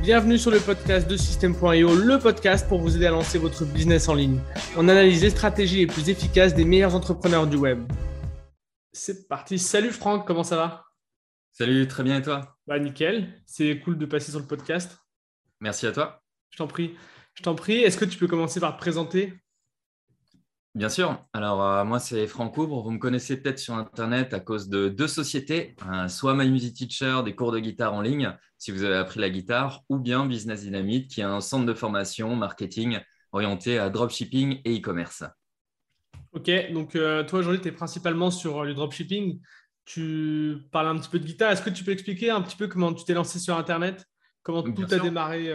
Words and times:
Bienvenue 0.00 0.38
sur 0.38 0.50
le 0.50 0.60
podcast 0.60 1.08
de 1.08 1.16
System.io, 1.16 1.94
le 1.94 2.18
podcast 2.18 2.68
pour 2.68 2.80
vous 2.80 2.96
aider 2.96 3.06
à 3.06 3.10
lancer 3.10 3.38
votre 3.38 3.64
business 3.64 4.08
en 4.08 4.14
ligne. 4.14 4.40
On 4.76 4.88
analyse 4.88 5.22
les 5.22 5.30
stratégies 5.30 5.78
les 5.78 5.86
plus 5.86 6.08
efficaces 6.08 6.54
des 6.54 6.64
meilleurs 6.64 6.94
entrepreneurs 6.94 7.46
du 7.46 7.56
web. 7.56 7.80
C'est 8.92 9.28
parti. 9.28 9.58
Salut 9.58 9.90
Franck, 9.90 10.26
comment 10.26 10.44
ça 10.44 10.56
va? 10.56 10.84
Salut, 11.52 11.88
très 11.88 12.04
bien 12.04 12.18
et 12.18 12.22
toi? 12.22 12.56
Bah 12.66 12.78
nickel, 12.78 13.42
c'est 13.46 13.80
cool 13.80 13.98
de 13.98 14.06
passer 14.06 14.30
sur 14.30 14.40
le 14.40 14.46
podcast. 14.46 14.98
Merci 15.60 15.86
à 15.86 15.92
toi. 15.92 16.22
Je 16.50 16.58
t'en 16.58 16.68
prie. 16.68 16.94
Je 17.34 17.42
t'en 17.42 17.54
prie, 17.54 17.78
est-ce 17.78 17.98
que 17.98 18.04
tu 18.04 18.18
peux 18.18 18.28
commencer 18.28 18.60
par 18.60 18.74
te 18.76 18.80
présenter? 18.80 19.34
Bien 20.74 20.88
sûr. 20.88 21.26
Alors, 21.32 21.62
euh, 21.62 21.84
moi, 21.84 21.98
c'est 21.98 22.26
Franck 22.26 22.56
Oubre. 22.56 22.82
Vous 22.82 22.90
me 22.90 22.98
connaissez 22.98 23.40
peut-être 23.40 23.58
sur 23.58 23.74
Internet 23.74 24.32
à 24.34 24.40
cause 24.40 24.68
de 24.68 24.88
deux 24.88 25.08
sociétés, 25.08 25.74
soit 26.08 26.34
My 26.34 26.48
Music 26.50 26.74
Teacher, 26.74 27.22
des 27.24 27.34
cours 27.34 27.52
de 27.52 27.58
guitare 27.58 27.94
en 27.94 28.00
ligne, 28.00 28.32
si 28.58 28.70
vous 28.70 28.84
avez 28.84 28.96
appris 28.96 29.18
la 29.18 29.30
guitare, 29.30 29.82
ou 29.88 29.98
bien 29.98 30.26
Business 30.26 30.62
Dynamite, 30.62 31.10
qui 31.10 31.20
est 31.20 31.24
un 31.24 31.40
centre 31.40 31.66
de 31.66 31.74
formation 31.74 32.36
marketing 32.36 33.00
orienté 33.32 33.78
à 33.78 33.90
dropshipping 33.90 34.60
et 34.64 34.78
e-commerce. 34.78 35.24
Ok, 36.32 36.50
donc 36.72 36.94
euh, 36.94 37.24
toi, 37.24 37.40
aujourd'hui, 37.40 37.60
tu 37.60 37.68
es 37.68 37.72
principalement 37.72 38.30
sur 38.30 38.60
euh, 38.60 38.64
le 38.64 38.74
dropshipping. 38.74 39.40
Tu 39.84 40.58
parles 40.70 40.88
un 40.88 40.98
petit 40.98 41.08
peu 41.08 41.18
de 41.18 41.24
guitare. 41.24 41.50
Est-ce 41.50 41.62
que 41.62 41.70
tu 41.70 41.82
peux 41.82 41.92
expliquer 41.92 42.30
un 42.30 42.42
petit 42.42 42.56
peu 42.56 42.68
comment 42.68 42.92
tu 42.92 43.04
t'es 43.04 43.14
lancé 43.14 43.38
sur 43.38 43.56
Internet? 43.56 44.04
Comment 44.42 44.62
tout 44.62 44.86
a 44.90 44.98
démarré 44.98 45.50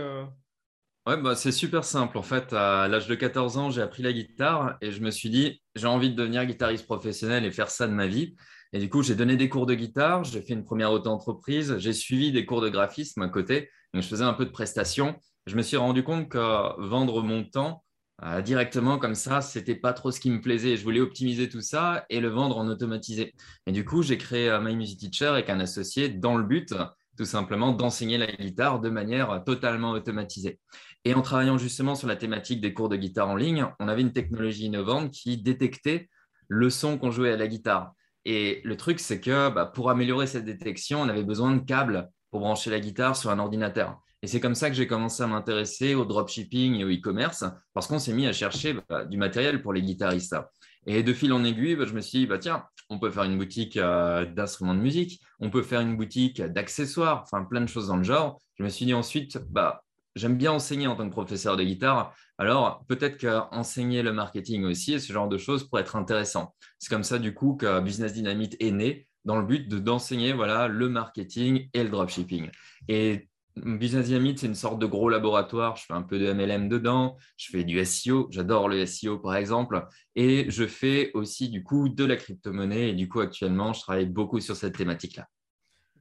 Ouais, 1.05 1.17
bah, 1.17 1.35
c'est 1.35 1.51
super 1.51 1.83
simple. 1.83 2.17
En 2.17 2.23
fait, 2.23 2.53
à 2.53 2.87
l'âge 2.87 3.07
de 3.07 3.15
14 3.15 3.57
ans, 3.57 3.69
j'ai 3.69 3.81
appris 3.81 4.03
la 4.03 4.13
guitare 4.13 4.77
et 4.79 4.91
je 4.91 5.01
me 5.01 5.11
suis 5.11 5.29
dit, 5.29 5.61
j'ai 5.75 5.87
envie 5.87 6.09
de 6.09 6.15
devenir 6.15 6.45
guitariste 6.45 6.85
professionnel 6.85 7.43
et 7.43 7.51
faire 7.51 7.69
ça 7.69 7.87
de 7.87 7.93
ma 7.93 8.07
vie. 8.07 8.35
Et 8.71 8.79
du 8.79 8.89
coup, 8.89 9.03
j'ai 9.03 9.13
donné 9.13 9.35
des 9.35 9.49
cours 9.49 9.65
de 9.65 9.73
guitare, 9.73 10.23
j'ai 10.23 10.41
fait 10.41 10.53
une 10.53 10.63
première 10.63 10.93
auto-entreprise, 10.93 11.77
j'ai 11.77 11.91
suivi 11.91 12.31
des 12.31 12.45
cours 12.45 12.61
de 12.61 12.69
graphisme 12.69 13.21
à 13.21 13.27
côté. 13.27 13.69
Donc, 13.93 14.01
je 14.01 14.07
faisais 14.07 14.23
un 14.23 14.33
peu 14.33 14.45
de 14.45 14.51
prestations. 14.51 15.15
Je 15.45 15.57
me 15.57 15.61
suis 15.61 15.75
rendu 15.75 16.03
compte 16.03 16.29
que 16.29 16.87
vendre 16.87 17.21
mon 17.21 17.43
temps 17.43 17.83
euh, 18.23 18.41
directement 18.41 18.97
comme 18.97 19.15
ça, 19.15 19.41
c'était 19.41 19.75
pas 19.75 19.91
trop 19.91 20.11
ce 20.11 20.21
qui 20.21 20.31
me 20.31 20.39
plaisait. 20.39 20.77
Je 20.77 20.83
voulais 20.83 21.01
optimiser 21.01 21.49
tout 21.49 21.61
ça 21.61 22.05
et 22.09 22.21
le 22.21 22.29
vendre 22.29 22.57
en 22.57 22.67
automatisé. 22.67 23.33
Et 23.67 23.73
du 23.73 23.83
coup, 23.83 24.03
j'ai 24.03 24.17
créé 24.17 24.49
euh, 24.49 24.61
My 24.61 24.75
Music 24.75 24.99
Teacher 24.99 25.25
avec 25.25 25.49
un 25.49 25.59
associé 25.59 26.07
dans 26.07 26.37
le 26.37 26.45
but 26.45 26.73
tout 27.17 27.25
simplement 27.25 27.73
d'enseigner 27.73 28.17
la 28.17 28.27
guitare 28.27 28.79
de 28.79 28.89
manière 28.89 29.43
totalement 29.45 29.91
automatisée. 29.91 30.59
Et 31.05 31.13
en 31.13 31.21
travaillant 31.21 31.57
justement 31.57 31.95
sur 31.95 32.07
la 32.07 32.15
thématique 32.15 32.61
des 32.61 32.73
cours 32.73 32.89
de 32.89 32.95
guitare 32.95 33.29
en 33.29 33.35
ligne, 33.35 33.65
on 33.79 33.87
avait 33.87 34.01
une 34.01 34.13
technologie 34.13 34.65
innovante 34.65 35.11
qui 35.11 35.37
détectait 35.37 36.09
le 36.47 36.69
son 36.69 36.97
qu'on 36.97 37.11
jouait 37.11 37.31
à 37.31 37.37
la 37.37 37.47
guitare. 37.47 37.93
Et 38.25 38.61
le 38.63 38.77
truc, 38.77 38.99
c'est 38.99 39.19
que 39.19 39.49
bah, 39.49 39.65
pour 39.65 39.89
améliorer 39.89 40.27
cette 40.27 40.45
détection, 40.45 41.01
on 41.01 41.09
avait 41.09 41.23
besoin 41.23 41.53
de 41.55 41.59
câbles 41.59 42.09
pour 42.31 42.39
brancher 42.39 42.69
la 42.69 42.79
guitare 42.79 43.15
sur 43.15 43.29
un 43.31 43.39
ordinateur. 43.39 43.99
Et 44.21 44.27
c'est 44.27 44.39
comme 44.39 44.55
ça 44.55 44.69
que 44.69 44.75
j'ai 44.75 44.87
commencé 44.87 45.21
à 45.21 45.27
m'intéresser 45.27 45.95
au 45.95 46.05
dropshipping 46.05 46.75
et 46.75 46.85
au 46.85 46.89
e-commerce, 46.89 47.43
parce 47.73 47.87
qu'on 47.87 47.99
s'est 47.99 48.13
mis 48.13 48.25
à 48.25 48.31
chercher 48.31 48.77
bah, 48.87 49.03
du 49.03 49.17
matériel 49.17 49.61
pour 49.61 49.73
les 49.73 49.81
guitaristes. 49.81 50.37
Et 50.85 51.03
de 51.03 51.13
fil 51.13 51.33
en 51.33 51.43
aiguille, 51.43 51.75
bah, 51.75 51.83
je 51.85 51.93
me 51.93 51.99
suis 51.99 52.25
dit, 52.25 52.33
tiens, 52.39 52.63
on 52.89 52.99
peut 52.99 53.09
faire 53.09 53.23
une 53.23 53.37
boutique 53.37 53.75
euh, 53.75 54.25
d'instruments 54.25 54.75
de 54.75 54.79
musique, 54.79 55.21
on 55.39 55.49
peut 55.49 55.61
faire 55.61 55.81
une 55.81 55.97
boutique 55.97 56.41
d'accessoires, 56.41 57.23
enfin 57.23 57.43
plein 57.43 57.61
de 57.61 57.67
choses 57.67 57.87
dans 57.87 57.97
le 57.97 58.03
genre. 58.03 58.41
Je 58.57 58.63
me 58.63 58.69
suis 58.69 58.85
dit 58.85 58.93
ensuite, 58.93 59.39
bah, 59.49 59.82
j'aime 60.15 60.37
bien 60.37 60.51
enseigner 60.51 60.87
en 60.87 60.95
tant 60.95 61.07
que 61.07 61.11
professeur 61.11 61.57
de 61.57 61.63
guitare. 61.63 62.13
Alors, 62.37 62.83
peut-être 62.87 63.19
qu'enseigner 63.19 64.03
le 64.03 64.13
marketing 64.13 64.63
aussi 64.65 64.93
et 64.93 64.99
ce 64.99 65.13
genre 65.13 65.27
de 65.27 65.37
choses 65.37 65.67
pourrait 65.67 65.81
être 65.81 65.95
intéressant. 65.95 66.53
C'est 66.79 66.89
comme 66.89 67.03
ça, 67.03 67.19
du 67.19 67.33
coup, 67.33 67.55
que 67.55 67.79
Business 67.79 68.13
Dynamite 68.13 68.55
est 68.59 68.71
né 68.71 69.07
dans 69.25 69.37
le 69.37 69.45
but 69.45 69.67
d'enseigner 69.69 70.33
voilà, 70.33 70.67
le 70.67 70.89
marketing 70.89 71.69
et 71.73 71.83
le 71.83 71.89
dropshipping. 71.89 72.49
Et 72.87 73.29
Business 73.55 74.07
Dynamite, 74.07 74.39
c'est 74.39 74.47
une 74.47 74.55
sorte 74.55 74.79
de 74.79 74.85
gros 74.85 75.09
laboratoire. 75.09 75.75
Je 75.75 75.85
fais 75.85 75.93
un 75.93 76.01
peu 76.01 76.17
de 76.17 76.31
MLM 76.33 76.69
dedans. 76.69 77.17
Je 77.37 77.49
fais 77.51 77.63
du 77.63 77.83
SEO. 77.85 78.27
J'adore 78.31 78.67
le 78.67 78.85
SEO, 78.85 79.19
par 79.19 79.35
exemple. 79.35 79.85
Et 80.15 80.49
je 80.49 80.65
fais 80.65 81.11
aussi, 81.13 81.49
du 81.49 81.63
coup, 81.63 81.89
de 81.89 82.03
la 82.03 82.15
crypto-monnaie. 82.15 82.89
Et 82.89 82.93
du 82.93 83.07
coup, 83.07 83.19
actuellement, 83.19 83.73
je 83.73 83.81
travaille 83.81 84.07
beaucoup 84.07 84.39
sur 84.39 84.55
cette 84.55 84.75
thématique-là. 84.75 85.27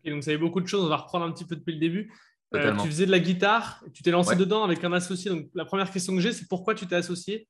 donc, 0.05 0.25
ça 0.25 0.33
y 0.33 0.37
beaucoup 0.39 0.63
de 0.63 0.67
choses. 0.67 0.85
On 0.85 0.89
va 0.89 0.97
reprendre 0.97 1.27
un 1.27 1.33
petit 1.33 1.45
peu 1.45 1.57
depuis 1.57 1.75
le 1.75 1.81
début. 1.81 2.11
Euh, 2.55 2.77
tu 2.77 2.89
faisais 2.89 3.07
de 3.07 3.11
la 3.11 3.19
guitare, 3.19 3.83
tu 3.93 4.03
t'es 4.03 4.11
lancé 4.11 4.37
dedans 4.37 4.65
avec 4.65 4.83
un 4.85 4.93
associé. 4.93 5.31
Donc, 5.31 5.49
la 5.55 5.65
première 5.65 5.91
question 5.91 6.15
que 6.15 6.21
j'ai, 6.21 6.33
c'est 6.33 6.49
pourquoi 6.49 6.75
tu 6.75 6.87
t'es 6.87 6.97
associé? 6.97 7.49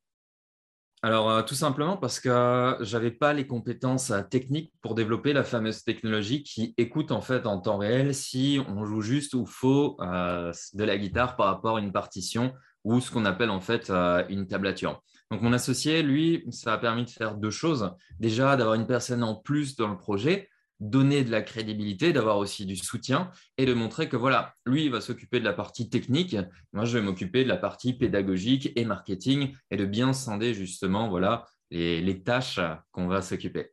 Alors, 1.05 1.31
euh, 1.31 1.43
tout 1.43 1.57
simplement 1.57 1.97
parce 1.97 2.21
que 2.21 2.77
je 2.81 2.97
n'avais 2.97 3.11
pas 3.11 3.33
les 3.33 3.47
compétences 3.47 4.13
euh, 4.13 4.23
techniques 4.23 4.73
pour 4.81 4.95
développer 4.95 5.33
la 5.33 5.43
fameuse 5.43 5.83
technologie 5.83 6.45
qui 6.45 6.75
écoute 6.77 7.11
en 7.11 7.21
fait 7.21 7.45
en 7.47 7.59
temps 7.59 7.79
réel 7.79 8.15
si 8.15 8.61
on 8.69 8.85
joue 8.85 9.01
juste 9.01 9.35
ou 9.35 9.45
faux 9.45 9.97
de 9.99 10.85
la 10.85 10.97
guitare 10.99 11.35
par 11.35 11.47
rapport 11.47 11.79
à 11.79 11.81
une 11.81 11.93
partition 11.93 12.53
ou 12.85 13.01
ce 13.01 13.11
qu'on 13.11 13.25
appelle 13.25 13.51
en 13.51 13.61
fait 13.61 13.91
une 14.29 14.47
tablature. 14.47 15.03
Donc, 15.33 15.41
mon 15.41 15.53
associé, 15.53 16.03
lui, 16.03 16.45
ça 16.51 16.75
a 16.75 16.79
permis 16.79 17.05
de 17.05 17.11
faire 17.11 17.37
deux 17.37 17.51
choses. 17.51 17.91
Déjà, 18.21 18.55
d'avoir 18.57 18.75
une 18.75 18.87
personne 18.87 19.25
en 19.25 19.35
plus 19.35 19.77
dans 19.77 19.89
le 19.89 19.97
projet 19.97 20.49
donner 20.81 21.25
de 21.25 21.31
la 21.31 21.43
crédibilité, 21.43 22.13
d'avoir 22.13 22.39
aussi 22.39 22.67
du 22.67 22.77
soutien 22.77 23.31
et 23.57 23.67
de 23.67 23.75
montrer 23.75 24.09
que 24.09 24.17
voilà, 24.17 24.55
lui, 24.67 24.87
il 24.87 24.91
va 24.91 25.01
s'occuper 25.01 25.39
de 25.39 25.45
la 25.45 25.53
partie 25.53 25.89
technique, 25.89 26.37
moi, 26.73 26.85
je 26.85 26.99
vais 26.99 27.05
m'occuper 27.05 27.45
de 27.45 27.49
la 27.49 27.57
partie 27.57 27.93
pédagogique 27.93 28.73
et 28.77 28.85
marketing 28.85 29.55
et 29.71 29.77
de 29.77 29.85
bien 29.85 30.13
scinder 30.13 30.55
justement 30.55 31.09
voilà, 31.09 31.47
les, 31.71 32.23
tâches 32.23 32.61
qu'on 32.91 33.07
va 33.07 33.23
s'occuper. 33.23 33.71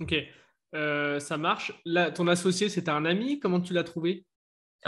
Ok, 0.00 0.14
euh, 0.74 1.20
ça 1.20 1.36
marche. 1.36 1.72
Ton 2.14 2.28
associé, 2.28 2.68
c'était 2.68 2.90
un 2.90 3.04
ami, 3.04 3.40
comment 3.40 3.60
tu 3.60 3.72
l'as 3.72 3.84
trouvé? 3.84 4.24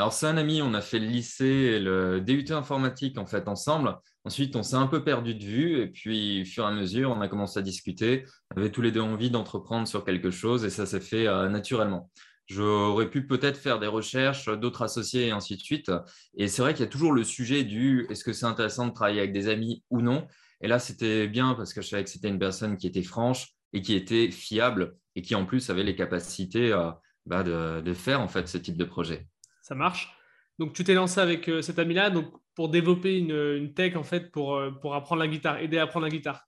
Alors, 0.00 0.14
c'est 0.14 0.26
un 0.26 0.38
ami, 0.38 0.62
on 0.62 0.72
a 0.72 0.80
fait 0.80 0.98
le 0.98 1.04
lycée 1.04 1.44
et 1.44 1.78
le 1.78 2.22
DUT 2.22 2.46
informatique 2.52 3.18
en 3.18 3.26
fait 3.26 3.48
ensemble. 3.48 3.98
Ensuite, 4.24 4.56
on 4.56 4.62
s'est 4.62 4.76
un 4.76 4.86
peu 4.86 5.04
perdu 5.04 5.34
de 5.34 5.44
vue 5.44 5.82
et 5.82 5.88
puis, 5.88 6.40
au 6.40 6.44
fur 6.46 6.64
et 6.64 6.68
à 6.68 6.70
mesure, 6.70 7.10
on 7.10 7.20
a 7.20 7.28
commencé 7.28 7.58
à 7.58 7.62
discuter. 7.62 8.24
On 8.56 8.60
avait 8.62 8.70
tous 8.70 8.80
les 8.80 8.92
deux 8.92 9.02
envie 9.02 9.28
d'entreprendre 9.30 9.86
sur 9.86 10.02
quelque 10.02 10.30
chose 10.30 10.64
et 10.64 10.70
ça 10.70 10.86
s'est 10.86 11.02
fait 11.02 11.26
euh, 11.26 11.50
naturellement. 11.50 12.10
J'aurais 12.46 13.10
pu 13.10 13.26
peut-être 13.26 13.58
faire 13.58 13.78
des 13.78 13.88
recherches, 13.88 14.48
d'autres 14.48 14.80
associés 14.80 15.26
et 15.26 15.30
ainsi 15.32 15.54
de 15.56 15.60
suite. 15.60 15.92
Et 16.34 16.48
c'est 16.48 16.62
vrai 16.62 16.72
qu'il 16.72 16.86
y 16.86 16.88
a 16.88 16.90
toujours 16.90 17.12
le 17.12 17.22
sujet 17.22 17.62
du 17.62 18.06
est-ce 18.08 18.24
que 18.24 18.32
c'est 18.32 18.46
intéressant 18.46 18.86
de 18.86 18.94
travailler 18.94 19.18
avec 19.18 19.34
des 19.34 19.48
amis 19.48 19.84
ou 19.90 20.00
non? 20.00 20.26
Et 20.62 20.68
là, 20.68 20.78
c'était 20.78 21.28
bien 21.28 21.52
parce 21.52 21.74
que 21.74 21.82
je 21.82 21.88
savais 21.88 22.04
que 22.04 22.10
c'était 22.10 22.28
une 22.28 22.38
personne 22.38 22.78
qui 22.78 22.86
était 22.86 23.02
franche 23.02 23.48
et 23.74 23.82
qui 23.82 23.94
était 23.94 24.30
fiable 24.30 24.96
et 25.14 25.20
qui 25.20 25.34
en 25.34 25.44
plus 25.44 25.68
avait 25.68 25.84
les 25.84 25.94
capacités 25.94 26.72
euh, 26.72 26.90
bah, 27.26 27.42
de, 27.42 27.82
de 27.82 27.92
faire 27.92 28.22
en 28.22 28.28
fait 28.28 28.48
ce 28.48 28.56
type 28.56 28.78
de 28.78 28.84
projet 28.84 29.28
ça 29.62 29.74
marche. 29.74 30.14
Donc, 30.60 30.74
tu 30.74 30.84
t'es 30.84 30.92
lancé 30.92 31.18
avec 31.20 31.48
euh, 31.48 31.62
cet 31.62 31.78
ami-là 31.78 32.10
donc, 32.10 32.26
pour 32.54 32.68
développer 32.68 33.18
une, 33.18 33.72
tech, 33.72 33.96
en 33.96 34.04
fait, 34.04 34.30
pour, 34.30 34.56
euh, 34.56 34.70
pour 34.70 34.94
apprendre 34.94 35.22
la 35.22 35.28
guitare, 35.28 35.58
aider 35.58 35.78
à 35.78 35.84
apprendre 35.84 36.04
la 36.04 36.10
guitare. 36.10 36.46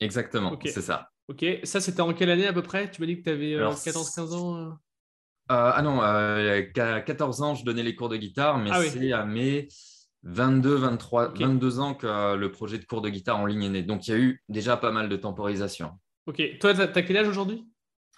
Exactement, 0.00 0.58
c'est 0.64 0.82
ça. 0.82 1.10
Ok, 1.28 1.44
ça, 1.62 1.80
c'était 1.80 2.00
en 2.00 2.12
quelle 2.14 2.30
année 2.30 2.48
à 2.48 2.52
peu 2.52 2.62
près? 2.62 2.90
Tu 2.90 3.00
m'as 3.00 3.06
dit 3.06 3.18
que 3.18 3.22
tu 3.22 3.30
avais 3.30 3.54
14-15 3.56 4.32
euh, 4.32 4.36
ans 4.36 4.78
Ah 5.48 5.80
non, 5.84 6.00
à 6.00 7.00
14 7.00 7.42
ans, 7.42 7.54
je 7.54 7.64
donnais 7.64 7.84
les 7.84 7.94
cours 7.94 8.08
de 8.08 8.16
guitare, 8.16 8.58
mais 8.58 8.70
ah 8.72 8.82
c'est 8.82 9.12
à 9.12 9.24
mes 9.24 9.68
22, 10.24 10.74
23, 10.74 11.34
22 11.34 11.78
ans 11.78 11.94
que 11.94 12.34
le 12.34 12.50
projet 12.50 12.78
de 12.78 12.84
cours 12.84 13.02
de 13.02 13.08
guitare 13.08 13.38
en 13.38 13.46
ligne 13.46 13.64
est 13.64 13.70
né. 13.70 13.82
Donc, 13.82 14.08
il 14.08 14.10
y 14.10 14.14
a 14.14 14.18
eu 14.18 14.42
déjà 14.48 14.76
pas 14.76 14.90
mal 14.90 15.08
de 15.08 15.16
temporisation. 15.16 15.92
Ok, 16.26 16.42
toi, 16.58 16.74
tu 16.74 16.80
as, 16.80 17.02
quel 17.02 17.16
âge 17.18 17.28
aujourd'hui? 17.28 17.64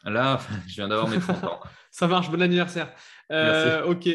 Là, 0.04 0.40
je 0.68 0.74
viens 0.74 0.88
d'avoir 0.88 1.08
mes 1.08 1.18
30 1.18 1.44
ans. 1.44 1.60
Ça 1.90 2.06
marche, 2.06 2.30
bon 2.30 2.40
anniversaire. 2.40 2.92
Euh, 3.32 3.84
ok, 3.84 4.08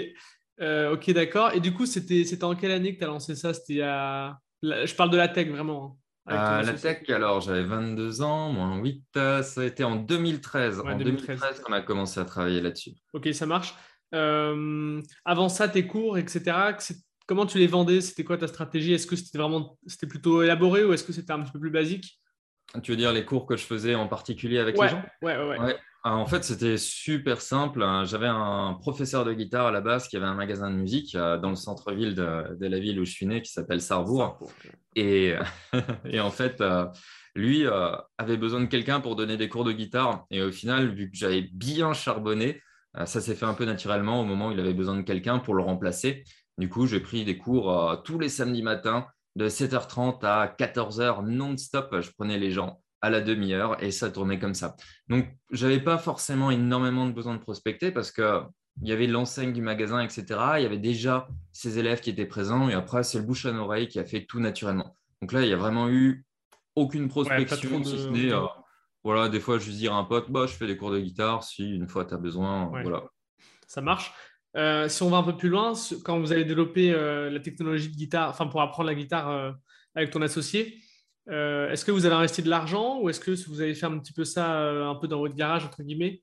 euh, 0.61 0.93
ok, 0.93 1.11
d'accord. 1.11 1.51
Et 1.53 1.59
du 1.59 1.73
coup, 1.73 1.85
c'était 1.85 2.43
en 2.43 2.55
quelle 2.55 2.71
année 2.71 2.93
que 2.93 2.99
tu 2.99 3.03
as 3.03 3.07
lancé 3.07 3.35
ça? 3.35 3.53
C'était 3.53 3.81
à... 3.81 4.39
Je 4.63 4.95
parle 4.95 5.09
de 5.09 5.17
la 5.17 5.27
tech 5.27 5.49
vraiment. 5.49 5.97
Hein, 6.27 6.63
la 6.63 6.73
tech, 6.73 7.07
alors 7.09 7.41
j'avais 7.41 7.63
22 7.63 8.21
ans, 8.21 8.51
moins 8.51 8.77
8, 8.77 9.03
ça 9.13 9.61
a 9.61 9.63
été 9.63 9.83
en 9.83 9.95
2013. 9.95 10.79
en 10.79 10.97
2013, 10.97 11.59
qu'on 11.59 11.73
a 11.73 11.81
commencé 11.81 12.19
à 12.19 12.25
travailler 12.25 12.61
là-dessus. 12.61 12.91
Ok, 13.13 13.29
ça 13.33 13.45
marche. 13.45 13.75
Euh, 14.13 15.01
avant 15.23 15.49
ça, 15.49 15.67
tes 15.67 15.85
cours, 15.85 16.17
etc., 16.17 16.75
comment 17.27 17.45
tu 17.45 17.57
les 17.57 17.67
vendais? 17.67 18.01
C'était 18.01 18.23
quoi 18.23 18.37
ta 18.37 18.47
stratégie? 18.47 18.93
Est-ce 18.93 19.07
que 19.07 19.15
c'était 19.15 19.37
vraiment 19.37 19.77
c'était 19.85 20.07
plutôt 20.07 20.41
élaboré 20.41 20.83
ou 20.83 20.93
est-ce 20.93 21.03
que 21.03 21.13
c'était 21.13 21.33
un 21.33 21.41
petit 21.41 21.51
peu 21.51 21.59
plus 21.59 21.71
basique? 21.71 22.19
Tu 22.81 22.91
veux 22.91 22.97
dire 22.97 23.13
les 23.13 23.25
cours 23.25 23.45
que 23.45 23.57
je 23.57 23.65
faisais 23.65 23.95
en 23.95 24.07
particulier 24.07 24.59
avec 24.59 24.79
les 24.79 24.87
gens 24.87 25.03
ouais, 25.21 25.37
ouais, 25.37 25.59
ouais. 25.59 25.77
Ah, 26.07 26.17
en 26.17 26.27
fait, 26.27 26.43
c'était 26.43 26.77
super 26.77 27.41
simple. 27.41 27.83
J'avais 28.03 28.27
un 28.27 28.77
professeur 28.79 29.25
de 29.25 29.33
guitare 29.33 29.65
à 29.65 29.71
la 29.71 29.81
base 29.81 30.07
qui 30.07 30.15
avait 30.15 30.27
un 30.27 30.35
magasin 30.35 30.69
de 30.69 30.75
musique 30.75 31.15
euh, 31.15 31.39
dans 31.39 31.49
le 31.49 31.55
centre-ville 31.55 32.13
de, 32.13 32.55
la 32.59 32.79
ville 32.79 32.99
où 32.99 33.05
je 33.05 33.11
suis 33.11 33.25
né 33.25 33.41
qui 33.41 33.51
s'appelle 33.51 33.81
Sarrebourg. 33.81 34.37
Et, 34.95 35.33
et, 36.05 36.19
en 36.19 36.29
fait, 36.29 36.61
euh, 36.61 36.85
lui 37.33 37.65
euh, 37.65 37.95
avait 38.19 38.37
besoin 38.37 38.61
de 38.61 38.67
quelqu'un 38.67 38.99
pour 38.99 39.15
donner 39.15 39.35
des 39.35 39.49
cours 39.49 39.63
de 39.63 39.71
guitare. 39.71 40.27
Et 40.29 40.43
au 40.43 40.51
final, 40.51 40.93
vu 40.93 41.09
que 41.09 41.17
j'avais 41.17 41.41
bien 41.41 41.93
charbonné, 41.93 42.61
ça 43.05 43.19
s'est 43.19 43.33
fait 43.33 43.47
un 43.47 43.55
peu 43.55 43.65
naturellement 43.65 44.21
au 44.21 44.25
moment 44.25 44.49
où 44.49 44.51
il 44.51 44.59
avait 44.59 44.75
besoin 44.75 44.95
de 44.95 45.01
quelqu'un 45.01 45.39
pour 45.39 45.55
le 45.55 45.63
remplacer. 45.63 46.23
Du 46.59 46.69
coup, 46.69 46.85
j'ai 46.85 46.99
pris 46.99 47.25
des 47.25 47.39
cours 47.39 48.03
tous 48.05 48.19
les 48.19 48.29
samedis 48.29 48.61
matins 48.61 49.07
de 49.35 49.49
7h30 49.49 50.25
à 50.25 50.47
14h 50.47 51.25
non-stop. 51.25 52.01
Je 52.01 52.11
prenais 52.11 52.37
les 52.37 52.51
gens 52.51 52.81
à 53.01 53.09
la 53.09 53.21
demi-heure 53.21 53.81
et 53.83 53.91
ça 53.91 54.09
tournait 54.09 54.39
comme 54.39 54.53
ça. 54.53 54.75
Donc, 55.07 55.27
je 55.51 55.67
n'avais 55.67 55.79
pas 55.79 55.97
forcément 55.97 56.51
énormément 56.51 57.05
de 57.05 57.11
besoin 57.11 57.35
de 57.35 57.39
prospecter 57.39 57.91
parce 57.91 58.11
que 58.11 58.41
il 58.81 58.89
y 58.89 58.91
avait 58.91 59.07
l'enseigne 59.07 59.53
du 59.53 59.61
magasin, 59.61 60.01
etc. 60.01 60.25
Il 60.57 60.63
y 60.63 60.65
avait 60.65 60.77
déjà 60.77 61.27
ces 61.53 61.79
élèves 61.79 62.01
qui 62.01 62.09
étaient 62.09 62.25
présents. 62.25 62.67
Et 62.67 62.73
après, 62.73 63.03
c'est 63.03 63.19
le 63.19 63.23
bouche 63.23 63.45
à 63.45 63.53
oreille 63.53 63.87
qui 63.87 63.99
a 63.99 64.05
fait 64.05 64.25
tout 64.25 64.39
naturellement. 64.39 64.97
Donc 65.21 65.31
là, 65.31 65.41
il 65.41 65.47
n'y 65.47 65.53
a 65.53 65.57
vraiment 65.57 65.89
eu 65.89 66.25
aucune 66.75 67.07
prospection, 67.07 67.83
si 67.83 67.97
ce 67.97 68.07
n'est, 68.09 68.33
euh, 68.33 68.45
voilà, 69.03 69.29
des 69.29 69.39
fois, 69.39 69.59
je 69.59 69.71
dire 69.71 69.93
à 69.93 69.97
un 69.97 70.03
pote, 70.03 70.29
bah, 70.29 70.45
je 70.45 70.53
fais 70.53 70.67
des 70.67 70.75
cours 70.75 70.91
de 70.91 70.99
guitare, 70.99 71.43
si 71.43 71.75
une 71.75 71.87
fois 71.87 72.05
tu 72.05 72.13
as 72.13 72.17
besoin, 72.17 72.69
voilà. 72.81 73.03
Ça 73.67 73.81
marche. 73.81 74.13
Euh, 74.55 74.87
si 74.87 75.03
on 75.03 75.09
va 75.09 75.17
un 75.17 75.23
peu 75.23 75.35
plus 75.35 75.49
loin, 75.49 75.73
quand 76.03 76.19
vous 76.19 76.31
avez 76.31 76.45
développé 76.45 76.93
euh, 76.93 77.29
la 77.29 77.39
technologie 77.39 77.89
de 77.89 77.95
guitare, 77.95 78.29
enfin 78.29 78.47
pour 78.47 78.61
apprendre 78.61 78.87
la 78.87 78.95
guitare 78.95 79.55
avec 79.95 80.11
ton 80.11 80.21
associé, 80.21 80.79
est-ce 81.27 81.83
que 81.83 81.91
vous 81.91 82.05
avez 82.05 82.15
investi 82.15 82.43
de 82.43 82.49
l'argent 82.49 82.99
ou 83.01 83.09
est-ce 83.09 83.19
que 83.19 83.31
vous 83.49 83.61
avez 83.61 83.73
fait 83.73 83.87
un 83.87 83.97
petit 83.97 84.13
peu 84.13 84.23
ça 84.23 84.69
un 84.69 84.95
peu 84.95 85.07
dans 85.07 85.19
votre 85.19 85.35
garage, 85.35 85.65
entre 85.65 85.81
guillemets? 85.81 86.21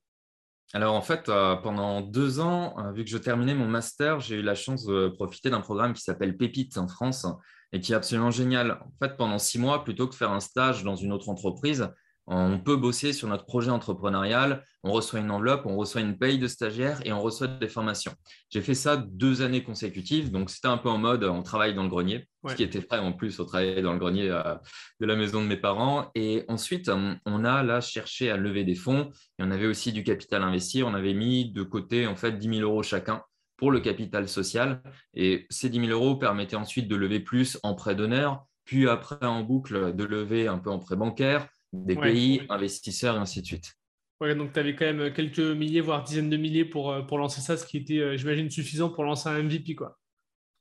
Alors 0.73 0.95
en 0.95 1.03
fait, 1.03 1.31
pendant 1.63 2.01
deux 2.01 2.41
ans, 2.41 2.77
vu 2.93 3.05
que 3.05 3.11
je 3.11 3.19
terminais 3.19 3.55
mon 3.55 3.67
master, 3.67 4.21
j'ai 4.21 4.37
eu 4.37 4.43
la 4.43 4.55
chance 4.55 4.87
de 4.87 5.09
profiter 5.09 5.51
d'un 5.51 5.61
programme 5.61 5.93
qui 5.93 6.03
s'appelle 6.03 6.37
Pépite 6.37 6.79
en 6.79 6.87
France, 6.89 7.27
et 7.73 7.81
qui 7.81 7.93
est 7.93 7.95
absolument 7.97 8.31
génial. 8.31 8.73
En 8.73 8.93
fait, 9.03 9.17
pendant 9.17 9.39
six 9.39 9.59
mois, 9.59 9.83
plutôt 9.83 10.07
que 10.07 10.15
faire 10.15 10.31
un 10.31 10.41
stage 10.41 10.85
dans 10.85 10.95
une 10.95 11.13
autre 11.13 11.29
entreprise, 11.29 11.89
on 12.27 12.59
peut 12.59 12.77
bosser 12.77 13.13
sur 13.13 13.29
notre 13.29 13.45
projet 13.45 13.71
entrepreneurial, 13.71 14.65
on 14.85 14.93
reçoit 14.93 15.21
une 15.21 15.31
enveloppe, 15.31 15.67
on 15.67 15.77
reçoit 15.77 16.01
une 16.01 16.17
paye 16.17 16.39
de 16.39 16.47
stagiaire 16.47 17.01
et 17.05 17.13
on 17.13 17.21
reçoit 17.21 17.47
des 17.47 17.69
formations. 17.69 18.13
J'ai 18.51 18.61
fait 18.61 18.75
ça 18.75 18.97
deux 18.97 19.43
années 19.43 19.63
consécutives, 19.63 20.31
donc 20.31 20.51
c'était 20.51 20.69
un 20.69 20.79
peu 20.79 20.89
en 20.89 20.99
mode 20.99 21.25
on 21.25 21.43
travaille 21.43 21.75
dans 21.75 21.83
le 21.83 21.89
grenier, 21.89 22.29
ce 22.49 22.55
qui 22.55 22.63
était 22.63 22.81
vrai 22.81 22.99
en 22.99 23.13
plus, 23.13 23.39
on 23.41 23.45
travaillait 23.45 23.83
dans 23.83 23.93
le 23.93 23.99
grenier 23.99 24.31
euh, 24.31 24.55
de 25.01 25.07
la 25.07 25.17
maison 25.17 25.43
de 25.43 25.47
mes 25.47 25.57
parents. 25.57 26.11
Et 26.15 26.45
ensuite, 26.49 26.91
on 27.25 27.45
a 27.45 27.63
là 27.63 27.81
cherché 27.81 28.31
à 28.31 28.37
lever 28.37 28.65
des 28.65 28.75
fonds 28.75 29.11
et 29.39 29.43
on 29.43 29.51
avait 29.51 29.67
aussi 29.67 29.93
du 29.93 30.03
capital 30.03 30.43
investi. 30.43 30.83
On 30.83 30.95
avait 30.95 31.15
mis 31.15 31.53
de 31.53 31.63
côté 31.63 32.07
en 32.07 32.17
fait 32.17 32.39
10 32.39 32.57
000 32.59 32.69
euros 32.69 32.83
chacun 32.83 33.23
pour 33.57 33.71
le 33.71 33.79
capital 33.79 34.29
social. 34.29 34.83
Et 35.15 35.47
ces 35.51 35.69
10 35.69 35.87
000 35.87 35.93
euros 35.93 36.17
permettaient 36.17 36.57
ensuite 36.57 36.89
de 36.89 36.97
lever 36.97 37.21
plus 37.21 37.59
en 37.63 37.75
prêt 37.75 37.95
d'honneur, 37.95 38.45
puis 38.65 38.89
après 38.89 39.25
en 39.25 39.43
boucle 39.43 39.95
de 39.95 40.05
lever 40.05 40.49
un 40.49 40.59
peu 40.59 40.71
en 40.71 40.81
prêt 40.81 40.97
bancaire, 40.97 41.47
des 41.73 41.97
pays, 41.97 42.43
investisseurs 42.49 43.17
et 43.17 43.19
ainsi 43.19 43.41
de 43.41 43.47
suite. 43.47 43.75
Ouais, 44.21 44.35
donc 44.35 44.53
tu 44.53 44.61
avais 44.61 44.77
quand 44.77 44.85
même 44.85 45.13
quelques 45.13 45.41
milliers, 45.41 45.81
voire 45.81 46.05
dizaines 46.05 46.31
de 46.31 46.37
milliers 46.37 46.65
pour, 46.65 46.93
euh, 46.93 47.03
pour 47.03 47.19
lancer 47.19 47.41
ça, 47.41 47.57
ce 47.57 47.67
qui 47.67 47.77
était, 47.77 47.99
euh, 47.99 48.17
j'imagine, 48.17 48.51
suffisant 48.51 48.89
pour 48.89 49.05
lancer 49.05 49.29
un 49.29 49.43
MVP. 49.43 49.75
Quoi. 49.75 49.99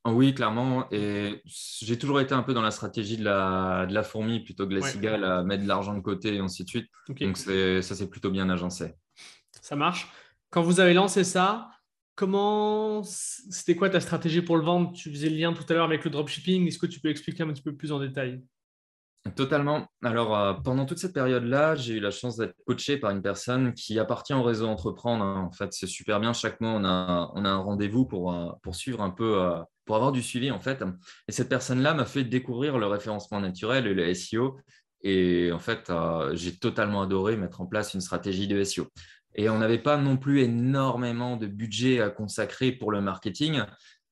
Oui, 0.06 0.34
clairement. 0.34 0.88
Et 0.92 1.42
j'ai 1.46 1.98
toujours 2.00 2.20
été 2.22 2.34
un 2.34 2.42
peu 2.42 2.54
dans 2.56 2.64
la 2.64 2.72
stratégie 2.72 3.18
de 3.18 3.24
la, 3.24 3.86
de 3.88 3.94
la 3.94 4.02
fourmi 4.02 4.40
plutôt 4.40 4.68
que 4.68 4.74
la 4.74 4.82
cigale 4.82 5.24
à 5.24 5.44
mettre 5.44 5.62
de 5.62 5.68
l'argent 5.68 5.94
de 5.94 6.00
côté 6.00 6.36
et 6.36 6.40
ainsi 6.40 6.64
de 6.64 6.70
suite. 6.70 6.88
Donc 7.08 7.38
ça 7.38 7.82
s'est 7.96 8.10
plutôt 8.10 8.32
bien 8.32 8.50
agencé. 8.50 8.96
Ça 9.62 9.76
marche. 9.76 10.08
Quand 10.50 10.64
vous 10.64 10.80
avez 10.80 10.96
lancé 10.96 11.24
ça, 11.24 11.70
Comment 12.22 13.02
c'était 13.04 13.76
quoi 13.76 13.90
ta 13.90 14.00
stratégie 14.00 14.44
pour 14.44 14.58
le 14.58 14.64
vendre? 14.64 14.92
Tu 14.94 15.10
faisais 15.10 15.30
le 15.30 15.38
lien 15.38 15.54
tout 15.54 15.64
à 15.70 15.74
l'heure 15.74 15.86
avec 15.86 16.04
le 16.04 16.12
dropshipping. 16.12 16.68
Est-ce 16.68 16.78
que 16.78 16.86
tu 16.86 17.00
peux 17.00 17.10
expliquer 17.10 17.42
un 17.42 17.48
petit 17.48 17.64
peu 17.64 17.76
plus 17.76 17.92
en 17.92 18.00
détail? 18.00 18.44
Totalement. 19.36 19.88
Alors, 20.04 20.36
euh, 20.36 20.54
pendant 20.54 20.86
toute 20.86 20.98
cette 20.98 21.14
période-là, 21.14 21.76
j'ai 21.76 21.94
eu 21.94 22.00
la 22.00 22.10
chance 22.10 22.38
d'être 22.38 22.56
coaché 22.66 22.98
par 22.98 23.12
une 23.12 23.22
personne 23.22 23.74
qui 23.76 24.00
appartient 24.00 24.34
au 24.34 24.42
réseau 24.42 24.68
Entreprendre. 24.68 25.24
Hein. 25.24 25.48
En 25.48 25.52
fait, 25.52 25.74
c'est 25.74 25.86
super 25.86 26.20
bien. 26.20 26.34
Chaque 26.34 26.60
mois, 26.60 26.72
on 26.72 26.84
a, 26.84 27.32
on 27.36 27.46
a 27.46 27.50
un 27.50 27.58
rendez-vous 27.58 28.06
pour, 28.06 28.34
euh, 28.34 28.50
pour 28.64 28.74
suivre 28.76 29.02
un 29.02 29.12
peu, 29.12 29.40
euh, 29.40 29.60
pour 29.86 29.96
avoir 29.96 30.12
du 30.12 30.24
suivi, 30.24 30.50
en 30.50 30.60
fait. 30.60 30.84
Et 31.28 31.32
cette 31.32 31.50
personne-là 31.50 31.94
m'a 31.94 32.06
fait 32.06 32.24
découvrir 32.24 32.80
le 32.80 32.88
référencement 32.88 33.40
naturel 33.40 33.86
et 33.86 33.94
le 33.94 34.12
SEO. 34.16 34.58
Et 35.04 35.52
en 35.52 35.60
fait, 35.60 35.92
j'ai 36.34 36.58
totalement 36.58 37.02
adoré 37.02 37.36
mettre 37.36 37.62
en 37.62 37.66
place 37.66 37.94
une 37.94 38.02
stratégie 38.02 38.48
de 38.48 38.64
SEO. 38.64 38.88
Et 39.36 39.50
on 39.50 39.60
n'avait 39.60 39.80
pas 39.80 39.98
non 39.98 40.18
plus 40.18 40.42
énormément 40.42 41.38
de 41.38 41.48
budget 41.48 42.02
à 42.02 42.10
consacrer 42.10 42.72
pour 42.72 42.92
le 42.92 43.02
marketing. 43.02 43.62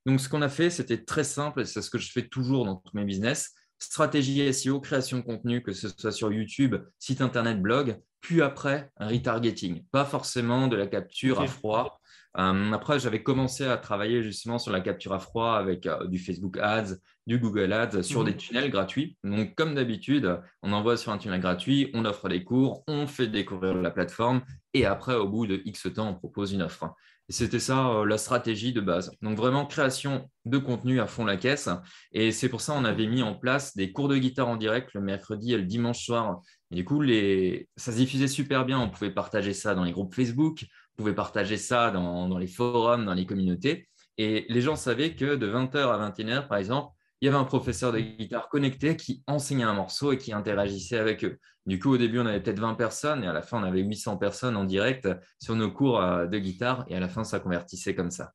Donc, 0.05 0.19
ce 0.19 0.29
qu'on 0.29 0.41
a 0.41 0.49
fait, 0.49 0.69
c'était 0.69 1.03
très 1.03 1.23
simple, 1.23 1.65
c'est 1.65 1.81
ce 1.81 1.89
que 1.89 1.97
je 1.97 2.11
fais 2.11 2.27
toujours 2.27 2.65
dans 2.65 2.75
tous 2.75 2.95
mes 2.95 3.05
business. 3.05 3.53
Stratégie 3.79 4.53
SEO, 4.53 4.79
création 4.79 5.17
de 5.17 5.23
contenu, 5.23 5.63
que 5.63 5.73
ce 5.73 5.87
soit 5.89 6.11
sur 6.11 6.31
YouTube, 6.31 6.75
site 6.99 7.21
internet, 7.21 7.61
blog, 7.61 7.97
puis 8.21 8.41
après, 8.41 8.91
un 8.97 9.07
retargeting. 9.07 9.85
Pas 9.91 10.05
forcément 10.05 10.67
de 10.67 10.75
la 10.75 10.87
capture 10.87 11.39
à 11.39 11.47
froid, 11.47 11.99
euh, 12.37 12.71
après, 12.73 12.99
j'avais 12.99 13.23
commencé 13.23 13.65
à 13.65 13.77
travailler 13.77 14.21
justement 14.21 14.59
sur 14.59 14.71
la 14.71 14.81
capture 14.81 15.13
à 15.13 15.19
froid 15.19 15.53
avec 15.53 15.87
euh, 15.87 16.05
du 16.07 16.19
Facebook 16.19 16.57
Ads, 16.59 16.95
du 17.25 17.39
Google 17.39 17.73
Ads 17.73 18.03
sur 18.03 18.23
des 18.23 18.31
mhm. 18.31 18.37
tunnels 18.37 18.69
gratuits. 18.69 19.17
Donc, 19.23 19.55
comme 19.55 19.73
d'habitude, 19.73 20.39
on 20.61 20.71
envoie 20.73 20.95
sur 20.95 21.11
un 21.11 21.17
tunnel 21.17 21.41
gratuit, 21.41 21.89
on 21.93 22.05
offre 22.05 22.29
des 22.29 22.43
cours, 22.43 22.83
on 22.87 23.07
fait 23.07 23.27
découvrir 23.27 23.75
la 23.75 23.89
plateforme 23.89 24.41
et 24.73 24.85
après, 24.85 25.15
au 25.15 25.27
bout 25.27 25.47
de 25.47 25.61
X 25.65 25.87
temps, 25.93 26.09
on 26.09 26.15
propose 26.15 26.53
une 26.53 26.61
offre. 26.61 26.93
C'était 27.29 27.59
ça 27.59 27.89
euh, 27.89 28.05
la 28.05 28.17
stratégie 28.17 28.73
de 28.73 28.81
base. 28.81 29.11
Donc, 29.21 29.37
vraiment, 29.37 29.65
création 29.65 30.29
de 30.45 30.57
contenu 30.57 30.99
à 30.99 31.07
fond 31.07 31.25
la 31.25 31.37
caisse. 31.37 31.69
Et 32.11 32.31
c'est 32.31 32.49
pour 32.49 32.61
ça 32.61 32.73
qu'on 32.73 32.85
avait 32.85 33.07
mis 33.07 33.21
en 33.21 33.35
place 33.35 33.75
des 33.75 33.91
cours 33.91 34.07
de 34.07 34.17
guitare 34.17 34.47
en 34.47 34.57
direct 34.57 34.89
le 34.93 35.01
mercredi 35.01 35.53
et 35.53 35.57
le 35.57 35.63
dimanche 35.63 36.03
soir. 36.03 36.41
Et 36.71 36.75
du 36.75 36.85
coup, 36.85 37.01
les... 37.01 37.67
ça 37.77 37.91
se 37.91 37.97
diffusait 37.97 38.27
super 38.27 38.65
bien. 38.65 38.79
On 38.79 38.89
pouvait 38.89 39.11
partager 39.11 39.53
ça 39.53 39.75
dans 39.75 39.83
les 39.83 39.91
groupes 39.91 40.15
Facebook, 40.15 40.65
pouvez 40.99 41.13
partager 41.13 41.57
ça 41.57 41.91
dans, 41.91 42.37
les 42.37 42.47
forums, 42.47 43.05
dans 43.05 43.13
les 43.13 43.25
communautés. 43.25 43.87
Et 44.17 44.45
les 44.49 44.61
gens 44.61 44.75
savaient 44.75 45.15
que 45.15 45.35
de 45.35 45.47
20h 45.47 45.77
à 45.77 46.09
21h, 46.09 46.47
par 46.47 46.57
exemple, 46.57 46.93
il 47.21 47.25
y 47.25 47.27
avait 47.27 47.37
un 47.37 47.43
professeur 47.43 47.91
de 47.91 47.99
guitare 47.99 48.47
connecté 48.49 48.95
qui 48.95 49.23
enseignait 49.27 49.63
un 49.63 49.73
morceau 49.73 50.11
et 50.11 50.17
qui 50.17 50.31
interagissait 50.31 50.97
avec 50.97 51.23
eux. 51.25 51.37
Du 51.65 51.77
coup, 51.77 51.93
au 51.93 51.97
début, 51.97 52.19
on 52.19 52.25
avait 52.25 52.39
peut-être 52.39 52.59
20 52.59 52.75
personnes 52.75 53.23
et 53.23 53.27
à 53.27 53.33
la 53.33 53.41
fin, 53.41 53.61
on 53.61 53.63
avait 53.63 53.81
800 53.81 54.17
personnes 54.17 54.55
en 54.55 54.63
direct 54.63 55.07
sur 55.39 55.55
nos 55.55 55.71
cours 55.71 56.01
euh, 56.01 56.25
de 56.27 56.39
guitare 56.39 56.85
et 56.87 56.95
à 56.95 56.99
la 56.99 57.09
fin, 57.09 57.23
ça 57.23 57.39
convertissait 57.39 57.93
comme 57.93 58.09
ça. 58.09 58.33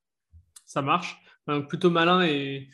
Ça 0.66 0.82
marche. 0.82 1.19
Donc, 1.46 1.69
plutôt 1.69 1.90
malin 1.90 2.22
et 2.22 2.69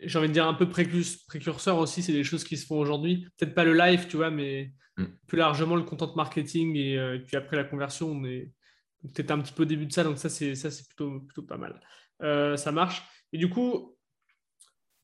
j'ai 0.00 0.18
envie 0.18 0.28
de 0.28 0.32
dire 0.32 0.46
un 0.46 0.54
peu 0.54 0.68
précurseur 0.68 1.78
aussi. 1.78 2.02
C'est 2.02 2.12
des 2.12 2.24
choses 2.24 2.44
qui 2.44 2.56
se 2.56 2.66
font 2.66 2.78
aujourd'hui. 2.78 3.26
Peut-être 3.36 3.54
pas 3.54 3.64
le 3.64 3.74
live, 3.74 4.06
tu 4.06 4.16
vois, 4.16 4.30
mais 4.30 4.72
mm. 4.96 5.04
plus 5.26 5.38
largement 5.38 5.76
le 5.76 5.82
content 5.82 6.14
marketing 6.14 6.76
et 6.76 6.96
euh, 6.98 7.18
puis 7.18 7.36
après 7.36 7.56
la 7.56 7.64
conversion, 7.64 8.10
on 8.12 8.24
est, 8.24 8.52
étais 9.04 9.30
un 9.32 9.40
petit 9.40 9.52
peu 9.52 9.64
au 9.64 9.66
début 9.66 9.86
de 9.86 9.92
ça, 9.92 10.04
donc 10.04 10.18
ça, 10.18 10.28
c'est, 10.28 10.54
ça, 10.54 10.70
c'est 10.70 10.86
plutôt, 10.86 11.20
plutôt 11.20 11.42
pas 11.42 11.56
mal. 11.56 11.80
Euh, 12.22 12.56
ça 12.56 12.72
marche. 12.72 13.02
Et 13.32 13.38
du 13.38 13.50
coup, 13.50 13.97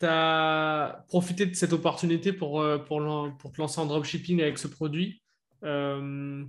tu 0.05 0.11
as 0.11 1.05
profité 1.09 1.47
de 1.47 1.55
cette 1.55 1.73
opportunité 1.73 2.33
pour, 2.33 2.61
euh, 2.61 2.79
pour, 2.79 3.01
te 3.01 3.61
lancer 3.61 3.81
en 3.81 3.87
dropshipping 3.87 4.43
avec 4.43 4.59
ce 4.59 4.69
produit. 4.69 5.23
Euh, 5.65 6.45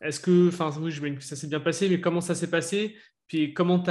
est-ce 0.00 0.20
que, 0.20 0.48
enfin, 0.48 0.70
oui, 0.80 0.90
je 0.90 1.00
que 1.00 1.22
ça 1.22 1.36
s'est 1.36 1.48
bien 1.48 1.60
passé, 1.60 1.88
mais 1.88 2.00
comment 2.00 2.20
ça 2.20 2.34
s'est 2.34 2.50
passé? 2.50 2.96
Puis 3.26 3.52
comment 3.52 3.82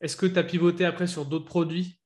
est-ce 0.00 0.16
que 0.16 0.26
tu 0.26 0.38
as 0.38 0.44
pivoté 0.44 0.84
après 0.84 1.06
sur 1.06 1.26
d'autres 1.26 1.44
produits? 1.44 1.98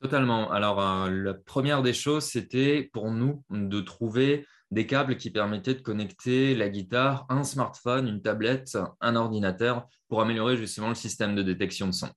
Totalement. 0.00 0.50
Alors, 0.50 1.08
la 1.08 1.34
première 1.34 1.82
des 1.82 1.94
choses, 1.94 2.24
c'était 2.24 2.90
pour 2.92 3.10
nous 3.10 3.42
de 3.50 3.80
trouver 3.80 4.46
des 4.70 4.86
câbles 4.86 5.16
qui 5.16 5.30
permettaient 5.30 5.74
de 5.74 5.80
connecter 5.80 6.54
la 6.54 6.68
guitare, 6.68 7.26
un 7.30 7.44
smartphone, 7.44 8.08
une 8.08 8.20
tablette, 8.20 8.76
un 9.00 9.16
ordinateur 9.16 9.86
pour 10.08 10.20
améliorer 10.20 10.56
justement 10.56 10.90
le 10.90 10.94
système 10.94 11.34
de 11.34 11.42
détection 11.42 11.86
de 11.86 11.92
son. 11.92 12.10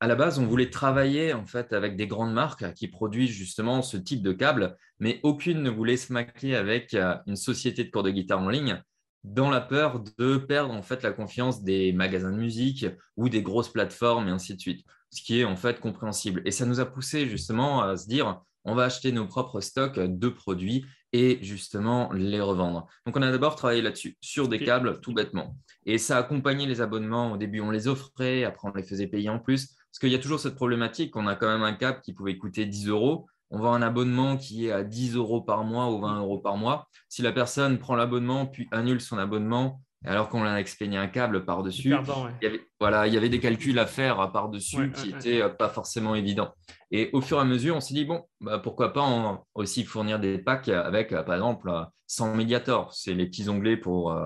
À 0.00 0.06
la 0.06 0.14
base, 0.14 0.38
on 0.38 0.46
voulait 0.46 0.70
travailler 0.70 1.32
en 1.32 1.44
fait 1.44 1.72
avec 1.72 1.96
des 1.96 2.06
grandes 2.06 2.32
marques 2.32 2.72
qui 2.74 2.86
produisent 2.86 3.32
justement 3.32 3.82
ce 3.82 3.96
type 3.96 4.22
de 4.22 4.32
câbles, 4.32 4.76
mais 5.00 5.18
aucune 5.24 5.62
ne 5.62 5.70
voulait 5.70 5.96
se 5.96 6.12
maquiller 6.12 6.54
avec 6.54 6.94
euh, 6.94 7.16
une 7.26 7.36
société 7.36 7.82
de 7.82 7.90
cours 7.90 8.04
de 8.04 8.10
guitare 8.10 8.40
en 8.40 8.48
ligne 8.48 8.80
dans 9.24 9.50
la 9.50 9.60
peur 9.60 10.00
de 10.00 10.36
perdre 10.36 10.72
en 10.72 10.82
fait 10.82 11.02
la 11.02 11.10
confiance 11.10 11.62
des 11.62 11.92
magasins 11.92 12.30
de 12.30 12.38
musique 12.38 12.86
ou 13.16 13.28
des 13.28 13.42
grosses 13.42 13.72
plateformes 13.72 14.28
et 14.28 14.30
ainsi 14.30 14.54
de 14.54 14.60
suite, 14.60 14.86
ce 15.10 15.22
qui 15.22 15.40
est 15.40 15.44
en 15.44 15.56
fait 15.56 15.80
compréhensible. 15.80 16.42
Et 16.44 16.52
ça 16.52 16.64
nous 16.64 16.78
a 16.78 16.86
poussé 16.86 17.26
justement 17.26 17.82
à 17.82 17.96
se 17.96 18.06
dire 18.06 18.40
on 18.64 18.74
va 18.74 18.84
acheter 18.84 19.12
nos 19.12 19.26
propres 19.26 19.60
stocks 19.60 19.98
de 19.98 20.28
produits 20.28 20.84
et 21.12 21.38
justement 21.42 22.12
les 22.12 22.40
revendre. 22.40 22.86
Donc, 23.06 23.16
on 23.16 23.22
a 23.22 23.30
d'abord 23.30 23.56
travaillé 23.56 23.80
là-dessus, 23.80 24.18
sur 24.20 24.48
des 24.48 24.58
câbles 24.58 25.00
tout 25.00 25.14
bêtement. 25.14 25.56
Et 25.86 25.96
ça 25.96 26.16
a 26.16 26.20
accompagné 26.20 26.66
les 26.66 26.82
abonnements. 26.82 27.32
Au 27.32 27.36
début, 27.38 27.60
on 27.60 27.70
les 27.70 27.88
offrait, 27.88 28.44
après, 28.44 28.68
on 28.68 28.74
les 28.74 28.82
faisait 28.82 29.06
payer 29.06 29.30
en 29.30 29.38
plus. 29.38 29.77
Parce 29.98 30.10
qu'il 30.10 30.16
y 30.16 30.20
a 30.20 30.22
toujours 30.22 30.38
cette 30.38 30.54
problématique 30.54 31.16
on 31.16 31.26
a 31.26 31.34
quand 31.34 31.48
même 31.48 31.64
un 31.64 31.72
câble 31.72 32.00
qui 32.02 32.12
pouvait 32.12 32.38
coûter 32.38 32.66
10 32.66 32.86
euros. 32.86 33.26
On 33.50 33.58
vend 33.58 33.74
un 33.74 33.82
abonnement 33.82 34.36
qui 34.36 34.66
est 34.66 34.70
à 34.70 34.84
10 34.84 35.16
euros 35.16 35.40
par 35.40 35.64
mois 35.64 35.90
ou 35.90 35.98
20 35.98 36.20
euros 36.20 36.38
par 36.38 36.56
mois. 36.56 36.86
Si 37.08 37.20
la 37.20 37.32
personne 37.32 37.80
prend 37.80 37.96
l'abonnement 37.96 38.46
puis 38.46 38.68
annule 38.70 39.00
son 39.00 39.18
abonnement, 39.18 39.82
alors 40.04 40.28
qu'on 40.28 40.44
a 40.44 40.54
expédié 40.58 40.96
un 40.98 41.08
câble 41.08 41.44
par-dessus. 41.44 41.88
Il, 41.88 42.44
y 42.44 42.46
avait, 42.46 42.60
voilà, 42.78 43.08
il 43.08 43.14
y 43.14 43.16
avait 43.16 43.28
des 43.28 43.40
calculs 43.40 43.76
à 43.76 43.86
faire 43.86 44.30
par-dessus 44.30 44.92
qui 44.92 45.12
n'étaient 45.12 45.42
euh, 45.42 45.48
pas 45.48 45.68
forcément 45.68 46.14
évidents. 46.14 46.54
Et 46.92 47.10
au 47.12 47.20
fur 47.20 47.38
et 47.38 47.40
à 47.40 47.44
mesure, 47.44 47.74
on 47.74 47.80
s'est 47.80 47.94
dit, 47.94 48.04
bon, 48.04 48.22
bah, 48.40 48.60
pourquoi 48.60 48.92
pas 48.92 49.42
aussi 49.56 49.82
fournir 49.82 50.20
des 50.20 50.38
packs 50.38 50.68
avec, 50.68 51.10
euh, 51.10 51.24
par 51.24 51.34
exemple, 51.34 51.72
100 52.06 52.36
médiators. 52.36 52.94
C'est 52.94 53.14
les 53.14 53.26
petits 53.26 53.48
onglets 53.48 53.76
pour 53.76 54.12
euh, 54.12 54.24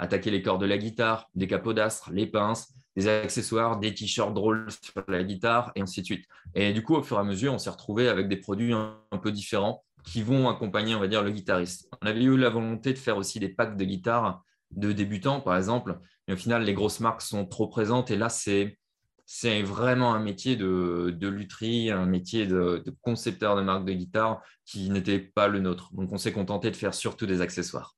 attaquer 0.00 0.32
les 0.32 0.42
cordes 0.42 0.62
de 0.62 0.66
la 0.66 0.78
guitare, 0.78 1.28
des 1.36 1.46
capots 1.46 1.74
d'astre, 1.74 2.10
les 2.10 2.26
pinces, 2.26 2.72
des 2.96 3.08
accessoires, 3.08 3.78
des 3.78 3.94
t-shirts 3.94 4.34
drôles 4.34 4.66
sur 4.70 5.02
la 5.08 5.24
guitare, 5.24 5.72
et 5.74 5.80
ainsi 5.80 6.00
de 6.00 6.06
suite. 6.06 6.26
Et 6.54 6.72
du 6.72 6.82
coup, 6.82 6.94
au 6.94 7.02
fur 7.02 7.16
et 7.16 7.20
à 7.20 7.24
mesure, 7.24 7.52
on 7.52 7.58
s'est 7.58 7.70
retrouvé 7.70 8.08
avec 8.08 8.28
des 8.28 8.36
produits 8.36 8.72
un, 8.72 8.98
peu 9.22 9.32
différents 9.32 9.84
qui 10.04 10.22
vont 10.22 10.48
accompagner, 10.48 10.94
on 10.94 11.00
va 11.00 11.08
dire, 11.08 11.22
le 11.22 11.30
guitariste. 11.30 11.88
On 12.02 12.06
avait 12.06 12.22
eu 12.22 12.36
la 12.36 12.50
volonté 12.50 12.92
de 12.92 12.98
faire 12.98 13.16
aussi 13.16 13.38
des 13.38 13.48
packs 13.48 13.76
de 13.76 13.84
guitare 13.84 14.42
de 14.72 14.92
débutants, 14.92 15.40
par 15.40 15.56
exemple, 15.56 15.98
Mais 16.26 16.34
au 16.34 16.36
final, 16.36 16.64
les 16.64 16.74
grosses 16.74 17.00
marques 17.00 17.22
sont 17.22 17.46
trop 17.46 17.68
présentes. 17.68 18.10
Et 18.10 18.16
là, 18.16 18.28
c'est 18.28 18.78
c'est 19.24 19.62
vraiment 19.62 20.14
un 20.14 20.20
métier 20.20 20.56
de, 20.56 21.14
de 21.16 21.90
un 21.90 22.06
métier 22.06 22.46
de, 22.46 22.84
concepteur 23.00 23.56
de 23.56 23.62
marque 23.62 23.84
de 23.84 23.92
guitare 23.92 24.42
qui 24.66 24.90
n'était 24.90 25.20
pas 25.20 25.48
le 25.48 25.60
nôtre. 25.60 25.94
Donc, 25.94 26.12
on 26.12 26.18
s'est 26.18 26.32
contenté 26.32 26.70
de 26.70 26.76
faire 26.76 26.92
surtout 26.92 27.24
des 27.24 27.40
accessoires. 27.40 27.96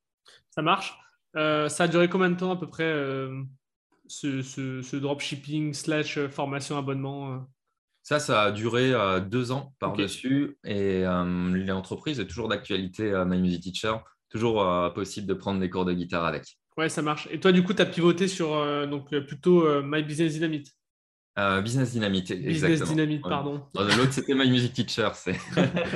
Ça 0.50 0.62
marche. 0.62 0.96
Euh, 1.36 1.68
ça 1.68 1.84
a 1.84 1.88
duré 1.88 2.08
combien 2.08 2.30
de 2.30 2.36
temps 2.36 2.52
à 2.52 2.56
peu 2.56 2.68
près 2.68 2.84
euh, 2.84 3.42
ce, 4.21 4.83
ce, 4.83 4.97
dropshipping 4.97 5.73
slash 5.75 6.18
formation 6.28 6.76
abonnement 6.78 7.33
euh? 7.33 7.38
Ça, 8.02 8.21
ça 8.21 8.42
a 8.42 8.52
duré 8.52 8.92
deux 9.30 9.50
ans 9.50 9.73
par-dessus 9.78 10.59
et 10.62 11.04
l'entreprise 11.04 12.21
est 12.21 12.26
toujours 12.26 12.49
d'actualité 12.49 13.14
My 13.26 13.40
Music 13.40 13.62
Teacher. 13.62 13.94
Toujours 14.28 14.92
possible 14.92 15.26
de 15.26 15.33
prendre 15.33 15.59
des 15.59 15.71
cours 15.71 15.87
de 15.87 15.94
guitare 15.94 16.26
avec. 16.26 16.59
Ouais, 16.76 16.90
ça 16.90 17.00
marche. 17.00 17.28
Et 17.30 17.40
toi, 17.40 17.50
du 17.50 17.64
coup, 17.64 17.73
tu 17.73 17.80
as 17.80 17.87
pivoté 17.87 18.28
sur 18.28 18.50
donc, 18.88 19.09
plutôt 19.09 19.83
My 19.83 20.02
Business 20.02 20.35
Dynamite 20.35 20.68
euh, 21.37 21.61
business 21.61 21.90
Dynamite, 21.90 22.33
Business 22.33 22.83
Dynamite, 22.83 23.23
pardon. 23.23 23.62
L'autre, 23.75 24.12
c'était 24.12 24.35
My 24.35 24.49
Music 24.49 24.73
Teacher. 24.73 25.09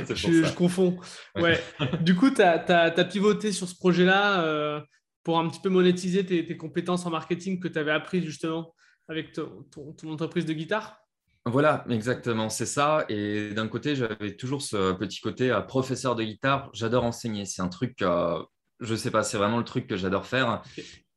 je, 0.08 0.14
je, 0.14 0.54
confonds. 0.54 0.96
Ouais. 1.36 1.62
du 2.00 2.16
coup, 2.16 2.30
tu 2.30 2.42
as, 2.42 3.04
pivoté 3.04 3.52
sur 3.52 3.68
ce 3.68 3.76
projet-là 3.76 4.42
euh, 4.42 4.80
pour 5.28 5.38
un 5.38 5.46
petit 5.46 5.60
peu 5.60 5.68
monétiser 5.68 6.24
tes, 6.24 6.56
compétences 6.56 7.04
en 7.04 7.10
marketing 7.10 7.60
que 7.60 7.68
tu 7.68 7.78
avais 7.78 7.90
apprises 7.90 8.24
justement 8.24 8.74
avec 9.08 9.34
ton, 9.34 9.66
entreprise 10.04 10.46
de 10.46 10.54
guitare? 10.54 11.02
Voilà, 11.44 11.84
exactement, 11.90 12.48
c'est 12.48 12.64
ça. 12.64 13.04
Et 13.10 13.52
d'un 13.52 13.68
côté, 13.68 13.94
j'avais 13.94 14.36
toujours 14.36 14.62
ce 14.62 14.92
petit 14.94 15.20
côté 15.20 15.50
euh, 15.50 15.60
professeur 15.60 16.16
de 16.16 16.22
guitare. 16.22 16.70
J'adore 16.72 17.04
enseigner. 17.04 17.44
C'est 17.44 17.60
un 17.60 17.68
truc, 17.68 17.98
je 18.00 18.90
ne 18.90 18.96
sais 18.96 19.10
pas, 19.10 19.22
c'est 19.22 19.36
vraiment 19.36 19.58
le 19.58 19.64
truc 19.64 19.86
que 19.86 19.98
j'adore 19.98 20.24
faire. 20.24 20.62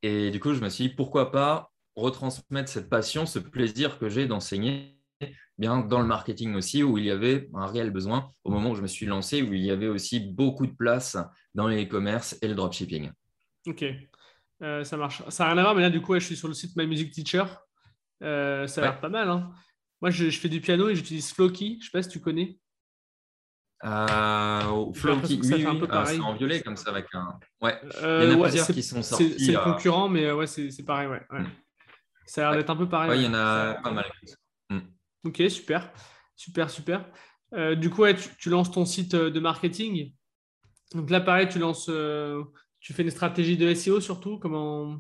Et 0.03 0.29
du 0.29 0.41
coup, 0.41 0.53
je 0.53 0.59
me 0.59 0.67
suis 0.67 0.89
dit, 0.89 0.93
pourquoi 0.93 1.31
pas 1.31 1.71
retransmettre 1.95 2.69
cette 2.69 2.89
passion, 2.89 3.25
ce 3.25 3.39
plaisir 3.39 3.97
que 3.97 4.09
j'ai 4.09 4.25
d'enseigner 4.25 4.99
bien 5.57 5.77
dans 5.77 6.01
le 6.01 6.05
marketing 6.05 6.55
aussi, 6.55 6.83
où 6.83 6.97
il 6.97 7.05
y 7.05 7.11
avait 7.11 7.49
un 7.53 7.65
réel 7.65 7.91
besoin 7.91 8.29
au 8.43 8.51
moment 8.51 8.71
où 8.71 8.75
je 8.75 8.81
me 8.81 8.87
suis 8.87 9.05
lancé, 9.05 9.41
où 9.41 9.53
il 9.53 9.61
y 9.61 9.71
avait 9.71 9.87
aussi 9.87 10.19
beaucoup 10.19 10.67
de 10.67 10.75
place 10.75 11.15
dans 11.55 11.69
les 11.69 11.85
e-commerce 11.85 12.37
et 12.41 12.49
le 12.49 12.55
dropshipping. 12.55 13.09
Ok, 13.67 13.85
euh, 14.63 14.83
ça 14.83 14.97
marche. 14.97 15.23
Ça 15.29 15.43
n'a 15.43 15.51
rien 15.51 15.57
à 15.59 15.61
voir, 15.63 15.75
mais 15.75 15.81
là, 15.81 15.89
du 15.89 16.01
coup, 16.01 16.13
je 16.15 16.25
suis 16.25 16.35
sur 16.35 16.47
le 16.47 16.53
site 16.53 16.75
My 16.75 16.87
Music 16.87 17.11
Teacher. 17.11 17.43
Euh, 18.23 18.67
ça 18.67 18.81
a 18.81 18.83
l'air 18.85 18.99
pas 18.99 19.09
mal. 19.09 19.29
Hein. 19.29 19.51
Moi, 20.01 20.11
je, 20.11 20.29
fais 20.29 20.49
du 20.49 20.61
piano 20.61 20.89
et 20.89 20.95
j'utilise 20.95 21.31
Floki. 21.31 21.73
Je 21.73 21.77
ne 21.77 21.83
sais 21.83 21.89
pas 21.91 22.03
si 22.03 22.09
tu 22.09 22.19
connais. 22.19 22.57
Euh, 23.83 24.93
Floki, 24.93 25.39
oui, 25.41 25.49
oui, 25.53 25.65
euh, 25.65 26.05
c'est 26.05 26.19
en 26.19 26.35
violet 26.35 26.61
comme 26.61 26.77
ça 26.77 26.91
avec 26.91 27.07
un. 27.13 27.39
Ouais. 27.61 27.79
il 27.83 28.29
y 28.29 28.33
en 28.33 28.39
a 28.39 28.43
plusieurs 28.43 28.67
qui 28.67 28.83
sont 28.83 29.01
sortis. 29.01 29.35
C'est 29.39 29.53
le 29.53 29.63
concurrent, 29.63 30.07
mais 30.07 30.31
ouais, 30.31 30.47
c'est 30.47 30.85
pareil. 30.85 31.07
Ouais. 31.07 31.21
Mm. 31.31 31.47
Ça 32.25 32.47
a 32.47 32.51
l'air 32.51 32.59
d'être 32.59 32.69
un 32.69 32.75
peu 32.75 32.87
pareil. 32.87 33.09
Oui, 33.09 33.17
il 33.17 33.23
y 33.23 33.27
en 33.27 33.33
a 33.33 33.73
pas 33.75 33.91
mal. 33.91 34.05
Hmm. 34.69 34.79
Ok, 35.23 35.41
super. 35.49 35.91
Super, 36.35 36.69
super. 36.69 37.05
Du 37.77 37.89
coup, 37.89 38.03
tu, 38.37 38.49
lances 38.49 38.71
ton 38.71 38.85
site 38.85 39.15
de 39.15 39.39
marketing. 39.39 40.13
Donc 40.93 41.09
là, 41.09 41.19
pareil, 41.19 41.49
tu 41.49 41.57
lances, 41.57 41.89
tu 42.81 42.93
fais 42.93 43.03
une 43.03 43.11
stratégie 43.11 43.55
de 43.55 43.73
SEO 43.73 44.01
surtout. 44.01 44.37
Comment, 44.39 44.99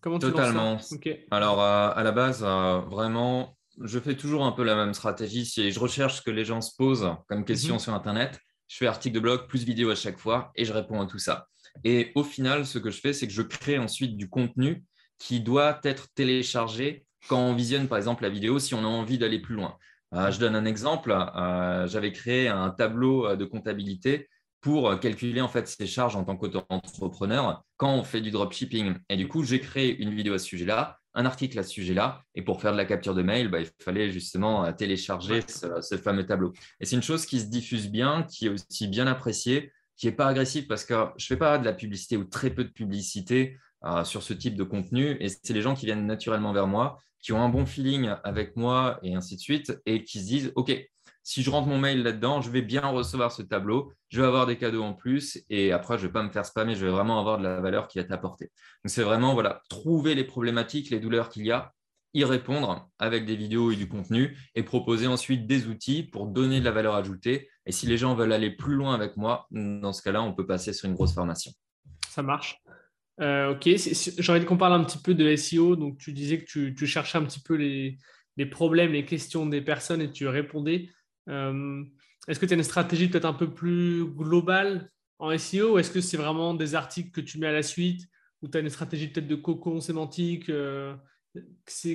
comment 0.00 0.18
tu 0.18 0.26
Totalement. 0.26 0.78
ça 0.78 0.96
Alors, 1.30 1.60
à 1.60 2.02
la 2.02 2.12
base, 2.12 2.42
vraiment, 2.42 3.56
je 3.82 3.98
fais 3.98 4.16
toujours 4.16 4.44
un 4.44 4.52
peu 4.52 4.64
la 4.64 4.74
même 4.74 4.94
stratégie. 4.94 5.44
Si 5.44 5.70
je 5.70 5.78
recherche 5.78 6.16
ce 6.16 6.22
que 6.22 6.30
les 6.30 6.44
gens 6.44 6.60
se 6.60 6.74
posent 6.76 7.10
comme 7.28 7.44
question 7.44 7.74
mhm. 7.74 7.80
sur 7.80 7.94
Internet, 7.94 8.38
je 8.68 8.76
fais 8.78 8.86
article 8.86 9.14
de 9.14 9.20
blog 9.20 9.46
plus 9.46 9.64
vidéo 9.64 9.90
à 9.90 9.94
chaque 9.94 10.18
fois 10.18 10.50
et 10.56 10.64
je 10.64 10.72
réponds 10.72 11.00
à 11.00 11.06
tout 11.06 11.18
ça. 11.18 11.46
Et 11.84 12.12
au 12.14 12.24
final, 12.24 12.66
ce 12.66 12.78
que 12.78 12.90
je 12.90 13.00
fais, 13.00 13.12
c'est 13.12 13.26
que 13.26 13.32
je 13.32 13.42
crée 13.42 13.78
ensuite 13.78 14.16
du 14.16 14.28
contenu 14.28 14.84
qui 15.18 15.40
doit 15.40 15.80
être 15.84 16.12
téléchargé 16.14 17.06
quand 17.28 17.38
on 17.38 17.54
visionne 17.54 17.88
par 17.88 17.98
exemple 17.98 18.22
la 18.22 18.28
vidéo 18.28 18.58
si 18.58 18.74
on 18.74 18.80
a 18.80 18.88
envie 18.88 19.18
d'aller 19.18 19.40
plus 19.40 19.54
loin. 19.54 19.76
Euh, 20.14 20.30
je 20.30 20.38
donne 20.38 20.54
un 20.54 20.64
exemple. 20.64 21.12
Euh, 21.12 21.86
j'avais 21.86 22.12
créé 22.12 22.48
un 22.48 22.70
tableau 22.70 23.26
euh, 23.26 23.36
de 23.36 23.44
comptabilité 23.44 24.28
pour 24.66 24.98
calculer 24.98 25.40
en 25.40 25.46
fait 25.46 25.68
ses 25.68 25.86
charges 25.86 26.16
en 26.16 26.24
tant 26.24 26.36
qu'entrepreneur 26.36 27.62
quand 27.76 27.94
on 27.94 28.02
fait 28.02 28.20
du 28.20 28.32
dropshipping. 28.32 28.96
Et 29.08 29.16
du 29.16 29.28
coup, 29.28 29.44
j'ai 29.44 29.60
créé 29.60 29.96
une 29.96 30.12
vidéo 30.12 30.34
à 30.34 30.40
ce 30.40 30.46
sujet-là, 30.46 30.98
un 31.14 31.24
article 31.24 31.56
à 31.60 31.62
ce 31.62 31.70
sujet-là. 31.70 32.24
Et 32.34 32.42
pour 32.42 32.60
faire 32.60 32.72
de 32.72 32.76
la 32.76 32.84
capture 32.84 33.14
de 33.14 33.22
mail, 33.22 33.46
bah, 33.46 33.60
il 33.60 33.68
fallait 33.80 34.10
justement 34.10 34.72
télécharger 34.72 35.42
ce, 35.46 35.96
fameux 35.98 36.26
tableau. 36.26 36.52
Et 36.80 36.84
c'est 36.84 36.96
une 36.96 37.02
chose 37.04 37.26
qui 37.26 37.38
se 37.38 37.44
diffuse 37.44 37.88
bien, 37.92 38.24
qui 38.24 38.46
est 38.46 38.48
aussi 38.48 38.88
bien 38.88 39.06
appréciée, 39.06 39.70
qui 39.96 40.06
n'est 40.06 40.12
pas 40.12 40.26
agressive 40.26 40.66
parce 40.66 40.84
que 40.84 40.94
je 41.16 41.26
ne 41.26 41.28
fais 41.28 41.36
pas 41.36 41.58
de 41.58 41.64
la 41.64 41.72
publicité 41.72 42.16
ou 42.16 42.24
très 42.24 42.50
peu 42.50 42.64
de 42.64 42.70
publicité 42.70 43.56
euh, 43.84 44.02
sur 44.02 44.24
ce 44.24 44.32
type 44.32 44.56
de 44.56 44.64
contenu. 44.64 45.16
Et 45.20 45.28
c'est 45.28 45.52
les 45.52 45.62
gens 45.62 45.76
qui 45.76 45.86
viennent 45.86 46.06
naturellement 46.06 46.52
vers 46.52 46.66
moi, 46.66 46.98
qui 47.20 47.32
ont 47.32 47.40
un 47.40 47.50
bon 47.50 47.66
feeling 47.66 48.10
avec 48.24 48.56
moi 48.56 48.98
et 49.04 49.14
ainsi 49.14 49.36
de 49.36 49.40
suite, 49.40 49.80
et 49.86 50.02
qui 50.02 50.18
se 50.18 50.26
disent, 50.26 50.52
OK, 50.56 50.76
si 51.26 51.42
je 51.42 51.50
rentre 51.50 51.66
mon 51.66 51.78
mail 51.78 52.04
là-dedans, 52.04 52.40
je 52.40 52.50
vais 52.52 52.62
bien 52.62 52.86
recevoir 52.86 53.32
ce 53.32 53.42
tableau, 53.42 53.92
je 54.10 54.20
vais 54.20 54.26
avoir 54.28 54.46
des 54.46 54.56
cadeaux 54.56 54.84
en 54.84 54.94
plus, 54.94 55.42
et 55.50 55.72
après, 55.72 55.98
je 55.98 56.02
ne 56.02 56.06
vais 56.06 56.12
pas 56.12 56.22
me 56.22 56.30
faire 56.30 56.46
spammer, 56.46 56.76
je 56.76 56.86
vais 56.86 56.92
vraiment 56.92 57.18
avoir 57.18 57.38
de 57.38 57.42
la 57.42 57.60
valeur 57.60 57.88
qui 57.88 57.98
va 57.98 58.04
t'apporter. 58.04 58.44
Donc, 58.44 58.90
c'est 58.90 59.02
vraiment 59.02 59.34
voilà, 59.34 59.60
trouver 59.68 60.14
les 60.14 60.22
problématiques, 60.22 60.88
les 60.88 61.00
douleurs 61.00 61.28
qu'il 61.28 61.44
y 61.44 61.50
a, 61.50 61.72
y 62.14 62.22
répondre 62.22 62.88
avec 63.00 63.26
des 63.26 63.34
vidéos 63.34 63.72
et 63.72 63.76
du 63.76 63.88
contenu, 63.88 64.38
et 64.54 64.62
proposer 64.62 65.08
ensuite 65.08 65.48
des 65.48 65.66
outils 65.66 66.04
pour 66.04 66.28
donner 66.28 66.60
de 66.60 66.64
la 66.64 66.70
valeur 66.70 66.94
ajoutée. 66.94 67.48
Et 67.66 67.72
si 67.72 67.88
les 67.88 67.98
gens 67.98 68.14
veulent 68.14 68.32
aller 68.32 68.52
plus 68.52 68.76
loin 68.76 68.94
avec 68.94 69.16
moi, 69.16 69.48
dans 69.50 69.92
ce 69.92 70.02
cas-là, 70.02 70.22
on 70.22 70.32
peut 70.32 70.46
passer 70.46 70.72
sur 70.72 70.88
une 70.88 70.94
grosse 70.94 71.12
formation. 71.12 71.50
Ça 72.08 72.22
marche. 72.22 72.62
Euh, 73.20 73.50
ok, 73.50 73.64
j'ai 73.66 74.32
envie 74.32 74.44
qu'on 74.44 74.56
parle 74.56 74.80
un 74.80 74.84
petit 74.84 74.98
peu 74.98 75.14
de 75.14 75.34
SEO. 75.34 75.74
Donc, 75.74 75.98
tu 75.98 76.12
disais 76.12 76.38
que 76.38 76.70
tu, 76.70 76.86
cherchais 76.86 77.18
un 77.18 77.24
petit 77.24 77.40
peu 77.40 77.56
les, 77.56 77.98
problèmes, 78.46 78.92
les 78.92 79.04
questions 79.04 79.44
des 79.44 79.60
personnes 79.60 80.00
et 80.00 80.12
tu 80.12 80.28
répondais. 80.28 80.88
Euh, 81.28 81.84
est-ce 82.28 82.40
que 82.40 82.46
tu 82.46 82.52
as 82.52 82.56
une 82.56 82.62
stratégie 82.62 83.08
peut-être 83.08 83.24
un 83.24 83.32
peu 83.32 83.52
plus 83.52 84.04
globale 84.04 84.90
en 85.18 85.30
SEO 85.36 85.74
ou 85.74 85.78
est-ce 85.78 85.90
que 85.90 86.00
c'est 86.00 86.16
vraiment 86.16 86.54
des 86.54 86.74
articles 86.74 87.10
que 87.10 87.20
tu 87.20 87.38
mets 87.38 87.46
à 87.46 87.52
la 87.52 87.62
suite 87.62 88.08
ou 88.42 88.48
tu 88.48 88.58
as 88.58 88.60
une 88.60 88.70
stratégie 88.70 89.08
peut-être 89.08 89.28
de 89.28 89.34
cocon 89.34 89.80
sémantique 89.80 90.48
euh, 90.50 90.94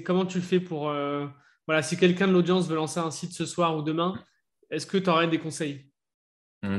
Comment 0.06 0.26
tu 0.26 0.40
fais 0.40 0.60
pour. 0.60 0.84
voilà, 1.66 1.82
si 1.82 1.98
quelqu'un 1.98 2.28
de 2.28 2.34
l'audience 2.34 2.68
veut 2.68 2.76
lancer 2.76 3.00
un 3.00 3.10
site 3.10 3.34
ce 3.34 3.46
soir 3.46 3.76
ou 3.76 3.82
demain, 3.82 4.14
est-ce 4.70 4.86
que 4.86 4.98
tu 4.98 5.10
aurais 5.10 5.28
des 5.28 5.40
conseils? 5.40 5.91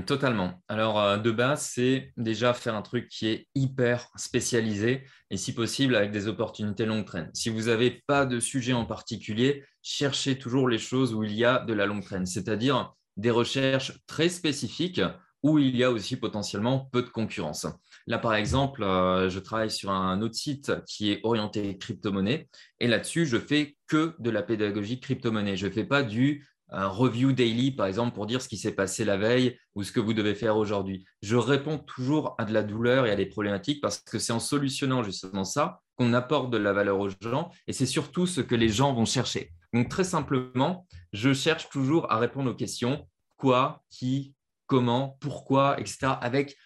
Totalement. 0.06 0.62
Alors, 0.68 1.00
euh, 1.00 1.16
de 1.16 1.30
base, 1.30 1.62
c'est 1.62 2.12
déjà 2.16 2.54
faire 2.54 2.74
un 2.74 2.82
truc 2.82 3.08
qui 3.08 3.28
est 3.28 3.48
hyper 3.54 4.08
spécialisé 4.16 5.04
et 5.30 5.36
si 5.36 5.54
possible 5.54 5.96
avec 5.96 6.12
des 6.12 6.28
opportunités 6.28 6.86
longue 6.86 7.04
traîne. 7.04 7.30
Si 7.34 7.48
vous 7.48 7.62
n'avez 7.62 8.02
pas 8.06 8.24
de 8.24 8.38
sujet 8.38 8.72
en 8.72 8.84
particulier, 8.84 9.64
cherchez 9.82 10.38
toujours 10.38 10.68
les 10.68 10.78
choses 10.78 11.14
où 11.14 11.24
il 11.24 11.32
y 11.32 11.44
a 11.44 11.58
de 11.58 11.72
la 11.72 11.86
longue 11.86 12.04
traîne, 12.04 12.26
c'est-à-dire 12.26 12.92
des 13.16 13.30
recherches 13.30 13.92
très 14.06 14.28
spécifiques 14.28 15.02
où 15.42 15.58
il 15.58 15.76
y 15.76 15.82
a 15.82 15.90
aussi 15.90 16.16
potentiellement 16.16 16.88
peu 16.92 17.02
de 17.02 17.08
concurrence. 17.08 17.66
Là, 18.06 18.18
par 18.18 18.34
exemple, 18.34 18.84
euh, 18.84 19.28
je 19.28 19.40
travaille 19.40 19.70
sur 19.70 19.90
un 19.90 20.20
autre 20.22 20.36
site 20.36 20.72
qui 20.86 21.10
est 21.10 21.20
orienté 21.24 21.76
crypto-monnaie 21.78 22.48
et 22.78 22.86
là-dessus, 22.86 23.26
je 23.26 23.38
fais 23.38 23.76
que 23.88 24.14
de 24.20 24.30
la 24.30 24.42
pédagogie 24.42 25.00
crypto-monnaie. 25.00 25.56
Je 25.56 25.66
ne 25.66 25.72
fais 25.72 25.84
pas 25.84 26.02
du 26.02 26.46
un 26.72 26.88
review 26.88 27.32
daily, 27.32 27.70
par 27.70 27.86
exemple, 27.86 28.14
pour 28.14 28.26
dire 28.26 28.40
ce 28.40 28.48
qui 28.48 28.56
s'est 28.56 28.74
passé 28.74 29.04
la 29.04 29.16
veille 29.16 29.58
ou 29.74 29.82
ce 29.82 29.92
que 29.92 30.00
vous 30.00 30.14
devez 30.14 30.34
faire 30.34 30.56
aujourd'hui. 30.56 31.04
Je 31.22 31.36
réponds 31.36 31.78
toujours 31.78 32.34
à 32.38 32.44
de 32.44 32.52
la 32.52 32.62
douleur 32.62 33.06
et 33.06 33.10
à 33.10 33.16
des 33.16 33.26
problématiques 33.26 33.80
parce 33.80 33.98
que 33.98 34.18
c'est 34.18 34.32
en 34.32 34.40
solutionnant 34.40 35.02
justement 35.02 35.44
ça 35.44 35.80
qu'on 35.96 36.14
apporte 36.14 36.50
de 36.50 36.58
la 36.58 36.72
valeur 36.72 36.98
aux 36.98 37.10
gens 37.20 37.50
et 37.66 37.72
c'est 37.72 37.86
surtout 37.86 38.26
ce 38.26 38.40
que 38.40 38.54
les 38.54 38.68
gens 38.68 38.94
vont 38.94 39.04
chercher. 39.04 39.52
Donc, 39.72 39.88
très 39.88 40.04
simplement, 40.04 40.86
je 41.12 41.32
cherche 41.32 41.68
toujours 41.68 42.10
à 42.10 42.18
répondre 42.18 42.50
aux 42.50 42.54
questions 42.54 43.06
quoi, 43.36 43.82
qui, 43.90 44.34
comment, 44.66 45.16
pourquoi, 45.20 45.78
etc. 45.78 45.98
avec 46.20 46.56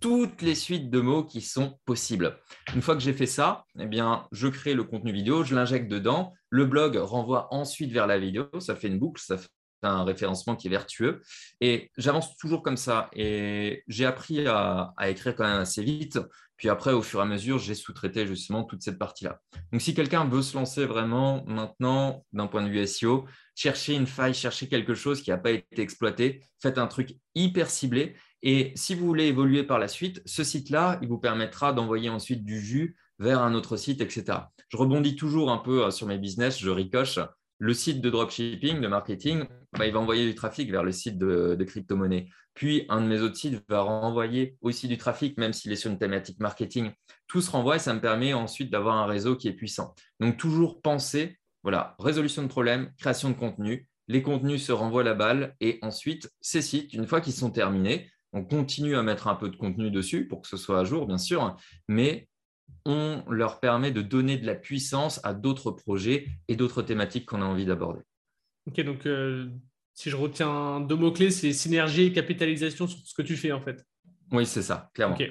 toutes 0.00 0.42
les 0.42 0.54
suites 0.54 0.90
de 0.90 1.00
mots 1.00 1.24
qui 1.24 1.40
sont 1.40 1.78
possibles. 1.84 2.38
Une 2.74 2.82
fois 2.82 2.94
que 2.94 3.00
j'ai 3.00 3.14
fait 3.14 3.26
ça, 3.26 3.64
eh 3.78 3.86
bien, 3.86 4.26
je 4.30 4.48
crée 4.48 4.74
le 4.74 4.84
contenu 4.84 5.12
vidéo, 5.12 5.42
je 5.42 5.54
l'injecte 5.54 5.88
dedans. 5.88 6.34
Le 6.50 6.66
blog 6.66 6.96
renvoie 6.96 7.52
ensuite 7.52 7.92
vers 7.92 8.06
la 8.06 8.18
vidéo. 8.18 8.48
Ça 8.60 8.76
fait 8.76 8.88
une 8.88 8.98
boucle, 8.98 9.22
ça 9.22 9.38
fait 9.38 9.48
un 9.82 10.04
référencement 10.04 10.56
qui 10.56 10.68
est 10.68 10.70
vertueux. 10.70 11.22
Et 11.60 11.90
j'avance 11.96 12.36
toujours 12.36 12.62
comme 12.62 12.76
ça. 12.76 13.08
Et 13.12 13.82
j'ai 13.88 14.04
appris 14.04 14.46
à, 14.46 14.94
écrire 15.06 15.34
quand 15.36 15.44
même 15.44 15.60
assez 15.60 15.82
vite. 15.82 16.18
Puis 16.56 16.68
après, 16.68 16.92
au 16.92 17.02
fur 17.02 17.20
et 17.20 17.22
à 17.22 17.26
mesure, 17.26 17.58
j'ai 17.58 17.74
sous-traité 17.74 18.26
justement 18.26 18.64
toute 18.64 18.82
cette 18.82 18.98
partie-là. 18.98 19.40
Donc, 19.72 19.82
si 19.82 19.94
quelqu'un 19.94 20.24
veut 20.24 20.40
se 20.40 20.56
lancer 20.56 20.86
vraiment 20.86 21.44
maintenant 21.46 22.24
d'un 22.32 22.46
point 22.46 22.62
de 22.62 22.70
vue 22.70 22.86
SEO, 22.86 23.26
cherchez 23.54 23.94
une 23.94 24.06
faille, 24.06 24.32
cherchez 24.32 24.68
quelque 24.68 24.94
chose 24.94 25.20
qui 25.20 25.30
n'a 25.30 25.36
pas 25.36 25.50
été 25.50 25.82
exploité, 25.82 26.42
faites 26.60 26.78
un 26.78 26.86
truc 26.86 27.16
hyper 27.34 27.68
ciblé. 27.68 28.16
Et 28.42 28.72
si 28.74 28.94
vous 28.94 29.06
voulez 29.06 29.26
évoluer 29.26 29.64
par 29.64 29.78
la 29.78 29.88
suite, 29.88 30.22
ce 30.24 30.44
site-là, 30.44 30.98
il 31.02 31.08
vous 31.08 31.18
permettra 31.18 31.74
d'envoyer 31.74 32.08
ensuite 32.08 32.42
du 32.42 32.60
jus 32.60 32.96
vers 33.18 33.40
un 33.40 33.54
autre 33.54 33.76
site, 33.76 34.00
etc. 34.00 34.38
Je 34.68 34.76
rebondis 34.76 35.16
toujours 35.16 35.50
un 35.50 35.58
peu 35.58 35.84
euh, 35.84 35.90
sur 35.90 36.06
mes 36.06 36.18
business, 36.18 36.58
je 36.58 36.70
ricoche 36.70 37.18
le 37.58 37.72
site 37.72 38.00
de 38.00 38.10
dropshipping, 38.10 38.80
de 38.80 38.88
marketing, 38.88 39.44
bah, 39.78 39.86
il 39.86 39.92
va 39.92 40.00
envoyer 40.00 40.24
du 40.26 40.34
trafic 40.34 40.70
vers 40.70 40.82
le 40.82 40.92
site 40.92 41.18
de, 41.18 41.62
crypto-monnaie. 41.64 42.28
Puis, 42.54 42.86
un 42.88 43.00
de 43.00 43.06
mes 43.06 43.20
autres 43.20 43.36
sites 43.36 43.62
va 43.68 43.82
renvoyer 43.82 44.56
aussi 44.62 44.88
du 44.88 44.96
trafic, 44.96 45.36
même 45.38 45.52
s'il 45.52 45.72
est 45.72 45.76
sur 45.76 45.90
une 45.90 45.98
thématique 45.98 46.40
marketing. 46.40 46.90
Tout 47.26 47.40
se 47.40 47.50
renvoie 47.50 47.76
et 47.76 47.78
ça 47.78 47.92
me 47.92 48.00
permet 48.00 48.32
ensuite 48.32 48.70
d'avoir 48.70 48.96
un 48.96 49.06
réseau 49.06 49.36
qui 49.36 49.48
est 49.48 49.52
puissant. 49.52 49.94
Donc, 50.20 50.36
toujours 50.36 50.80
penser, 50.80 51.38
voilà, 51.62 51.94
résolution 51.98 52.42
de 52.42 52.48
problème, 52.48 52.92
création 52.98 53.28
de 53.28 53.34
contenu. 53.34 53.88
Les 54.08 54.22
contenus 54.22 54.64
se 54.64 54.72
renvoient 54.72 55.04
la 55.04 55.14
balle 55.14 55.54
et 55.60 55.78
ensuite, 55.82 56.30
ces 56.40 56.62
sites, 56.62 56.92
une 56.92 57.06
fois 57.06 57.20
qu'ils 57.20 57.34
sont 57.34 57.50
terminés, 57.50 58.10
on 58.32 58.44
continue 58.44 58.96
à 58.96 59.02
mettre 59.02 59.28
un 59.28 59.34
peu 59.34 59.48
de 59.48 59.56
contenu 59.56 59.90
dessus 59.90 60.28
pour 60.28 60.42
que 60.42 60.48
ce 60.48 60.56
soit 60.56 60.80
à 60.80 60.84
jour, 60.84 61.06
bien 61.06 61.18
sûr, 61.18 61.56
mais 61.88 62.28
on 62.84 63.22
leur 63.28 63.60
permet 63.60 63.90
de 63.90 64.02
donner 64.02 64.38
de 64.38 64.46
la 64.46 64.54
puissance 64.54 65.20
à 65.24 65.34
d'autres 65.34 65.70
projets 65.70 66.28
et 66.48 66.56
d'autres 66.56 66.82
thématiques 66.82 67.26
qu'on 67.26 67.42
a 67.42 67.44
envie 67.44 67.66
d'aborder. 67.66 68.02
Ok, 68.66 68.80
donc 68.82 69.06
euh, 69.06 69.48
si 69.94 70.10
je 70.10 70.16
retiens 70.16 70.80
deux 70.80 70.96
mots-clés, 70.96 71.30
c'est 71.30 71.52
synergie 71.52 72.04
et 72.04 72.12
capitalisation 72.12 72.86
sur 72.86 72.98
ce 73.04 73.14
que 73.14 73.22
tu 73.22 73.36
fais 73.36 73.52
en 73.52 73.60
fait. 73.60 73.84
Oui, 74.32 74.44
c'est 74.44 74.62
ça, 74.62 74.90
clairement. 74.94 75.14
Ok, 75.14 75.30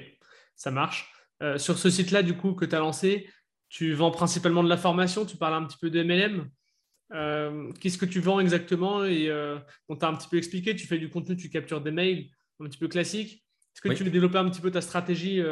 ça 0.54 0.70
marche. 0.70 1.12
Euh, 1.42 1.58
sur 1.58 1.78
ce 1.78 1.90
site-là, 1.90 2.22
du 2.22 2.34
coup, 2.34 2.54
que 2.54 2.64
tu 2.64 2.74
as 2.74 2.78
lancé, 2.78 3.28
tu 3.68 3.92
vends 3.92 4.10
principalement 4.10 4.64
de 4.64 4.68
la 4.68 4.78
formation, 4.78 5.26
tu 5.26 5.36
parles 5.36 5.54
un 5.54 5.66
petit 5.66 5.76
peu 5.78 5.90
de 5.90 6.02
MLM. 6.02 6.48
Euh, 7.12 7.72
qu'est-ce 7.78 7.98
que 7.98 8.06
tu 8.06 8.20
vends 8.20 8.40
exactement 8.40 9.04
Et 9.04 9.30
on 9.88 9.96
t'a 9.96 10.08
un 10.08 10.14
petit 10.14 10.28
peu 10.28 10.38
expliqué, 10.38 10.74
tu 10.74 10.86
fais 10.86 10.98
du 10.98 11.10
contenu, 11.10 11.36
tu 11.36 11.50
captures 11.50 11.82
des 11.82 11.90
mails, 11.90 12.30
un 12.60 12.64
petit 12.64 12.78
peu 12.78 12.88
classique. 12.88 13.44
Est-ce 13.74 13.82
que 13.82 13.92
tu 13.92 14.04
veux 14.04 14.10
développer 14.10 14.38
un 14.38 14.48
petit 14.48 14.62
peu 14.62 14.70
ta 14.70 14.80
stratégie 14.80 15.42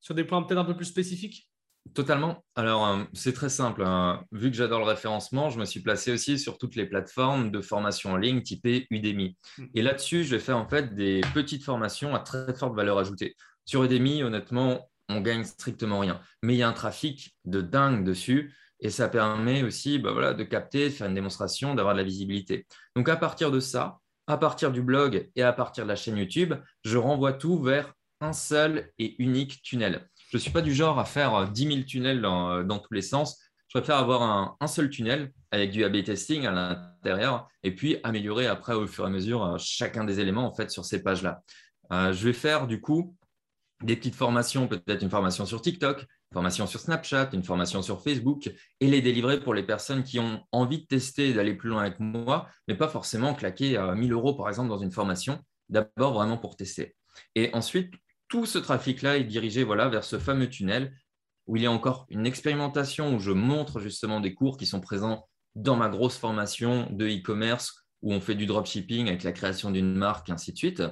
sur 0.00 0.14
des 0.14 0.24
points 0.24 0.42
peut-être 0.42 0.58
un 0.58 0.64
peu 0.64 0.76
plus 0.76 0.86
spécifiques? 0.86 1.48
Totalement. 1.94 2.44
Alors, 2.54 2.86
euh, 2.86 3.04
c'est 3.12 3.32
très 3.32 3.48
simple. 3.48 3.82
Hein. 3.84 4.24
Vu 4.32 4.50
que 4.50 4.56
j'adore 4.56 4.80
le 4.80 4.86
référencement, 4.86 5.50
je 5.50 5.58
me 5.58 5.64
suis 5.64 5.80
placé 5.80 6.12
aussi 6.12 6.38
sur 6.38 6.58
toutes 6.58 6.76
les 6.76 6.86
plateformes 6.86 7.50
de 7.50 7.60
formation 7.60 8.12
en 8.12 8.16
ligne 8.16 8.42
typées 8.42 8.86
Udemy. 8.90 9.36
Hmm. 9.58 9.66
Et 9.74 9.82
là-dessus, 9.82 10.24
je 10.24 10.36
vais 10.36 10.40
faire 10.40 10.56
en 10.56 10.68
fait 10.68 10.94
des 10.94 11.20
petites 11.34 11.64
formations 11.64 12.14
à 12.14 12.20
très 12.20 12.54
forte 12.54 12.74
valeur 12.74 12.98
ajoutée. 12.98 13.36
Sur 13.64 13.84
Udemy, 13.84 14.22
honnêtement, 14.22 14.88
on 15.08 15.20
gagne 15.20 15.44
strictement 15.44 16.00
rien. 16.00 16.20
Mais 16.42 16.54
il 16.54 16.58
y 16.58 16.62
a 16.62 16.68
un 16.68 16.72
trafic 16.72 17.36
de 17.44 17.60
dingue 17.60 18.04
dessus 18.04 18.54
et 18.80 18.90
ça 18.90 19.08
permet 19.08 19.62
aussi 19.62 19.98
bah 19.98 20.12
voilà, 20.12 20.34
de 20.34 20.44
capter, 20.44 20.88
de 20.88 20.94
faire 20.94 21.08
une 21.08 21.14
démonstration, 21.14 21.74
d'avoir 21.74 21.94
de 21.94 21.98
la 22.00 22.04
visibilité. 22.04 22.66
Donc, 22.96 23.08
à 23.08 23.16
partir 23.16 23.50
de 23.50 23.60
ça, 23.60 23.98
à 24.26 24.36
partir 24.36 24.70
du 24.70 24.82
blog 24.82 25.30
et 25.36 25.42
à 25.42 25.52
partir 25.52 25.84
de 25.84 25.88
la 25.88 25.96
chaîne 25.96 26.16
YouTube, 26.16 26.54
je 26.84 26.98
renvoie 26.98 27.32
tout 27.32 27.58
vers 27.58 27.92
un 28.20 28.32
seul 28.32 28.90
et 28.98 29.20
unique 29.22 29.62
tunnel. 29.62 30.08
Je 30.28 30.36
ne 30.36 30.40
suis 30.40 30.50
pas 30.50 30.60
du 30.60 30.74
genre 30.74 30.98
à 30.98 31.06
faire 31.06 31.48
10 31.48 31.66
euh, 31.66 31.70
000 31.70 31.82
tunnels 31.84 32.24
euh, 32.24 32.62
dans, 32.62 32.78
tous 32.78 32.92
les 32.92 33.02
sens. 33.02 33.40
Je 33.68 33.78
préfère 33.78 33.96
avoir 33.96 34.56
un, 34.60 34.66
seul 34.66 34.90
tunnel 34.90 35.32
avec 35.50 35.70
du 35.70 35.84
A-B 35.84 36.04
testing 36.04 36.46
à 36.46 36.50
l'intérieur 36.50 37.48
et 37.62 37.74
puis 37.74 37.96
améliorer 38.02 38.46
après 38.46 38.74
au 38.74 38.86
fur 38.86 39.04
et 39.04 39.06
à 39.06 39.10
mesure 39.10 39.44
euh, 39.44 39.56
chacun 39.58 40.04
des 40.04 40.20
éléments 40.20 40.46
en 40.46 40.54
fait 40.54 40.70
sur 40.70 40.84
ces 40.84 41.02
pages-là. 41.02 41.42
je 41.90 42.24
vais 42.24 42.32
faire 42.34 42.66
du 42.66 42.80
coup 42.80 43.16
des 43.82 43.96
petites 43.96 44.16
formations, 44.16 44.68
peut-être 44.68 45.02
une 45.02 45.10
formation 45.10 45.46
sur 45.46 45.62
TikTok, 45.62 46.00
une 46.00 46.34
formation 46.34 46.66
sur 46.66 46.80
Snapchat, 46.80 47.30
une 47.32 47.44
formation 47.44 47.80
sur 47.80 48.02
Facebook 48.02 48.50
et 48.80 48.86
les 48.86 49.00
délivrer 49.00 49.40
pour 49.40 49.54
les 49.54 49.62
personnes 49.62 50.02
qui 50.02 50.18
ont 50.18 50.42
envie 50.52 50.80
de 50.80 50.86
tester 50.86 51.32
d'aller 51.32 51.54
plus 51.54 51.70
loin 51.70 51.82
avec 51.82 52.00
moi, 52.00 52.48
mais 52.66 52.74
pas 52.74 52.88
forcément 52.88 53.34
claquer 53.34 53.78
1000 53.94 54.12
euros 54.12 54.34
par 54.34 54.48
exemple 54.48 54.68
dans 54.68 54.78
une 54.78 54.90
formation. 54.90 55.38
D'abord 55.68 56.14
vraiment 56.14 56.38
pour 56.38 56.56
tester. 56.56 56.96
Et 57.34 57.50
ensuite, 57.52 57.92
tout 58.28 58.46
ce 58.46 58.58
trafic-là 58.58 59.18
est 59.18 59.24
dirigé 59.24 59.64
voilà, 59.64 59.88
vers 59.88 60.04
ce 60.04 60.18
fameux 60.18 60.48
tunnel 60.48 60.94
où 61.46 61.56
il 61.56 61.62
y 61.62 61.66
a 61.66 61.72
encore 61.72 62.06
une 62.10 62.26
expérimentation 62.26 63.14
où 63.14 63.18
je 63.18 63.32
montre 63.32 63.80
justement 63.80 64.20
des 64.20 64.34
cours 64.34 64.58
qui 64.58 64.66
sont 64.66 64.80
présents 64.80 65.26
dans 65.54 65.76
ma 65.76 65.88
grosse 65.88 66.16
formation 66.16 66.88
de 66.90 67.06
e-commerce 67.06 67.86
où 68.02 68.12
on 68.12 68.20
fait 68.20 68.34
du 68.34 68.46
dropshipping 68.46 69.08
avec 69.08 69.22
la 69.22 69.32
création 69.32 69.70
d'une 69.70 69.94
marque, 69.94 70.30
ainsi 70.30 70.52
de 70.52 70.58
suite. 70.58 70.82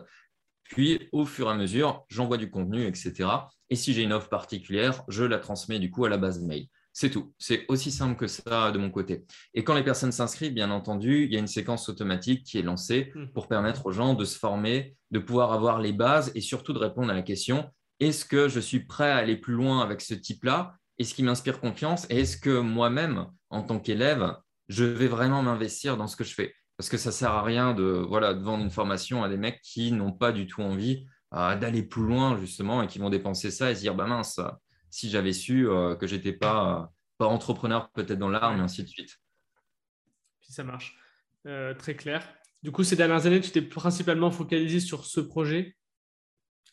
Puis, 0.64 1.08
au 1.12 1.24
fur 1.24 1.48
et 1.48 1.52
à 1.52 1.54
mesure, 1.54 2.04
j'envoie 2.08 2.38
du 2.38 2.50
contenu, 2.50 2.86
etc. 2.86 3.28
Et 3.70 3.76
si 3.76 3.92
j'ai 3.92 4.02
une 4.02 4.12
offre 4.12 4.28
particulière, 4.28 5.04
je 5.08 5.22
la 5.22 5.38
transmets 5.38 5.78
du 5.78 5.90
coup 5.90 6.04
à 6.04 6.08
la 6.08 6.16
base 6.16 6.42
mail. 6.42 6.66
C'est 6.98 7.10
tout. 7.10 7.34
C'est 7.38 7.66
aussi 7.68 7.92
simple 7.92 8.16
que 8.16 8.26
ça 8.26 8.70
de 8.72 8.78
mon 8.78 8.90
côté. 8.90 9.26
Et 9.52 9.64
quand 9.64 9.74
les 9.74 9.84
personnes 9.84 10.12
s'inscrivent, 10.12 10.54
bien 10.54 10.70
entendu, 10.70 11.24
il 11.24 11.30
y 11.30 11.36
a 11.36 11.38
une 11.38 11.46
séquence 11.46 11.90
automatique 11.90 12.42
qui 12.44 12.56
est 12.56 12.62
lancée 12.62 13.12
hmm. 13.14 13.26
pour 13.34 13.48
permettre 13.48 13.84
aux 13.84 13.92
gens 13.92 14.14
de 14.14 14.24
se 14.24 14.38
former, 14.38 14.96
de 15.10 15.18
pouvoir 15.18 15.52
avoir 15.52 15.78
les 15.78 15.92
bases 15.92 16.32
et 16.34 16.40
surtout 16.40 16.72
de 16.72 16.78
répondre 16.78 17.10
à 17.10 17.14
la 17.14 17.20
question 17.20 17.70
est-ce 18.00 18.24
que 18.24 18.48
je 18.48 18.60
suis 18.60 18.80
prêt 18.80 19.10
à 19.10 19.16
aller 19.16 19.36
plus 19.36 19.52
loin 19.52 19.82
avec 19.82 20.00
ce 20.00 20.14
type-là? 20.14 20.74
Est-ce 20.98 21.14
qui 21.14 21.22
m'inspire 21.22 21.60
confiance? 21.60 22.06
Et 22.08 22.20
est-ce 22.20 22.38
que 22.38 22.60
moi-même, 22.60 23.26
en 23.50 23.62
tant 23.62 23.78
qu'élève, 23.78 24.34
je 24.68 24.84
vais 24.84 25.08
vraiment 25.08 25.42
m'investir 25.42 25.98
dans 25.98 26.06
ce 26.06 26.16
que 26.16 26.24
je 26.24 26.32
fais? 26.32 26.54
Parce 26.78 26.88
que 26.88 26.96
ça 26.96 27.10
ne 27.10 27.14
sert 27.14 27.32
à 27.32 27.42
rien 27.42 27.74
de, 27.74 28.06
voilà, 28.08 28.32
de 28.32 28.42
vendre 28.42 28.64
une 28.64 28.70
formation 28.70 29.22
à 29.22 29.28
des 29.28 29.36
mecs 29.36 29.60
qui 29.60 29.92
n'ont 29.92 30.12
pas 30.12 30.32
du 30.32 30.46
tout 30.46 30.62
envie 30.62 31.04
euh, 31.34 31.56
d'aller 31.56 31.82
plus 31.82 32.06
loin, 32.06 32.38
justement, 32.38 32.82
et 32.82 32.86
qui 32.86 32.98
vont 32.98 33.10
dépenser 33.10 33.50
ça 33.50 33.70
et 33.70 33.74
se 33.74 33.80
dire 33.80 33.94
bah 33.94 34.06
mince, 34.06 34.40
si 34.90 35.10
j'avais 35.10 35.32
su 35.34 35.68
euh, 35.68 35.94
que 35.94 36.06
j'étais 36.06 36.32
pas, 36.32 36.90
pas 37.18 37.26
entrepreneur 37.26 37.90
peut-être 37.90 38.18
dans 38.18 38.28
l'art, 38.28 38.54
mais 38.54 38.60
ainsi 38.60 38.82
de 38.82 38.88
suite. 38.88 39.18
Puis 40.40 40.52
ça 40.52 40.64
marche. 40.64 40.98
Euh, 41.46 41.74
très 41.74 41.94
clair. 41.94 42.26
Du 42.62 42.72
coup, 42.72 42.82
ces 42.82 42.96
dernières 42.96 43.26
années, 43.26 43.40
tu 43.40 43.50
t'es 43.50 43.62
principalement 43.62 44.30
focalisé 44.30 44.80
sur 44.80 45.04
ce 45.06 45.20
projet? 45.20 45.76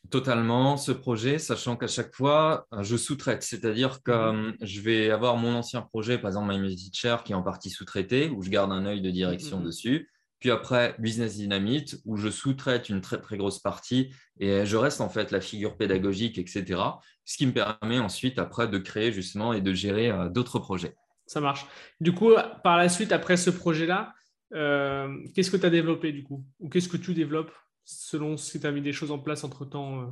Totalement, 0.10 0.76
ce 0.76 0.92
projet, 0.92 1.40
sachant 1.40 1.78
qu'à 1.78 1.88
chaque 1.88 2.14
fois, 2.14 2.68
je 2.82 2.98
sous-traite. 2.98 3.44
C'est-à-dire 3.44 4.02
que 4.04 4.12
mhm. 4.12 4.48
euh, 4.48 4.54
je 4.62 4.82
vais 4.82 5.12
avoir 5.12 5.38
mon 5.38 5.56
ancien 5.56 5.82
projet, 5.82 6.18
par 6.18 6.30
exemple 6.30 6.54
My 6.54 6.60
Music 6.60 6.92
Teacher, 6.92 7.18
qui 7.24 7.32
est 7.32 7.36
en 7.36 7.44
partie 7.44 7.70
sous-traité, 7.70 8.30
où 8.30 8.42
je 8.42 8.50
garde 8.50 8.72
un 8.72 8.86
œil 8.86 9.02
de 9.02 9.12
direction 9.12 9.60
mhm. 9.60 9.66
dessus. 9.66 10.10
Puis 10.44 10.52
après, 10.52 10.94
Business 11.00 11.36
Dynamite, 11.36 12.02
où 12.04 12.18
je 12.18 12.30
sous-traite 12.30 12.90
une 12.90 13.00
très, 13.00 13.22
très 13.22 13.38
grosse 13.38 13.60
partie 13.60 14.14
et 14.42 14.66
je 14.66 14.76
reste 14.76 15.00
en 15.00 15.08
fait 15.08 15.32
la 15.32 15.40
figure 15.40 15.78
pédagogique, 15.78 16.38
etc. 16.38 16.82
Ce 17.26 17.38
qui 17.38 17.46
me 17.46 17.54
permet 17.54 18.00
ensuite, 18.00 18.40
après, 18.40 18.68
de 18.68 18.78
créer 18.78 19.12
justement 19.12 19.54
et 19.54 19.62
de 19.62 19.74
gérer 19.74 20.12
euh, 20.12 20.30
d'autres 20.30 20.60
projets. 20.60 20.96
Ça 21.26 21.40
marche. 21.40 21.66
Du 22.02 22.14
coup, 22.14 22.34
par 22.64 22.78
la 22.78 22.90
suite, 22.90 23.12
après 23.12 23.38
ce 23.38 23.50
projet-là, 23.50 24.14
euh, 24.54 25.10
qu'est-ce 25.34 25.50
que 25.50 25.58
tu 25.58 25.66
as 25.66 25.70
développé 25.70 26.12
du 26.12 26.24
coup? 26.24 26.46
Ou 26.60 26.70
qu'est-ce 26.70 26.90
que 26.90 26.98
tu 26.98 27.14
développes 27.14 27.52
selon 27.86 28.38
si 28.38 28.60
tu 28.60 28.68
as 28.68 28.72
mis 28.72 28.82
des 28.82 28.94
choses 28.94 29.12
en 29.12 29.20
place 29.20 29.44
entre-temps 29.44 30.02
euh? 30.02 30.06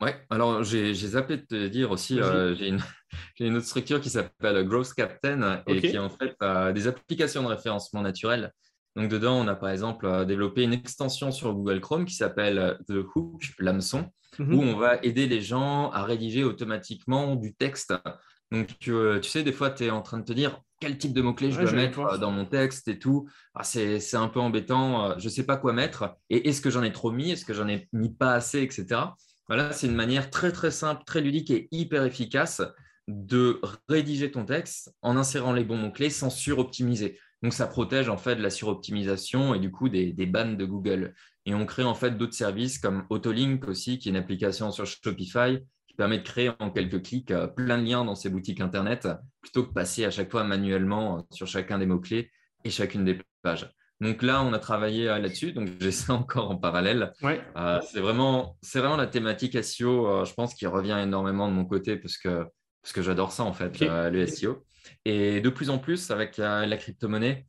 Oui, 0.00 0.10
alors 0.28 0.64
j'ai 0.64 0.92
zappé 0.94 1.36
de 1.36 1.42
te 1.42 1.68
dire 1.68 1.90
aussi, 1.90 2.18
j'ai 2.56 2.68
une, 2.68 2.80
une, 3.40 3.56
autre 3.56 3.66
structure 3.66 4.00
qui 4.00 4.10
s'appelle 4.10 4.64
Growth 4.66 4.92
Captain 4.92 5.62
et 5.66 5.80
qui 5.80 5.98
en 5.98 6.10
fait 6.10 6.34
a 6.40 6.72
des 6.72 6.88
applications 6.88 7.42
de 7.42 7.48
référencement 7.48 8.02
naturel 8.02 8.52
donc, 8.96 9.10
dedans, 9.10 9.36
on 9.36 9.48
a 9.48 9.56
par 9.56 9.70
exemple 9.70 10.06
euh, 10.06 10.24
développé 10.24 10.62
une 10.62 10.72
extension 10.72 11.32
sur 11.32 11.52
Google 11.52 11.80
Chrome 11.80 12.04
qui 12.04 12.14
s'appelle 12.14 12.58
euh, 12.58 12.74
The 12.88 13.04
Hook, 13.14 13.42
l'hameçon, 13.58 14.10
mhm. 14.38 14.54
où 14.54 14.62
on 14.62 14.76
va 14.76 15.02
aider 15.02 15.26
les 15.26 15.40
gens 15.40 15.90
à 15.90 16.04
rédiger 16.04 16.44
automatiquement 16.44 17.34
du 17.34 17.54
texte. 17.54 17.92
Donc, 18.52 18.78
tu, 18.78 18.92
euh, 18.92 19.20
sais, 19.22 19.42
des 19.42 19.52
fois, 19.52 19.70
tu 19.70 19.84
es 19.84 19.90
en 19.90 20.02
train 20.02 20.18
de 20.18 20.24
te 20.24 20.32
dire 20.32 20.60
quel 20.80 20.96
type 20.96 21.12
de 21.12 21.22
mots-clés 21.22 21.50
je 21.50 21.60
dois 21.60 21.72
mettre 21.72 22.18
dans 22.18 22.30
mon 22.30 22.44
texte 22.44 22.86
et 22.86 22.98
tout. 22.98 23.28
Ah, 23.54 23.64
c'est 23.64 24.14
un 24.14 24.28
peu 24.28 24.38
embêtant. 24.38 25.18
Je 25.18 25.24
ne 25.24 25.30
sais 25.30 25.44
pas 25.44 25.56
quoi 25.56 25.72
mettre. 25.72 26.14
Et 26.30 26.48
est-ce 26.48 26.60
que 26.60 26.68
j'en 26.68 26.82
ai 26.82 26.92
trop 26.92 27.10
mis? 27.10 27.30
Est-ce 27.30 27.44
que 27.44 27.54
j'en 27.54 27.66
ai 27.68 27.88
mis 27.92 28.12
pas 28.12 28.34
assez, 28.34 28.60
etc. 28.60 29.00
Voilà, 29.48 29.72
c'est 29.72 29.86
une 29.86 29.94
manière 29.94 30.30
très, 30.30 30.52
très 30.52 30.70
simple, 30.70 31.02
très 31.06 31.22
ludique 31.22 31.50
et 31.50 31.68
hyper 31.70 32.04
efficace 32.04 32.60
de 33.08 33.60
rédiger 33.88 34.30
ton 34.30 34.44
texte 34.44 34.94
en 35.02 35.16
insérant 35.16 35.52
les 35.52 35.64
bons 35.64 35.76
mots-clés 35.76 36.10
sans 36.10 36.30
suroptimiser. 36.30 37.18
Donc, 37.44 37.52
ça 37.52 37.66
protège 37.66 38.08
en 38.08 38.16
fait 38.16 38.34
de 38.34 38.42
la 38.42 38.50
suroptimisation 38.50 39.54
et 39.54 39.60
du 39.60 39.70
coup 39.70 39.88
des, 39.88 40.12
des 40.12 40.26
bans 40.26 40.52
de 40.52 40.64
Google. 40.64 41.14
Et 41.46 41.54
on 41.54 41.66
crée 41.66 41.84
en 41.84 41.94
fait 41.94 42.16
d'autres 42.16 42.34
services 42.34 42.78
comme 42.78 43.04
Autolink 43.10 43.68
aussi, 43.68 43.98
qui 43.98 44.08
est 44.08 44.12
une 44.12 44.16
application 44.16 44.70
sur 44.70 44.86
Shopify 44.86 45.58
qui 45.94 45.94
permet 45.96 46.18
de 46.18 46.24
créer 46.24 46.50
en 46.58 46.70
quelques 46.70 47.04
clics 47.04 47.30
euh, 47.30 47.46
plein 47.46 47.78
de 47.78 47.84
liens 47.86 48.04
dans 48.04 48.16
ses 48.16 48.28
boutiques 48.28 48.60
Internet 48.60 49.06
plutôt 49.40 49.64
que 49.64 49.72
passer 49.72 50.04
à 50.04 50.10
chaque 50.10 50.30
fois 50.30 50.42
manuellement 50.42 51.18
euh, 51.18 51.20
sur 51.30 51.46
chacun 51.46 51.78
des 51.78 51.86
mots-clés 51.86 52.32
et 52.64 52.70
chacune 52.70 53.04
des 53.04 53.20
pages. 53.42 53.70
Donc 54.00 54.22
là, 54.22 54.42
on 54.42 54.52
a 54.52 54.58
travaillé 54.58 55.08
euh, 55.08 55.18
là-dessus, 55.18 55.52
donc 55.52 55.68
j'ai 55.80 55.92
ça 55.92 56.14
encore 56.14 56.50
en 56.50 56.56
parallèle. 56.56 57.12
c'est 57.92 58.00
vraiment, 58.00 58.56
vraiment 58.74 58.96
la 58.96 59.06
thématique 59.06 59.62
SEO, 59.62 60.24
je 60.24 60.34
pense, 60.34 60.54
qui 60.54 60.66
revient 60.66 60.98
énormément 61.00 61.48
de 61.48 61.52
mon 61.52 61.64
côté 61.64 61.96
parce 61.96 62.18
que, 62.18 62.44
parce 62.82 62.92
que 62.92 63.02
j'adore 63.02 63.30
ça 63.30 63.44
en 63.44 63.52
fait, 63.52 63.78
le 63.80 64.26
SEO. 64.26 64.64
Et 65.04 65.40
de 65.40 65.48
plus 65.48 65.70
en 65.70 65.78
plus, 65.78 66.10
avec 66.10 66.36
la, 66.36 66.76
crypto-monnaie, 66.76 67.46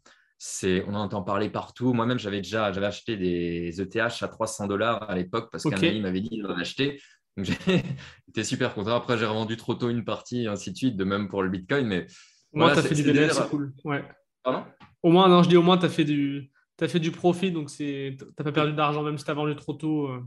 on 0.88 0.94
en 0.94 1.02
entend 1.02 1.24
parler 1.24 1.50
partout. 1.50 1.94
Moi-même, 1.94 2.20
j'avais 2.20 2.42
déjà 2.42 2.72
j'avais 2.72 2.86
acheté 2.86 3.18
des 3.18 3.82
ETH 3.82 3.98
à 4.22 4.28
300 4.28 4.68
dollars 4.68 5.10
à 5.10 5.16
l'époque 5.16 5.50
parce 5.52 5.64
qu'un 5.64 5.78
ami 5.78 6.02
m'avait 6.02 6.22
dit 6.22 6.42
d'en 6.42 6.56
acheter. 6.56 7.02
Donc 7.38 7.46
j'étais 7.46 8.44
super 8.44 8.74
content. 8.74 8.96
Après, 8.96 9.18
j'ai 9.18 9.26
revendu 9.26 9.58
trop 9.58 9.76
tôt 9.76 9.90
une 9.90 10.06
partie, 10.06 10.48
ainsi 10.48 10.72
de 10.72 10.78
suite, 10.78 10.98
de 10.98 11.04
même 11.04 11.28
pour 11.28 11.44
le 11.44 11.50
Bitcoin. 11.50 11.88
Mais 11.88 12.08
au 12.54 12.60
moins, 12.60 12.74
tu 12.74 12.80
as 12.80 12.84
fait 12.84 12.96
du 12.96 13.04
bénéfice, 13.04 13.34
c'est 13.34 13.50
cool. 13.50 13.74
Ouais. 13.84 14.04
Pardon? 14.44 14.64
Au 15.04 15.12
moins, 15.12 15.28
non, 15.28 15.44
je 15.44 15.50
dis 15.50 15.58
au 15.58 15.62
moins, 15.62 15.78
tu 15.78 15.86
as 15.86 15.90
fait 15.90 16.06
du. 16.06 16.52
As 16.82 16.90
fait 16.90 17.00
du 17.00 17.12
profit, 17.12 17.52
donc 17.52 17.70
tu 17.70 18.18
n'as 18.20 18.44
pas 18.44 18.52
perdu 18.52 18.74
d'argent 18.74 19.02
même 19.02 19.18
si 19.18 19.24
tu 19.24 19.32
as 19.32 19.34
vendu 19.34 19.56
trop 19.56 19.74
tôt. 19.74 20.08
Euh. 20.10 20.22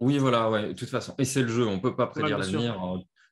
Oui, 0.00 0.18
voilà, 0.18 0.50
ouais, 0.50 0.68
de 0.68 0.72
toute 0.74 0.90
façon. 0.90 1.14
Et 1.18 1.24
c'est 1.24 1.42
le 1.42 1.48
jeu, 1.48 1.66
on 1.66 1.76
ne 1.76 1.80
peut 1.80 1.96
pas 1.96 2.06
prédire 2.06 2.38
l'avenir 2.38 2.78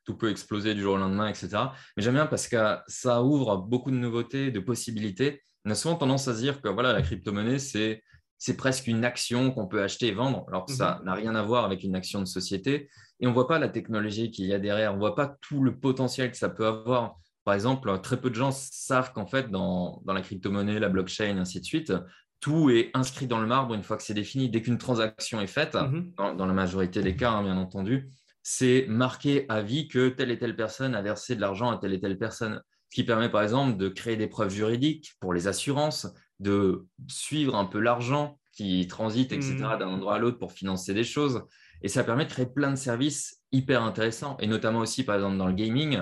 tout 0.07 0.15
peut 0.15 0.31
exploser 0.31 0.73
du 0.73 0.81
jour 0.81 0.95
au 0.95 0.97
lendemain, 0.97 1.27
etc. 1.27 1.49
Mais 1.95 2.03
j'aime 2.03 2.13
bien 2.13 2.25
parce 2.25 2.47
que 2.47 2.77
ça 2.87 3.21
ouvre 3.21 3.57
beaucoup 3.57 3.91
de 3.91 3.97
nouveautés, 3.97 4.51
de 4.51 4.59
possibilités. 4.61 5.41
On 5.65 5.69
a 5.69 5.75
souvent 5.75 5.95
tendance 5.95 6.29
à 6.29 6.33
se 6.33 6.39
dire 6.39 6.61
que 6.61 6.69
voilà, 6.69 6.93
la 6.93 7.01
crypto-monnaie, 7.01 7.59
c'est 7.59 8.01
c'est 8.39 8.55
presque 8.55 8.87
une 8.87 9.03
action 9.03 9.51
qu'on 9.51 9.67
peut 9.67 9.81
acheter 9.81 10.07
et 10.07 10.11
vendre, 10.11 10.45
alors 10.47 10.65
que 10.65 10.71
ça 10.71 10.99
mhm. 10.99 11.05
n'a 11.05 11.13
rien 11.15 11.35
à 11.35 11.41
voir 11.41 11.65
avec 11.65 11.83
une 11.83 11.95
action 11.95 12.19
de 12.19 12.25
société. 12.25 12.89
Et 13.19 13.25
on 13.25 13.31
ne 13.31 13.33
voit 13.33 13.47
pas 13.47 13.59
la 13.59 13.67
technologie 13.67 14.29
qu'il 14.29 14.45
y 14.45 14.53
a 14.53 14.59
derrière, 14.59 14.91
on 14.91 14.95
ne 14.95 14.99
voit 14.99 15.15
pas 15.15 15.35
tout 15.41 15.63
le 15.63 15.77
potentiel 15.77 16.31
que 16.31 16.37
ça 16.37 16.49
peut 16.49 16.67
avoir. 16.67 17.15
Par 17.43 17.55
exemple, 17.55 17.99
très 18.01 18.21
peu 18.21 18.29
de 18.29 18.35
gens 18.35 18.51
savent 18.51 19.11
qu'en 19.11 19.25
fait, 19.25 19.49
dans, 19.49 20.03
la 20.05 20.21
crypto-monnaie, 20.21 20.79
la 20.79 20.89
blockchain, 20.89 21.37
ainsi 21.37 21.59
de 21.59 21.65
suite, 21.65 21.93
tout 22.39 22.69
est 22.69 22.91
inscrit 22.93 23.25
dans 23.25 23.39
le 23.39 23.47
marbre 23.47 23.73
une 23.73 23.81
fois 23.81 23.97
que 23.97 24.03
c'est 24.03 24.13
défini. 24.13 24.49
Dès 24.49 24.61
qu'une 24.61 24.77
transaction 24.77 25.41
est 25.41 25.47
faite, 25.47 25.73
mhm. 25.73 26.13
dans, 26.15 26.45
la 26.45 26.53
majorité 26.53 27.01
des 27.01 27.15
cas, 27.15 27.31
hein, 27.31 27.43
bien 27.43 27.57
entendu, 27.57 28.11
c'est 28.49 28.85
marqué 28.87 29.45
à 29.49 29.61
vie 29.61 29.89
que 29.89 30.07
telle 30.07 30.31
et 30.31 30.39
telle 30.39 30.55
personne 30.55 30.95
a 30.95 31.01
versé 31.01 31.35
de 31.35 31.41
l'argent 31.41 31.69
à 31.69 31.77
telle 31.77 31.93
et 31.93 31.99
telle 31.99 32.17
personne. 32.17 32.61
Ce 32.87 32.95
qui 32.95 33.03
permet 33.03 33.27
par 33.27 33.43
exemple 33.43 33.75
de 33.75 33.89
créer 33.89 34.15
des 34.15 34.27
preuves 34.27 34.53
juridiques 34.53 35.15
pour 35.19 35.33
les 35.33 35.49
assurances, 35.49 36.07
de 36.39 36.87
suivre 37.09 37.55
un 37.55 37.65
peu 37.65 37.81
l'argent 37.81 38.39
qui 38.53 38.87
transite, 38.87 39.33
etc., 39.33 39.53
mmh. 39.53 39.79
d'un 39.79 39.89
endroit 39.89 40.15
à 40.15 40.17
l'autre 40.17 40.39
pour 40.39 40.53
financer 40.53 40.93
des 40.93 41.03
choses. 41.03 41.43
Et 41.81 41.89
ça 41.89 42.05
permet 42.05 42.23
de 42.23 42.29
créer 42.29 42.45
plein 42.45 42.71
de 42.71 42.77
services 42.77 43.41
hyper 43.51 43.83
intéressants, 43.83 44.37
et 44.39 44.47
notamment 44.47 44.79
aussi, 44.79 45.03
par 45.03 45.15
exemple, 45.15 45.35
dans 45.35 45.47
le 45.47 45.53
gaming, 45.53 46.01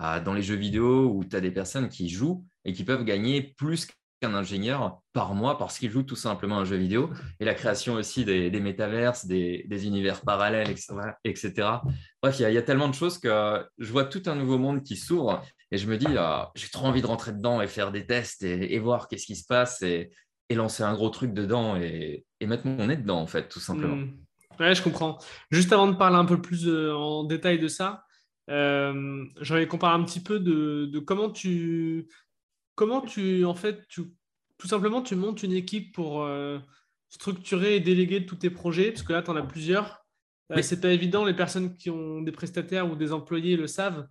euh, 0.00 0.20
dans 0.20 0.34
les 0.34 0.42
jeux 0.42 0.56
vidéo, 0.56 1.12
où 1.14 1.24
tu 1.24 1.36
as 1.36 1.40
des 1.40 1.52
personnes 1.52 1.88
qui 1.88 2.08
jouent 2.08 2.44
et 2.64 2.72
qui 2.72 2.82
peuvent 2.82 3.04
gagner 3.04 3.54
plus 3.56 3.86
qu'un 4.24 4.34
ingénieur 4.34 5.00
par 5.12 5.34
mois 5.34 5.58
parce 5.58 5.78
qu'ils 5.78 5.90
jouent 5.90 6.02
tout 6.02 6.16
simplement 6.16 6.58
un 6.58 6.64
jeu 6.64 6.76
vidéo. 6.76 7.10
Et 7.40 7.44
la 7.44 7.54
création 7.54 7.94
aussi 7.94 8.24
des, 8.24 8.50
métaverses, 8.60 9.26
des, 9.26 9.86
univers 9.86 10.22
parallèles, 10.22 10.70
etc. 11.24 11.52
Bref, 12.22 12.36
il 12.40 12.52
y, 12.52 12.58
a 12.58 12.62
tellement 12.62 12.88
de 12.88 12.94
choses 12.94 13.18
que 13.18 13.64
je 13.78 13.92
vois 13.92 14.04
tout 14.04 14.22
un 14.26 14.34
nouveau 14.34 14.58
monde 14.58 14.82
qui 14.82 14.96
s'ouvre 14.96 15.42
et 15.70 15.76
je 15.76 15.86
me 15.88 15.96
dis, 15.96 16.06
ah, 16.16 16.52
j'ai 16.54 16.68
trop 16.68 16.86
envie 16.86 17.02
de 17.02 17.06
rentrer 17.06 17.32
dedans 17.32 17.60
et 17.60 17.66
faire 17.66 17.92
des 17.92 18.06
tests 18.06 18.42
et, 18.42 18.78
voir 18.78 19.08
qu'est-ce 19.08 19.26
qui 19.26 19.36
se 19.36 19.46
passe 19.46 19.82
et, 19.82 20.10
lancer 20.50 20.84
un 20.84 20.94
gros 20.94 21.10
truc 21.10 21.34
dedans 21.34 21.76
et, 21.76 22.24
mettre 22.40 22.66
mon 22.66 22.86
nez 22.86 22.96
dedans, 22.96 23.20
en 23.20 23.26
fait, 23.26 23.48
tout 23.48 23.60
simplement. 23.60 23.96
Hmm. 23.96 24.12
Ouais, 24.60 24.74
je 24.74 24.82
comprends. 24.82 25.18
Juste 25.50 25.72
avant 25.72 25.88
de 25.88 25.96
parler 25.96 26.16
un 26.16 26.26
peu 26.26 26.40
plus 26.40 26.68
euh, 26.68 26.94
en 26.94 27.24
détail 27.24 27.58
de 27.58 27.66
ça, 27.66 28.04
euh, 28.50 29.24
j'aimerais 29.40 29.66
qu'on 29.66 29.78
parle 29.78 30.00
un 30.00 30.04
petit 30.04 30.22
peu 30.22 30.38
de, 30.38 30.98
comment 31.00 31.30
tu, 31.30 32.08
comment 32.74 33.00
tu, 33.00 33.44
en 33.44 33.54
fait, 33.54 33.86
tu, 33.88 34.02
tout 34.58 34.68
simplement, 34.68 35.02
tu 35.02 35.16
montes 35.16 35.42
une 35.42 35.52
équipe 35.52 35.94
pour 35.94 36.22
euh, 36.22 36.58
structurer 37.08 37.76
et 37.76 37.80
déléguer 37.80 38.26
tous 38.26 38.36
tes 38.36 38.50
projets, 38.50 38.92
parce 38.92 39.02
que 39.02 39.12
là, 39.12 39.22
tu 39.22 39.30
en 39.30 39.36
as 39.36 39.42
plusieurs. 39.42 40.04
Euh, 40.52 40.62
C'est 40.62 40.80
pas 40.80 40.92
évident, 40.92 41.24
les 41.24 41.34
personnes 41.34 41.76
qui 41.76 41.90
ont 41.90 42.20
des 42.20 42.32
prestataires 42.32 42.90
ou 42.90 42.96
des 42.96 43.12
employés 43.12 43.56
le 43.56 43.66
savent. 43.66 44.06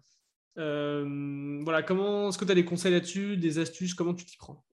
Euh, 0.57 1.59
voilà, 1.63 1.83
comment 1.83 2.29
est-ce 2.29 2.37
que 2.37 2.45
tu 2.45 2.51
as 2.51 2.55
des 2.55 2.65
conseils 2.65 2.91
là-dessus, 2.91 3.37
des 3.37 3.59
astuces, 3.59 3.93
comment 3.93 4.13
tu 4.13 4.25
t'y 4.25 4.37
prends? 4.37 4.63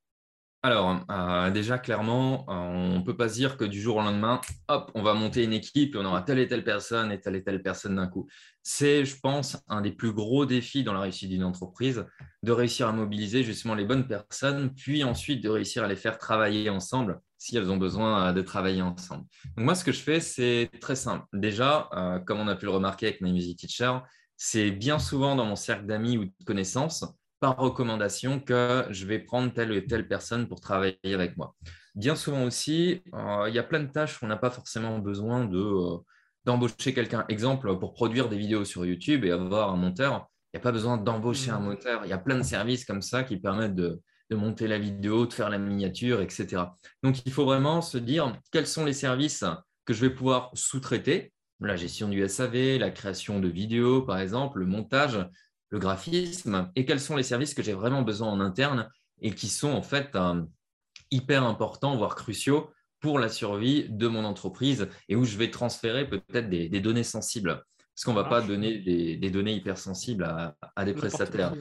Alors, 0.62 1.01
euh, 1.11 1.51
déjà, 1.51 1.79
clairement, 1.79 2.44
euh, 2.51 2.53
on 2.53 2.99
ne 2.99 3.03
peut 3.03 3.16
pas 3.16 3.31
se 3.31 3.35
dire 3.35 3.57
que 3.57 3.64
du 3.64 3.81
jour 3.81 3.96
au 3.96 4.03
lendemain, 4.03 4.42
hop, 4.68 4.90
on 4.94 5.03
va 5.03 5.14
monter 5.14 5.42
une 5.42 5.55
équipe 5.55 5.94
et 5.94 5.99
on 5.99 6.05
aura 6.05 6.20
telle 6.20 6.38
et 6.38 6.49
telle 6.49 6.64
personne 6.64 7.11
et 7.12 7.18
telle 7.18 7.37
et 7.37 7.42
telle 7.42 7.62
personne 7.62 7.96
d'un 7.96 8.07
coup. 8.07 8.29
C'est, 8.62 9.07
je 9.07 9.18
pense, 9.18 9.57
un 9.68 9.81
des 9.81 9.92
plus 9.92 10.12
gros 10.12 10.44
défis 10.44 10.85
dans 10.85 10.92
la 10.92 11.01
réussite 11.01 11.31
d'une 11.31 11.44
entreprise, 11.44 12.05
de 12.42 12.53
réussir 12.53 12.88
à 12.88 12.92
mobiliser 12.92 13.42
justement 13.42 13.75
les 13.75 13.87
bonnes 13.87 14.07
personnes, 14.07 14.75
puis 14.75 15.03
ensuite 15.03 15.42
de 15.42 15.49
réussir 15.49 15.83
à 15.83 15.88
les 15.88 15.96
faire 15.96 16.18
travailler 16.18 16.68
ensemble 16.68 17.20
si 17.38 17.57
elles 17.57 17.70
ont 17.70 17.79
besoin 17.79 18.35
de 18.35 18.42
travailler 18.42 18.83
ensemble. 18.83 19.25
Donc 19.57 19.64
moi, 19.64 19.75
ce 19.75 19.83
que 19.83 19.92
je 19.92 20.01
fais, 20.01 20.20
c'est 20.20 20.70
très 20.79 20.94
simple. 20.94 21.25
Déjà, 21.33 21.88
comme 22.27 22.38
on 22.38 22.49
a 22.49 22.55
pu 22.55 22.66
le 22.66 22.73
remarquer 22.73 23.07
avec 23.07 23.23
My 23.23 23.33
Music 23.33 23.59
Teacher, 23.59 24.01
c'est 24.37 24.70
bien 24.70 24.99
souvent 24.99 25.37
dans 25.37 25.46
mon 25.46 25.57
cercle 25.57 25.87
d'amis 25.87 26.18
ou 26.18 26.27
de 26.27 26.44
connaissances, 26.44 27.05
par 27.40 27.57
recommandation, 27.57 28.38
que 28.38 28.85
je 28.90 29.07
vais 29.07 29.18
prendre 29.18 29.53
telle 29.53 29.72
ou 29.72 29.81
telle 29.81 30.07
personne 30.07 30.46
pour 30.46 30.61
travailler 30.61 30.98
avec 31.05 31.37
moi. 31.37 31.55
Bien 31.94 32.14
souvent 32.14 32.44
aussi, 32.44 33.03
euh, 33.14 33.46
il 33.48 33.55
y 33.55 33.59
a 33.59 33.62
plein 33.62 33.81
de 33.81 33.90
tâches 33.90 34.20
où 34.20 34.26
on 34.26 34.29
n'a 34.29 34.37
pas 34.37 34.50
forcément 34.50 34.98
besoin 34.98 35.46
de, 35.46 35.59
euh, 35.59 35.96
d'embaucher 36.44 36.94
quelqu'un. 36.94 37.24
Exemple, 37.29 37.79
pour 37.79 37.94
produire 37.94 38.29
des 38.29 38.38
vidéos 38.38 38.64
sur 38.64 38.85
YouTube 38.85 39.24
et 39.24 39.31
avoir 39.31 39.72
un 39.72 39.76
monteur, 39.76 40.29
il 40.53 40.57
n'y 40.57 40.61
a 40.61 40.62
pas 40.62 40.72
besoin 40.72 40.98
d'embaucher 40.98 41.50
un 41.50 41.61
mmh. 41.61 41.64
monteur. 41.64 42.00
Il 42.05 42.11
y 42.11 42.12
a 42.12 42.18
plein 42.18 42.37
de 42.37 42.42
services 42.42 42.85
comme 42.85 43.03
ça 43.03 43.24
qui 43.24 43.38
permettent 43.38 43.74
de, 43.74 44.00
de 44.31 44.37
monter 44.37 44.68
la 44.68 44.79
vidéo, 44.79 45.26
de 45.26 45.33
faire 45.33 45.50
la 45.50 45.59
miniature, 45.59 46.20
etc. 46.20 46.64
Donc, 47.03 47.24
il 47.26 47.33
faut 47.33 47.44
vraiment 47.44 47.83
se 47.83 47.98
dire 47.98 48.33
quels 48.53 48.66
sont 48.66 48.85
les 48.85 48.92
services 48.92 49.44
que 49.85 49.94
je 49.94 50.00
vais 50.00 50.11
pouvoir 50.11 50.50
sous-traiter? 50.55 51.33
La 51.61 51.76
gestion 51.76 52.09
du 52.09 52.26
SAV, 52.26 52.79
la 52.79 52.90
création 52.90 53.38
de 53.38 53.48
vidéos, 53.48 54.03
par 54.03 54.18
exemple, 54.18 54.61
le 54.61 54.66
montage, 54.66 55.18
le 55.70 55.78
graphisme, 55.78 56.70
et 56.76 56.85
quels 56.85 57.00
sont 57.00 57.16
les 57.16 57.22
services 57.22 57.54
que 57.54 57.62
j'ai 57.62 57.72
vraiment 57.72 58.02
besoin 58.02 58.28
en 58.28 58.40
interne 58.40 58.90
et 59.22 59.33
qui 59.33 59.48
sont 59.48 59.70
en 59.70 59.83
fait 59.83 60.14
euh, 60.16 60.42
hyper 61.11 61.44
importants, 61.44 61.96
voire 61.96 62.14
cruciaux 62.14 62.70
pour 63.00 63.18
la 63.18 63.28
survie 63.28 63.87
de 63.88 64.09
mon 64.09 64.24
entreprise 64.24 64.88
et 65.09 65.16
où 65.16 65.24
je 65.24 65.37
vais 65.38 65.50
transférer 65.50 66.09
peut-être 66.09 66.50
des, 66.50 66.68
données 66.80 67.04
sensibles. 67.04 67.64
Parce 67.94 68.04
qu'on 68.04 68.12
ne 68.12 68.22
va 68.22 68.28
pas 68.28 68.40
donner 68.40 68.78
des, 68.78 69.30
données 69.30 69.54
hyper 69.54 69.78
sensibles 69.78 70.24
à, 70.24 70.85
des 70.85 70.92
prestataires, 70.94 71.54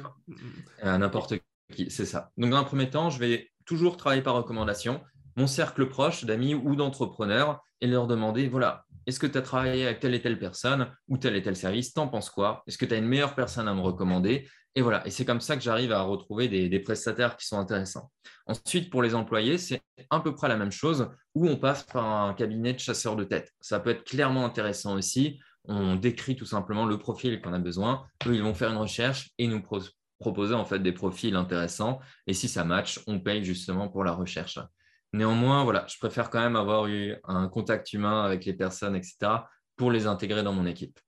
à 0.82 0.98
n'importe 0.98 1.36
qui. 1.74 1.90
C'est 1.90 2.06
ça. 2.06 2.32
Donc, 2.38 2.52
dans 2.52 2.58
un 2.58 2.64
premier 2.64 2.90
temps, 2.90 3.10
je 3.10 3.20
vais 3.20 3.52
toujours 3.66 3.98
travailler 3.98 4.22
par 4.22 4.36
recommandation, 4.36 5.02
mon 5.36 5.48
cercle 5.48 5.88
proche 5.88 6.26
d'amis 6.26 6.56
ou 6.56 6.76
d'entrepreneurs 6.76 7.62
et 7.82 7.88
leur 7.88 8.08
demander, 8.08 8.48
voilà, 8.48 8.86
est-ce 9.06 9.20
que 9.20 9.28
tu 9.28 9.38
as 9.38 9.42
travaillé 9.42 9.86
avec 9.86 10.00
telle 10.00 10.14
et 10.14 10.22
telle 10.22 10.40
personne 10.40 10.92
ou 11.08 11.18
tel 11.18 11.36
et 11.36 11.42
tel 11.42 11.56
service? 11.56 11.94
T'en 11.94 12.08
penses 12.08 12.30
quoi? 12.30 12.64
Est-ce 12.68 12.78
que 12.78 12.86
tu 12.86 12.94
as 12.94 12.98
une 12.98 13.08
meilleure 13.08 13.36
personne 13.36 13.68
à 13.68 13.74
me 13.74 13.82
recommander? 13.82 14.48
Et 14.76 14.82
voilà, 14.82 15.06
et 15.06 15.10
c'est 15.10 15.26
comme 15.26 15.42
ça 15.42 15.56
que 15.56 15.64
j'arrive 15.64 15.92
à 15.92 16.02
retrouver 16.02 16.48
des, 16.48 16.80
prestataires 16.80 17.36
qui 17.36 17.46
sont 17.48 17.58
intéressants. 17.58 18.12
Ensuite, 18.46 18.90
pour 18.90 19.02
les 19.02 19.16
employés, 19.16 19.58
c'est 19.58 19.82
à 20.10 20.20
peu 20.20 20.36
près 20.36 20.48
la 20.48 20.58
même 20.58 20.72
chose 20.72 21.10
où 21.34 21.48
on 21.48 21.58
passe 21.58 21.84
par 21.84 22.06
un 22.06 22.34
cabinet 22.34 22.74
de 22.74 22.80
chasseurs 22.80 23.16
de 23.16 23.24
tête. 23.24 23.52
Ça 23.62 23.80
peut 23.80 23.90
être 23.90 24.04
clairement 24.04 24.46
intéressant 24.46 24.96
aussi. 24.96 25.40
On 25.66 25.96
décrit 25.96 26.36
tout 26.36 26.46
simplement 26.46 26.86
le 26.86 26.98
profil 26.98 27.42
qu'on 27.42 27.54
a 27.54 27.60
besoin. 27.60 28.06
Eux, 28.28 28.36
ils 28.36 28.44
vont 28.44 28.54
faire 28.54 28.70
une 28.70 28.78
recherche 28.78 29.32
et 29.38 29.48
nous 29.48 29.62
proposer 30.20 30.54
en 30.54 30.66
fait 30.66 30.80
des 30.80 30.94
profils 30.94 31.36
intéressants. 31.36 32.00
Et 32.28 32.34
si 32.34 32.48
ça 32.48 32.64
match, 32.64 33.00
on 33.08 33.20
paye 33.20 33.44
justement 33.44 33.90
pour 33.90 34.04
la 34.04 34.14
recherche. 34.14 34.60
Néanmoins, 35.14 35.64
voilà, 35.64 35.86
je 35.88 35.98
préfère 35.98 36.30
quand 36.30 36.40
même 36.40 36.56
avoir 36.56 36.88
eu 36.88 37.16
un 37.24 37.48
contact 37.48 37.94
humain 37.94 38.24
avec 38.24 38.46
les 38.46 38.54
personnes, 38.54 38.96
etc., 38.96 39.18
pour 39.76 39.92
les 39.92 40.06
intégrer 40.06 40.44
dans 40.44 40.54
mon 40.54 40.66
équipe. 40.66 41.00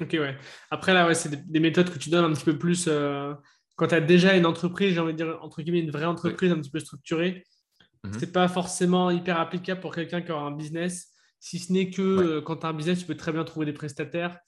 Ok, 0.00 0.10
ouais. 0.12 0.36
Après, 0.70 0.94
là, 0.94 1.06
ouais, 1.06 1.14
c'est 1.14 1.50
des, 1.50 1.60
méthodes 1.60 1.90
que 1.90 1.98
tu 1.98 2.10
donnes 2.10 2.24
un 2.24 2.32
petit 2.32 2.44
peu 2.44 2.58
plus 2.58 2.86
euh, 2.88 3.34
quand 3.76 3.88
tu 3.88 3.94
as 3.94 4.00
déjà 4.00 4.36
une 4.36 4.46
entreprise, 4.46 4.94
j'ai 4.94 5.00
envie 5.00 5.12
de 5.12 5.16
dire, 5.16 5.38
entre 5.42 5.62
guillemets, 5.62 5.80
une 5.80 5.90
vraie 5.90 6.04
entreprise 6.04 6.52
un 6.52 6.60
petit 6.60 6.70
peu 6.70 6.78
structurée. 6.78 7.44
Mhm. 8.04 8.14
Ce 8.14 8.18
n'est 8.20 8.32
pas 8.32 8.48
forcément 8.48 9.10
hyper 9.10 9.38
applicable 9.38 9.80
pour 9.80 9.94
quelqu'un 9.94 10.22
qui 10.22 10.30
a 10.30 10.36
un 10.36 10.50
business, 10.52 11.08
si 11.40 11.58
ce 11.58 11.72
n'est 11.72 11.90
que 11.90 12.02
euh, 12.02 12.40
quand 12.40 12.58
tu 12.58 12.66
as 12.66 12.68
un 12.68 12.74
business, 12.74 13.00
tu 13.00 13.06
peux 13.06 13.16
très 13.16 13.32
bien 13.32 13.44
trouver 13.44 13.66
des 13.66 13.72
prestataires 13.72 14.38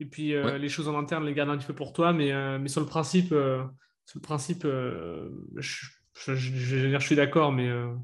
et 0.00 0.06
puis 0.06 0.34
euh, 0.34 0.58
les 0.58 0.68
choses 0.68 0.88
en 0.88 0.98
interne, 0.98 1.24
les 1.24 1.32
garder 1.32 1.52
un 1.52 1.56
petit 1.56 1.66
peu 1.66 1.74
pour 1.74 1.92
toi. 1.92 2.12
Mais, 2.12 2.58
mais 2.58 2.68
sur 2.68 2.80
le 2.80 2.86
principe, 2.86 3.28
sur 3.28 4.16
le 4.16 4.20
principe 4.20 4.66
je, 5.56 5.86
je, 6.14 6.34
je, 6.34 6.98
suis 6.98 7.16
d'accord, 7.16 7.52
euh, 7.52 7.94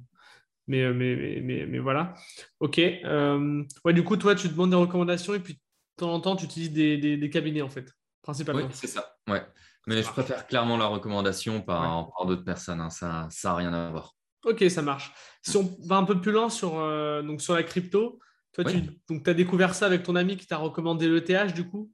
mais, 0.67 0.93
mais, 0.93 1.41
mais, 1.43 1.67
mais, 1.67 1.79
voilà. 1.79 2.15
Ok. 2.61 2.79
Euh, 2.79 3.65
ouais, 3.85 3.93
du 3.93 4.05
coup, 4.05 4.17
toi, 4.17 4.35
tu 4.35 4.49
demandes 4.49 4.71
des 4.71 4.77
recommandations 4.77 5.35
et 5.35 5.41
puis 5.41 5.55
de 5.55 5.61
temps 5.97 6.13
en 6.13 6.21
temps, 6.21 6.37
tu 6.37 6.45
utilises 6.45 6.73
des, 6.73 6.97
des, 7.17 7.31
cabinets, 7.31 7.63
en 7.63 7.69
fait, 7.69 7.93
principalement. 8.23 8.63
Oui, 8.63 8.73
c'est 8.73 8.87
ça. 8.87 9.17
Ouais. 9.29 9.43
Mais 9.87 10.03
je 10.03 10.11
préfère 10.11 10.47
clairement 10.47 10.77
la 10.77 10.87
recommandation 10.87 11.63
par, 11.63 12.11
par 12.11 12.27
d'autres 12.27 12.45
personnes. 12.45 12.81
Hein. 12.81 12.91
Ça 12.91 13.29
n'a 13.45 13.55
rien 13.55 13.73
à 13.73 13.91
voir. 13.91 14.15
Ok, 14.45 14.65
ça 14.69 14.83
marche. 14.83 15.13
Si 15.43 15.57
on 15.57 15.77
va 15.87 15.97
un 15.97 16.05
peu 16.05 16.21
plus 16.21 16.33
loin 16.33 16.51
sur, 16.51 16.79
euh, 16.79 17.23
donc 17.23 17.41
sur 17.41 17.55
la 17.55 17.63
crypto, 17.63 18.19
toi, 18.53 18.65
tu 18.65 19.23
as 19.27 19.35
découvert 19.35 19.75
ça 19.75 19.87
avec 19.87 20.03
ton 20.03 20.17
ami 20.17 20.37
qui 20.37 20.47
t'a 20.47 20.59
recommandé 20.59 21.09
l'ETH, 21.09 21.55
du 21.55 21.69
coup 21.69 21.93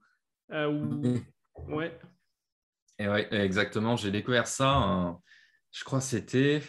ou... 0.53 1.15
Ouais. 1.69 1.97
Et 2.99 3.09
ouais, 3.09 3.29
exactement. 3.33 3.97
J'ai 3.97 4.11
découvert 4.11 4.47
ça 4.47 5.17
je 5.75 5.83
crois 5.85 5.99
que 5.99 6.05
c'était. 6.05 6.63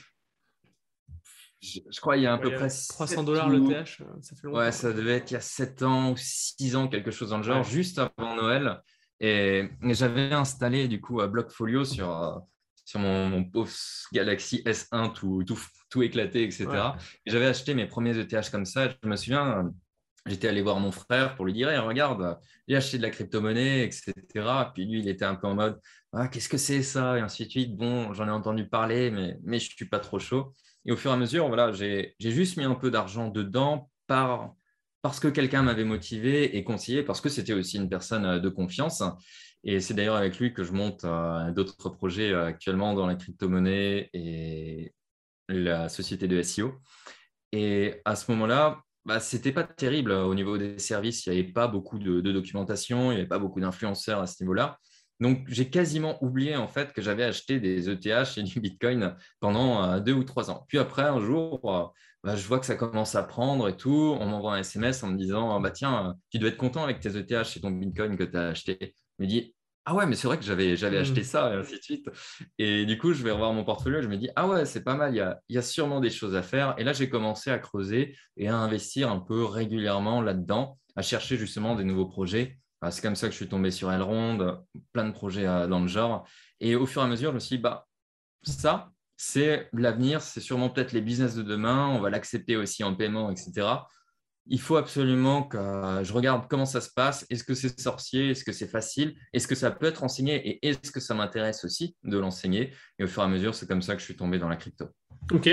Je, 1.62 2.00
crois 2.00 2.18
il 2.18 2.24
y 2.24 2.28
a 2.28 2.34
à 2.34 2.38
peu 2.38 2.54
près 2.54 2.68
300 2.68 3.24
dollars 3.24 3.50
le 3.50 3.60
TH, 3.60 4.02
euh, 4.02 4.06
ça 4.22 4.36
fait 4.36 4.48
longtemps. 4.48 4.60
Ouais, 4.60 4.72
ça 4.72 4.94
devait 4.94 5.18
être 5.18 5.32
il 5.32 5.36
y 5.36 5.38
a 5.38 5.41
7 5.41 5.82
ans 5.84 6.12
ou 6.12 6.15
6 6.18 6.76
ans, 6.76 6.88
quelque 6.88 7.12
chose 7.12 7.30
dans 7.30 7.38
le 7.38 7.44
genre, 7.44 7.63
juste 7.63 8.00
avant 8.00 8.36
Noël. 8.36 8.82
Et, 9.20 9.70
j'avais 9.82 10.34
installé 10.34 10.88
du 10.88 11.02
coup 11.02 11.26
Blockfolio 11.26 11.86
sur, 11.86 12.12
euh, 12.12 12.36
sur 12.84 13.00
mon, 13.00 13.30
mon, 13.30 13.44
pauvre 13.46 13.72
Galaxy 14.12 14.62
S1 14.63 15.13
tout, 15.13 15.44
tout, 15.46 15.60
tout 15.89 16.04
éclaté, 16.04 16.44
etc. 16.44 16.68
Et 17.26 17.32
j'avais 17.32 17.48
acheté 17.48 17.74
mes 17.74 17.88
premiers 17.88 18.18
ETH 18.18 18.50
comme 18.52 18.65
ça. 18.65 18.89
Je 18.89 19.08
me 19.08 19.15
souviens, 19.15 19.72
j'étais 20.26 20.48
allé 20.48 20.62
voir 20.62 20.80
mon 20.80 20.91
frère 20.91 21.36
pour 21.36 21.46
lui 21.46 21.54
dire 21.54 21.70
regarde, 21.84 22.39
j'ai 22.68 22.76
acheté 22.76 22.98
de 22.98 23.04
la 23.04 23.10
crypto-monnaie, 23.10 23.84
etc. 23.84 24.13
Puis 24.74 24.86
lui, 24.86 25.00
il 25.00 25.10
était 25.10 25.26
un 25.26 25.36
peu 25.36 25.48
en 25.48 25.56
mode 25.56 25.80
ah, 26.15 26.28
qu'est-ce 26.28 26.49
que 26.49 26.58
c'est 26.58 26.82
ça? 26.84 27.17
Et 27.17 27.21
ainsi 27.21 27.45
de 27.45 27.49
suite. 27.49 27.75
Bon, 27.75 28.13
j'en 28.13 28.28
ai 28.28 28.32
entendu 28.32 28.67
parler, 28.67 29.12
mais, 29.12 29.38
mais 29.43 29.60
je 29.60 29.69
ne 29.69 29.75
suis 29.75 29.89
pas 29.89 29.99
trop 29.99 30.19
chaud. 30.19 30.54
Et 30.86 30.91
au 30.91 30.97
fur 30.97 31.12
et 31.12 31.13
à 31.13 31.17
mesure, 31.17 31.47
voilà, 31.47 31.71
j'ai 31.71 32.15
juste 32.19 32.58
mis 32.58 32.63
un 32.63 32.75
peu 32.75 32.91
d'argent 32.91 33.30
dedans 33.30 33.89
par, 34.08 34.54
parce 35.01 35.19
que 35.19 35.28
quelqu'un 35.28 35.63
m'avait 35.63 35.84
motivé 35.84 36.58
et 36.58 36.63
conseillé, 36.63 37.04
parce 37.04 37.21
que 37.21 37.30
c'était 37.30 37.54
aussi 37.54 37.78
une 37.78 37.89
personne 37.89 38.25
euh, 38.25 38.39
de 38.39 38.49
confiance. 38.49 39.04
Et 39.63 39.80
c'est 39.80 39.93
d'ailleurs 39.95 40.15
avec 40.15 40.39
lui 40.39 40.54
que 40.54 40.63
je 40.63 40.71
monte 40.71 41.04
euh, 41.06 41.51
d'autres 41.51 41.89
projets 41.89 42.32
euh, 42.32 42.45
actuellement 42.45 42.93
dans 42.93 43.08
la 43.08 43.15
crypto-monnaie 43.15 44.10
et 44.13 44.93
la 45.49 45.89
société 45.89 46.28
de 46.28 46.41
SEO. 46.41 46.75
Et 47.51 48.01
à 48.06 48.15
ce 48.15 48.32
moment-là, 48.32 48.82
bah, 49.06 49.19
c'était 49.19 49.51
pas 49.51 49.63
terrible 49.63 50.12
au 50.12 50.34
niveau 50.36 50.58
des 50.58 50.80
services. 50.80 51.25
Il 51.25 51.34
n'y 51.34 51.39
avait 51.39 51.51
pas 51.51 51.67
beaucoup 51.67 51.99
de, 51.99 52.21
documentation, 52.21 53.12
il 53.12 53.15
n'y 53.15 53.21
avait 53.21 53.28
pas 53.28 53.39
beaucoup 53.39 53.60
d'influenceurs 53.60 54.21
à 54.21 54.28
ce 54.28 54.41
niveau-là. 54.43 54.80
Donc, 55.19 55.45
j'ai 55.47 55.69
quasiment 55.69 56.21
oublié 56.23 56.56
en 56.56 56.67
fait 56.67 56.91
que 56.93 57.01
j'avais 57.01 57.23
acheté 57.23 57.60
des 57.60 57.89
ETH 57.89 58.38
et 58.38 58.43
du 58.43 58.60
Bitcoin 58.60 59.15
pendant 59.39 59.84
euh, 59.84 59.99
deux 59.99 60.13
ou 60.13 60.23
trois 60.23 60.51
ans. 60.51 60.65
Puis 60.67 60.78
après, 60.78 61.04
un 61.04 61.19
jour, 61.19 61.62
euh, 61.71 61.86
bah, 62.23 62.36
je 62.36 62.45
vois 62.47 62.60
que 62.60 62.65
ça 62.65 62.75
commence 62.75 63.15
à 63.15 63.23
prendre 63.23 63.69
et 63.69 63.78
tout. 63.78 64.17
On 64.19 64.25
m'envoie 64.25 64.56
un 64.56 64.60
SMS 64.60 65.04
en 65.04 65.08
me 65.08 65.17
disant 65.17 65.60
bah, 65.62 65.71
Tiens, 65.71 66.15
tu 66.30 66.39
dois 66.39 66.49
être 66.49 66.58
content 66.58 66.84
avec 66.84 66.99
tes 66.99 67.17
ETH 67.17 67.32
et 67.32 67.62
ton 67.62 67.71
Bitcoin 67.71 68.17
que 68.17 68.23
tu 68.23 68.38
as 68.38 68.47
acheté. 68.47 68.78
Je 69.19 69.23
me 69.23 69.30
dis 69.30 69.56
ah 69.88 69.93
ouais, 69.93 70.08
mais 70.08 70.15
c'est 70.15 70.28
vrai 70.28 70.38
que 70.39 70.43
j'avais, 70.43 70.75
j'avais 70.75 70.97
acheté 70.97 71.21
mmh. 71.21 71.25
ça, 71.25 71.54
et 71.54 71.58
ainsi 71.58 71.78
de 71.78 71.82
suite. 71.84 72.10
Et 72.58 72.88
du 72.88 72.97
coup, 72.97 73.13
je 73.13 73.23
vais 73.23 73.30
revoir 73.30 73.54
mon 73.54 73.63
portfolio, 73.63 74.01
je 74.01 74.08
me 74.08 74.17
dis, 74.17 74.30
ah 74.36 74.47
ouais, 74.47 74.65
c'est 74.65 74.84
pas 74.84 74.95
mal, 74.95 75.13
il 75.13 75.17
y 75.17 75.21
a, 75.21 75.39
il 75.47 75.56
y 75.56 75.60
a 75.60 75.62
sûrement 75.62 75.99
des 75.99 76.10
choses 76.10 76.36
à 76.36 76.41
faire. 76.41 76.73
Et 76.80 76.84
là, 76.84 76.91
j'ai 76.91 77.08
commencé 77.08 77.51
à 77.51 77.60
creuser 77.60 78.17
et 78.36 78.47
à 78.47 78.58
investir 78.58 79.12
un 79.12 79.19
peu 79.19 79.45
régulièrement 79.45 80.21
là-dedans, 80.23 80.80
à 80.95 81.04
chercher 81.04 81.38
justement 81.38 81.75
des 81.75 81.84
nouveaux 81.84 82.08
projets. 82.08 82.58
Ah, 82.81 82.91
c'est 82.91 83.01
comme 83.01 83.15
ça 83.15 83.27
que 83.27 83.31
je 83.31 83.38
suis 83.38 83.47
tombé 83.47 83.71
sur 83.71 83.91
Elrond, 83.91 84.63
plein 84.93 85.05
de 85.05 85.11
projets 85.11 85.45
dans 85.45 85.79
le 85.79 85.88
genre. 85.88 86.27
Et 86.59 86.75
au 86.75 86.85
fur 86.85 87.01
et 87.01 87.05
à 87.05 87.07
mesure, 87.07 87.31
je 87.31 87.35
me 87.35 87.39
suis 87.39 87.57
dit, 87.57 87.61
bah, 87.61 87.88
ça, 88.43 88.91
c'est 89.17 89.69
l'avenir, 89.73 90.21
c'est 90.21 90.41
sûrement 90.41 90.69
peut-être 90.69 90.91
les 90.91 91.01
business 91.01 91.35
de 91.35 91.43
demain, 91.43 91.88
on 91.88 91.99
va 91.99 92.09
l'accepter 92.09 92.57
aussi 92.57 92.83
en 92.83 92.93
paiement, 92.93 93.31
etc 93.31 93.77
il 94.47 94.59
faut 94.59 94.75
absolument 94.75 95.43
que 95.43 95.57
je 96.03 96.13
regarde 96.13 96.47
comment 96.47 96.65
ça 96.65 96.81
se 96.81 96.89
passe. 96.93 97.25
Est-ce 97.29 97.43
que 97.43 97.55
c'est 97.55 97.79
sorcier? 97.79 98.29
Est-ce 98.29 98.43
que 98.43 98.51
c'est 98.51 98.67
facile? 98.67 99.15
Est-ce 99.33 99.47
que 99.47 99.55
ça 99.55 99.71
peut 99.71 99.88
être 99.88 100.03
enseigné? 100.03 100.35
Et 100.47 100.67
est-ce 100.67 100.91
que 100.91 100.99
ça 100.99 101.15
m'intéresse 101.15 101.65
aussi 101.65 101.95
de 102.03 102.17
l'enseigner? 102.17 102.73
Et 102.99 103.03
au 103.03 103.07
fur 103.07 103.23
et 103.23 103.25
à 103.25 103.27
mesure, 103.27 103.55
c'est 103.55 103.67
comme 103.67 103.81
ça 103.81 103.95
que 103.95 103.99
je 103.99 104.05
suis 104.05 104.15
tombé 104.15 104.38
dans 104.38 104.49
la 104.49 104.55
crypto. 104.55 104.85
Ok. 105.31 105.49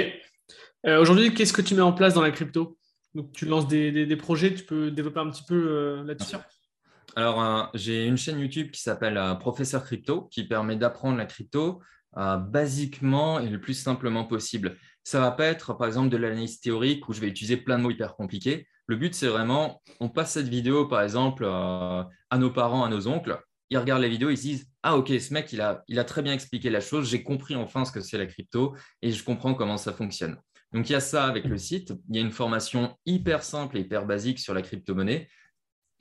Euh, 0.87 1.01
aujourd'hui, 1.01 1.33
qu'est-ce 1.33 1.53
que 1.53 1.63
tu 1.63 1.75
mets 1.75 1.81
en 1.81 1.93
place 1.93 2.15
dans 2.15 2.23
la 2.23 2.31
crypto? 2.31 2.79
Donc, 3.15 3.33
tu 3.33 3.47
lances 3.47 3.69
des, 3.69 4.17
projets, 4.17 4.55
tu 4.55 4.65
peux 4.65 4.91
développer 4.91 5.21
un 5.21 5.31
petit 5.31 5.45
peu 5.47 5.55
euh, 5.55 6.05
là-dessus? 6.05 6.37
Alors, 7.17 7.43
euh, 7.43 7.65
j'ai 7.75 8.07
une 8.07 8.17
chaîne 8.17 8.39
YouTube 8.41 8.71
qui 8.71 8.81
s'appelle 8.81 9.21
Professeur 9.39 9.85
Crypto, 9.85 10.29
qui 10.31 10.45
permet 10.45 10.77
d'apprendre 10.77 11.19
la 11.19 11.27
crypto 11.27 11.81
basiquement 12.15 13.41
et 13.41 13.49
le 13.49 13.59
plus 13.59 13.73
simplement 13.73 14.25
possible. 14.25 14.77
Ça 15.05 15.19
va 15.19 15.31
pas 15.33 15.47
être, 15.47 15.75
par 15.75 15.87
exemple, 15.87 16.11
de 16.11 16.17
l'analyse 16.17 16.61
théorique 16.61 17.09
où 17.09 17.13
je 17.13 17.21
vais 17.21 17.29
utiliser 17.29 17.57
plein 17.57 17.79
de 17.79 17.83
mots 17.83 17.91
hyper 17.91 18.15
compliqués. 18.15 18.67
Le 18.87 18.97
but, 18.97 19.15
c'est 19.15 19.27
vraiment, 19.27 19.83
on 20.01 20.09
passe 20.09 20.33
cette 20.33 20.49
vidéo, 20.49 20.87
par 20.87 21.03
exemple, 21.03 21.45
euh, 21.45 22.03
à 22.31 22.39
nos 22.39 22.51
parents, 22.51 22.85
à 22.85 22.89
nos 22.89 23.09
oncles. 23.09 23.41
Ils 23.71 23.79
regardent 23.79 24.03
la 24.03 24.09
vidéo, 24.09 24.31
ils 24.31 24.37
se 24.37 24.43
disent 24.43 24.67
Ah, 24.83 24.97
ok, 24.97 25.09
ce 25.09 25.33
mec, 25.33 25.53
il 25.53 25.61
a, 25.61 25.83
il 25.89 25.99
a 25.99 26.05
très 26.05 26.23
bien 26.23 26.33
expliqué 26.33 26.71
la 26.71 26.81
chose. 26.81 27.09
J'ai 27.09 27.23
compris 27.23 27.57
enfin 27.57 27.85
ce 27.85 27.93
que 27.93 28.01
c'est 28.01 28.19
la 28.19 28.27
crypto 28.27 28.77
et 29.01 29.11
je 29.11 29.25
comprends 29.25 29.55
comment 29.55 29.77
ça 29.77 29.93
fonctionne. 29.93 30.37
Donc, 30.73 30.89
il 30.89 30.93
y 30.93 30.97
a 30.97 31.01
ça 31.01 31.25
avec 31.25 31.45
le 31.45 31.59
site. 31.59 31.93
Il 32.09 32.17
y 32.17 32.19
a 32.19 32.23
une 32.23 32.33
formation 32.33 32.97
hyper 33.07 33.43
simple 33.43 33.79
et 33.79 33.81
hyper 33.81 34.07
basique 34.07 34.39
sur 34.39 34.55
la 34.55 34.63
crypto-monnaie 34.63 35.29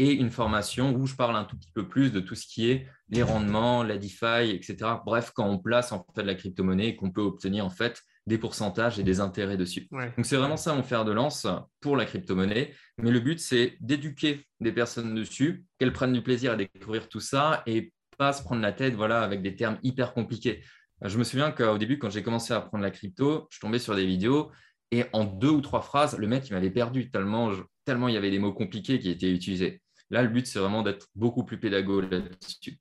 et 0.01 0.13
une 0.13 0.31
formation 0.31 0.95
où 0.95 1.05
je 1.05 1.13
parle 1.13 1.35
un 1.35 1.43
tout 1.43 1.55
petit 1.55 1.71
peu 1.71 1.87
plus 1.87 2.11
de 2.11 2.19
tout 2.19 2.33
ce 2.33 2.47
qui 2.47 2.71
est 2.71 2.87
les 3.09 3.21
rendements, 3.21 3.83
la 3.83 3.99
DeFi, 3.99 4.49
etc. 4.49 4.77
Bref, 5.05 5.31
quand 5.35 5.47
on 5.47 5.59
place 5.59 5.91
en 5.91 6.03
fait 6.15 6.23
la 6.23 6.33
crypto-monnaie 6.33 6.87
et 6.87 6.95
qu'on 6.95 7.11
peut 7.11 7.21
obtenir 7.21 7.67
en 7.67 7.69
fait 7.69 8.01
des 8.25 8.39
pourcentages 8.39 8.97
et 8.97 9.03
des 9.03 9.19
intérêts 9.19 9.57
dessus. 9.57 9.87
Donc 9.91 10.25
c'est 10.25 10.37
vraiment 10.37 10.57
ça 10.57 10.73
mon 10.73 10.81
fer 10.81 11.05
de 11.05 11.11
lance 11.11 11.45
pour 11.81 11.95
la 11.95 12.05
crypto-monnaie. 12.05 12.73
Mais 12.97 13.11
le 13.11 13.19
but, 13.19 13.39
c'est 13.39 13.77
d'éduquer 13.79 14.47
des 14.59 14.71
personnes 14.71 15.13
dessus, 15.13 15.65
qu'elles 15.77 15.93
prennent 15.93 16.13
du 16.13 16.23
plaisir 16.23 16.53
à 16.53 16.55
découvrir 16.55 17.07
tout 17.07 17.19
ça 17.19 17.61
et 17.67 17.93
pas 18.17 18.33
se 18.33 18.41
prendre 18.41 18.63
la 18.63 18.71
tête 18.71 18.95
voilà, 18.95 19.21
avec 19.21 19.43
des 19.43 19.55
termes 19.55 19.77
hyper 19.83 20.13
compliqués. 20.13 20.63
Je 21.03 21.15
me 21.19 21.23
souviens 21.23 21.51
qu'au 21.51 21.77
début, 21.77 21.99
quand 21.99 22.09
j'ai 22.09 22.23
commencé 22.23 22.53
à 22.53 22.57
apprendre 22.57 22.83
la 22.83 22.91
crypto, 22.91 23.47
je 23.51 23.59
tombais 23.59 23.79
sur 23.79 23.95
des 23.95 24.07
vidéos 24.07 24.51
et 24.89 25.05
en 25.13 25.25
deux 25.25 25.49
ou 25.49 25.61
trois 25.61 25.81
phrases, 25.81 26.17
le 26.17 26.25
mec, 26.27 26.49
il 26.49 26.53
m'avait 26.53 26.71
perdu 26.71 27.11
tellement, 27.11 27.51
tellement 27.85 28.07
il 28.07 28.15
y 28.15 28.17
avait 28.17 28.31
des 28.31 28.39
mots 28.39 28.53
compliqués 28.53 28.97
qui 28.97 29.11
étaient 29.11 29.31
utilisés. 29.31 29.80
Là, 30.11 30.21
le 30.23 30.29
but, 30.29 30.45
c'est 30.45 30.59
vraiment 30.59 30.83
d'être 30.83 31.07
beaucoup 31.15 31.43
plus 31.43 31.59
pédagogue 31.59 32.11
là-dessus. 32.11 32.79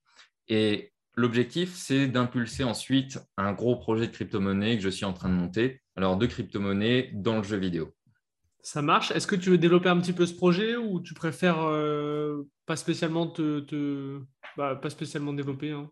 Et 0.48 0.92
L'objectif, 1.16 1.74
c'est 1.74 2.06
d'impulser 2.06 2.64
ensuite 2.64 3.18
un 3.36 3.52
gros 3.52 3.76
projet 3.76 4.06
de 4.06 4.12
crypto-monnaie 4.12 4.76
que 4.76 4.82
je 4.82 4.88
suis 4.88 5.04
en 5.04 5.12
train 5.12 5.28
de 5.28 5.34
monter. 5.34 5.82
Alors, 5.96 6.16
de 6.16 6.26
crypto-monnaie 6.26 7.10
dans 7.12 7.36
le 7.36 7.42
jeu 7.42 7.56
vidéo. 7.56 7.92
Ça 8.62 8.80
marche. 8.80 9.10
Est-ce 9.10 9.26
que 9.26 9.36
tu 9.36 9.50
veux 9.50 9.58
développer 9.58 9.88
un 9.88 9.98
petit 10.00 10.12
peu 10.12 10.24
ce 10.24 10.34
projet 10.34 10.76
ou 10.76 11.00
tu 11.00 11.14
préfères 11.14 11.62
euh, 11.62 12.42
pas 12.64 12.76
spécialement 12.76 13.26
te, 13.26 14.20
bah, 14.56 14.80
développer 15.34 15.72
hein? 15.72 15.90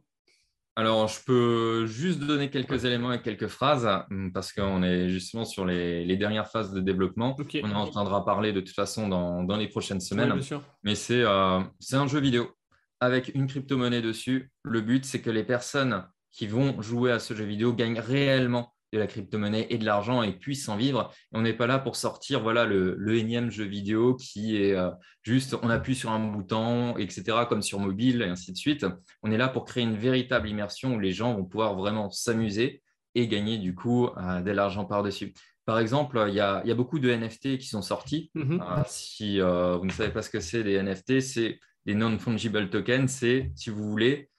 Alors, 0.79 1.09
je 1.09 1.19
peux 1.27 1.87
juste 1.87 2.21
donner 2.21 2.51
quelques 2.51 2.85
éléments 2.85 3.13
et 3.13 3.21
quelques 3.21 3.49
phrases 3.49 3.89
hum, 4.13 4.31
parce 4.33 4.53
qu'on 4.53 4.85
est 4.85 5.09
justement 5.09 5.45
sur 5.45 5.67
les, 5.67 6.17
dernières 6.17 6.47
phases 6.47 6.73
de 6.73 6.79
développement. 6.79 7.35
On 7.65 7.73
en 7.73 7.81
entendra 7.81 8.25
parler 8.25 8.53
de 8.53 8.61
toute 8.61 8.77
façon 8.77 9.09
dans, 9.09 9.57
les 9.57 9.67
prochaines 9.67 9.99
semaines. 9.99 10.41
Mais 10.85 10.95
euh, 11.11 11.61
c'est 11.81 11.97
un 11.97 12.07
jeu 12.07 12.21
vidéo 12.21 12.53
avec 13.01 13.33
une 13.35 13.49
crypto-monnaie 13.49 14.03
dessus. 14.03 14.53
Le 14.63 14.81
but, 14.81 15.05
c'est 15.05 15.21
que 15.21 15.31
les 15.31 15.43
personnes 15.43 16.07
qui 16.31 16.47
vont 16.47 16.81
jouer 16.81 17.11
à 17.11 17.19
ce 17.19 17.35
jeu 17.35 17.45
vidéo 17.45 17.73
gagnent 17.73 17.99
réellement 17.99 18.73
de 18.93 18.99
la 18.99 19.07
crypto-monnaie 19.07 19.67
et 19.71 19.79
de 19.79 19.85
l'argent 19.85 20.23
et 20.23 20.33
puissent 20.33 20.69
en 20.69 20.77
vivre. 20.77 21.13
on 21.33 21.43
n'est 21.43 21.53
pas 21.53 21.67
là 21.67 21.79
pour 21.79 21.97
sortir 21.97 22.41
voilà, 22.41 22.65
le, 22.65 23.17
énième 23.17 23.51
jeu 23.51 23.65
vidéo 23.65 24.15
qui 24.15 24.57
est 24.57 24.75
euh, 24.75 24.91
juste 25.23 25.57
on 25.63 25.71
appuie 25.71 25.95
sur 25.95 26.11
un 26.11 26.21
bouton, 26.21 26.97
etc., 26.97 27.39
comme 27.49 27.63
sur 27.63 27.81
mobile 27.81 28.23
et 28.23 28.29
ainsi 28.29 28.53
de 28.53 28.57
suite. 28.57 28.87
On 29.23 29.31
est 29.31 29.37
là 29.37 29.49
pour 29.49 29.65
créer 29.65 29.83
une 29.83 29.97
véritable 29.97 30.49
immersion 30.49 30.95
où 30.95 31.01
les 31.01 31.13
gens 31.13 31.35
vont 31.35 31.45
pouvoir 31.45 31.75
vraiment 31.75 32.11
s'amuser 32.11 32.83
et 33.15 33.29
gagner 33.29 33.59
du 33.59 33.75
coup 33.75 34.07
euh, 34.07 34.41
de 34.41 34.51
l'argent 34.51 34.85
par-dessus. 34.85 35.35
Par 35.65 35.79
exemple, 35.79 36.25
il 36.29 36.35
y, 36.35 36.41
a, 36.41 36.63
beaucoup 36.75 36.99
de 36.99 37.11
NFT 37.11 37.59
qui 37.59 37.67
sont 37.67 37.83
sortis. 37.83 38.31
Mm-hmm. 38.35 38.63
Euh, 38.63 38.83
si 38.87 39.39
vous 39.41 39.85
ne 39.85 39.93
savez 39.93 40.11
pas 40.11 40.23
ce 40.23 40.31
que 40.31 40.41
c'est 40.41 40.65
des 40.65 40.83
NFT, 40.83 41.21
c'est 41.21 41.61
les 41.85 41.95
non-fungible 41.95 42.71
tokens, 42.71 43.11
c'est, 43.11 43.53
si 43.55 43.69
vous 43.69 43.85
voulez, 43.85 44.31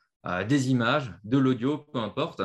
des 0.47 0.71
images, 0.71 1.13
de 1.23 1.38
l'audio, 1.38 1.77
peu 1.77 1.99
importe, 1.99 2.41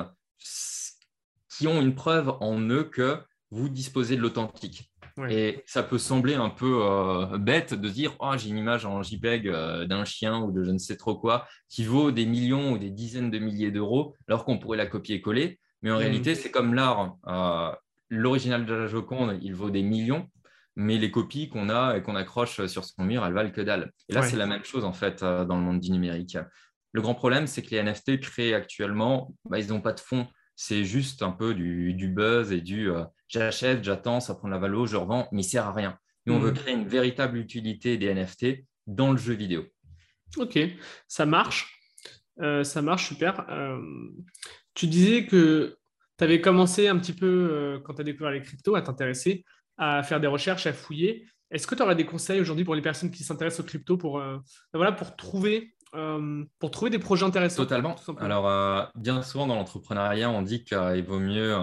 qui 1.57 1.67
ont 1.67 1.81
une 1.81 1.95
preuve 1.95 2.35
en 2.41 2.61
eux 2.61 2.85
que 2.85 3.19
vous 3.51 3.69
disposez 3.69 4.17
de 4.17 4.21
l'authentique. 4.21 4.91
Et 5.29 5.63
ça 5.65 5.85
peut 5.85 5.99
sembler 5.99 6.35
un 6.35 6.51
peu 6.51 6.81
euh, 6.83 7.39
bête 7.39 7.73
de 7.73 7.89
dire 7.89 8.17
oh, 8.19 8.33
j'ai 8.37 8.49
une 8.49 8.59
image 8.59 8.85
en 8.85 9.01
JPEG 9.01 9.47
euh, 9.47 9.87
d'un 9.87 10.05
chien 10.05 10.41
ou 10.41 10.51
de 10.51 10.65
je 10.65 10.73
ne 10.73 10.79
sais 10.79 10.97
trop 10.97 11.15
quoi 11.15 11.47
qui 11.69 11.85
vaut 11.85 12.11
des 12.11 12.27
millions 12.27 12.73
ou 12.73 12.79
des 12.79 12.91
dizaines 12.91 13.31
de 13.31 13.39
milliers 13.39 13.71
d'euros 13.71 14.17
alors 14.27 14.45
qu'on 14.45 14.59
pourrait 14.59 14.77
la 14.77 14.87
copier-coller. 14.87 15.61
Mais 15.83 15.93
en 15.93 15.99
réalité, 15.99 16.35
c'est 16.35 16.51
comme 16.51 16.75
l'art. 16.75 17.15
L'original 18.11 18.67
de 18.67 18.75
la 18.75 18.87
Joconde, 18.87 19.39
il 19.41 19.55
vaut 19.55 19.71
des 19.71 19.83
millions 19.83 20.29
mais 20.77 20.99
les 20.99 21.11
copies 21.11 21.49
qu'on 21.49 21.69
a 21.69 21.97
et 21.97 22.03
qu'on 22.03 22.17
accroche 22.17 22.65
sur 22.67 22.85
son 22.85 23.05
mur, 23.05 23.25
elles 23.25 23.33
valent 23.33 23.51
que 23.51 23.61
dalle. 23.61 23.93
Et 24.09 24.15
là, 24.15 24.23
c'est 24.23 24.37
la 24.37 24.47
même 24.47 24.65
chose 24.65 24.85
en 24.85 24.93
fait 24.93 25.23
euh, 25.23 25.45
dans 25.45 25.57
le 25.57 25.63
monde 25.63 25.81
du 25.81 25.91
numérique. 25.91 26.37
Le 26.93 27.01
grand 27.01 27.15
problème, 27.15 27.47
c'est 27.47 27.63
que 27.63 27.71
les 27.71 27.83
NFT 27.83 28.21
créés 28.21 28.55
actuellement, 28.55 29.35
bah, 29.49 29.59
ils 29.59 29.69
n'ont 29.69 29.81
pas 29.81 29.93
de 29.93 30.01
fond. 30.01 30.27
C'est 30.57 30.85
juste 30.85 31.23
un 31.23 31.33
peu 31.33 31.55
du, 31.55 32.09
buzz 32.09 32.53
et 32.53 32.61
du 32.61 32.91
euh, 32.91 33.05
j'achète, 33.29 33.83
j'attends, 33.83 34.21
ça 34.21 34.35
prend 34.35 34.49
la 34.49 34.59
valeur, 34.59 34.87
je 34.87 34.97
revends, 34.97 35.29
mais 35.33 35.43
il 35.43 35.45
sert 35.45 35.67
à 35.67 35.73
rien. 35.73 35.99
Nous, 36.27 36.35
on 36.35 36.39
veut 36.39 36.53
hmm. 36.53 36.55
créer 36.55 36.75
une 36.75 36.89
véritable 36.89 37.39
utilité 37.39 37.99
des 37.99 38.15
NFT 38.15 38.65
dans 38.87 39.11
le 39.11 39.19
jeu 39.19 39.35
vidéo. 39.35 39.65
Ok, 40.37 40.59
ça 41.09 41.27
marche. 41.27 41.81
Euh, 42.41 42.65
ça 42.65 42.83
marche 42.83 43.09
super. 43.09 43.47
tu 44.75 44.87
disais 44.87 45.27
que 45.27 45.77
tu 46.19 46.25
avais 46.25 46.41
commencé 46.41 46.89
un 46.89 46.99
petit 46.99 47.13
peu, 47.13 47.81
quand 47.85 47.95
tu 47.95 48.01
as 48.01 48.05
découvert 48.05 48.33
les 48.33 48.43
cryptos, 48.43 48.75
à 48.75 48.83
t'intéresser 48.83 49.45
à 49.77 50.03
faire 50.03 50.21
des 50.21 50.27
recherches, 50.27 50.67
à 50.67 50.73
fouiller. 50.73 51.27
Est-ce 51.51 51.67
que 51.67 51.75
tu 51.75 51.83
aurais 51.83 51.97
des 51.97 52.07
conseils 52.07 52.41
aujourd'hui 52.41 52.65
pour 52.65 52.75
les 52.75 52.83
personnes 52.83 53.11
qui 53.11 53.23
s'intéressent 53.23 53.61
aux 53.61 53.69
crypto 53.69 53.97
pour, 53.97 54.19
euh, 54.19 54.39
voilà, 54.73 54.93
pour, 54.93 55.17
trouver, 55.17 55.75
euh, 55.95 56.45
pour 56.59 56.71
trouver 56.71 56.91
des 56.91 56.99
projets 56.99 57.25
intéressants 57.25 57.63
Totalement. 57.63 57.97
Alors, 58.19 58.49
euh, 58.49 58.85
bien 58.95 59.23
souvent 59.23 59.47
dans 59.47 59.55
l'entrepreneuriat, 59.55 60.31
on 60.31 60.43
dit 60.43 60.65
qu'il 60.65 61.05
vaut 61.07 61.21
mieux 61.21 61.57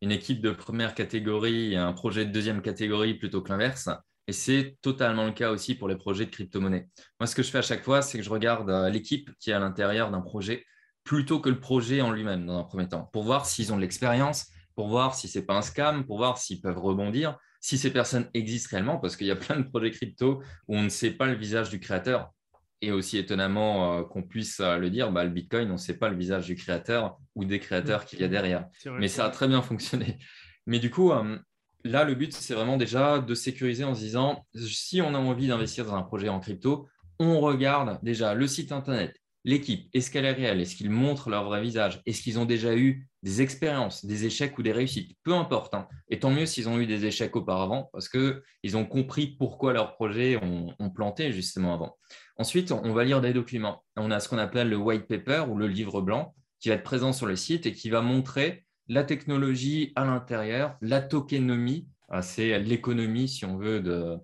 une 0.00 0.12
équipe 0.12 0.40
de 0.40 0.50
première 0.50 0.94
catégorie 0.94 1.74
et 1.74 1.76
un 1.76 1.92
projet 1.92 2.24
de 2.24 2.32
deuxième 2.32 2.62
catégorie 2.62 3.14
plutôt 3.14 3.42
que 3.42 3.50
l'inverse. 3.50 3.88
Et 4.26 4.32
c'est 4.32 4.76
totalement 4.82 5.24
le 5.24 5.32
cas 5.32 5.50
aussi 5.50 5.74
pour 5.74 5.88
les 5.88 5.96
projets 5.96 6.26
de 6.26 6.30
crypto-monnaie. 6.30 6.88
Moi, 7.18 7.26
ce 7.26 7.34
que 7.34 7.42
je 7.42 7.50
fais 7.50 7.58
à 7.58 7.62
chaque 7.62 7.82
fois, 7.82 8.02
c'est 8.02 8.18
que 8.18 8.24
je 8.24 8.30
regarde 8.30 8.70
l'équipe 8.92 9.30
qui 9.40 9.50
est 9.50 9.54
à 9.54 9.58
l'intérieur 9.58 10.10
d'un 10.10 10.20
projet 10.20 10.64
plutôt 11.08 11.40
que 11.40 11.48
le 11.48 11.58
projet 11.58 12.02
en 12.02 12.10
lui-même 12.10 12.44
dans 12.44 12.58
un 12.58 12.64
premier 12.64 12.86
temps, 12.86 13.08
pour 13.14 13.22
voir 13.24 13.46
s'ils 13.46 13.72
ont 13.72 13.76
de 13.76 13.80
l'expérience, 13.80 14.48
pour 14.74 14.88
voir 14.88 15.14
si 15.14 15.26
ce 15.26 15.38
n'est 15.38 15.44
pas 15.46 15.56
un 15.56 15.62
scam, 15.62 16.04
pour 16.04 16.18
voir 16.18 16.36
s'ils 16.36 16.60
peuvent 16.60 16.78
rebondir, 16.78 17.38
si 17.62 17.78
ces 17.78 17.90
personnes 17.90 18.28
existent 18.34 18.68
réellement, 18.72 18.98
parce 18.98 19.16
qu'il 19.16 19.26
y 19.26 19.30
a 19.30 19.36
plein 19.36 19.56
de 19.56 19.62
projets 19.62 19.90
crypto 19.90 20.42
où 20.68 20.76
on 20.76 20.82
ne 20.82 20.90
sait 20.90 21.12
pas 21.12 21.24
le 21.24 21.34
visage 21.34 21.70
du 21.70 21.80
créateur. 21.80 22.30
Et 22.80 22.92
aussi 22.92 23.18
étonnamment 23.18 23.98
euh, 23.98 24.02
qu'on 24.04 24.22
puisse 24.22 24.60
euh, 24.60 24.76
le 24.76 24.90
dire, 24.90 25.10
bah, 25.10 25.24
le 25.24 25.30
Bitcoin, 25.30 25.68
on 25.70 25.72
ne 25.72 25.78
sait 25.78 25.98
pas 25.98 26.08
le 26.08 26.16
visage 26.16 26.46
du 26.46 26.54
créateur 26.54 27.18
ou 27.34 27.44
des 27.44 27.58
créateurs 27.58 28.04
qu'il 28.04 28.20
y 28.20 28.24
a 28.24 28.28
derrière. 28.28 28.68
Mais 28.98 29.08
ça 29.08 29.24
a 29.24 29.30
très 29.30 29.48
bien 29.48 29.62
fonctionné. 29.62 30.18
Mais 30.66 30.78
du 30.78 30.90
coup, 30.90 31.10
euh, 31.10 31.38
là, 31.84 32.04
le 32.04 32.14
but, 32.14 32.32
c'est 32.32 32.54
vraiment 32.54 32.76
déjà 32.76 33.18
de 33.18 33.34
sécuriser 33.34 33.84
en 33.84 33.94
se 33.94 34.00
disant, 34.00 34.46
si 34.54 35.02
on 35.02 35.14
a 35.14 35.18
envie 35.18 35.48
d'investir 35.48 35.86
dans 35.86 35.94
un 35.94 36.02
projet 36.02 36.28
en 36.28 36.38
crypto, 36.38 36.88
on 37.18 37.40
regarde 37.40 37.98
déjà 38.02 38.34
le 38.34 38.46
site 38.46 38.70
Internet, 38.70 39.17
l'équipe, 39.44 39.88
est-ce 39.92 40.10
qu'elle 40.10 40.24
est 40.24 40.32
réelle? 40.32 40.60
Est-ce 40.60 40.76
qu'ils 40.76 40.90
montrent 40.90 41.30
leur 41.30 41.44
vrai 41.44 41.62
visage? 41.62 42.02
Est-ce 42.06 42.22
qu'ils 42.22 42.38
ont 42.38 42.44
déjà 42.44 42.76
eu 42.76 43.08
des 43.22 43.42
expériences, 43.42 44.04
des 44.04 44.26
échecs 44.26 44.58
ou 44.58 44.62
des 44.62 44.72
réussites? 44.72 45.16
Peu 45.22 45.32
importe. 45.34 45.74
Hein. 45.74 45.88
Et 46.08 46.18
tant 46.18 46.30
mieux 46.30 46.46
s'ils 46.46 46.68
ont 46.68 46.78
eu 46.78 46.86
des 46.86 47.04
échecs 47.04 47.34
auparavant 47.36 47.88
parce 47.92 48.08
qu'ils 48.08 48.76
ont 48.76 48.84
compris 48.84 49.36
pourquoi 49.38 49.72
leurs 49.72 49.94
projets 49.94 50.36
ont, 50.36 50.90
planté 50.90 51.32
justement 51.32 51.74
avant. 51.74 51.96
Ensuite, 52.36 52.72
on 52.72 52.92
va 52.92 53.04
lire 53.04 53.20
des 53.20 53.32
documents. 53.32 53.84
On 53.96 54.10
a 54.10 54.20
ce 54.20 54.28
qu'on 54.28 54.38
appelle 54.38 54.68
le 54.68 54.76
white 54.76 55.06
paper 55.06 55.44
ou 55.48 55.56
le 55.56 55.68
livre 55.68 56.00
blanc 56.00 56.34
qui 56.60 56.70
va 56.70 56.76
être 56.76 56.82
présent 56.82 57.12
sur 57.12 57.26
le 57.26 57.36
site 57.36 57.66
et 57.66 57.72
qui 57.72 57.90
va 57.90 58.00
montrer 58.00 58.64
la 58.88 59.04
technologie 59.04 59.92
à 59.96 60.04
l'intérieur, 60.04 60.76
la 60.80 61.00
tokenomie, 61.00 61.88
ah, 62.08 62.22
c'est 62.22 62.58
l'économie, 62.58 63.28
si 63.28 63.44
on 63.44 63.58
veut, 63.58 63.80
de, 63.80 64.16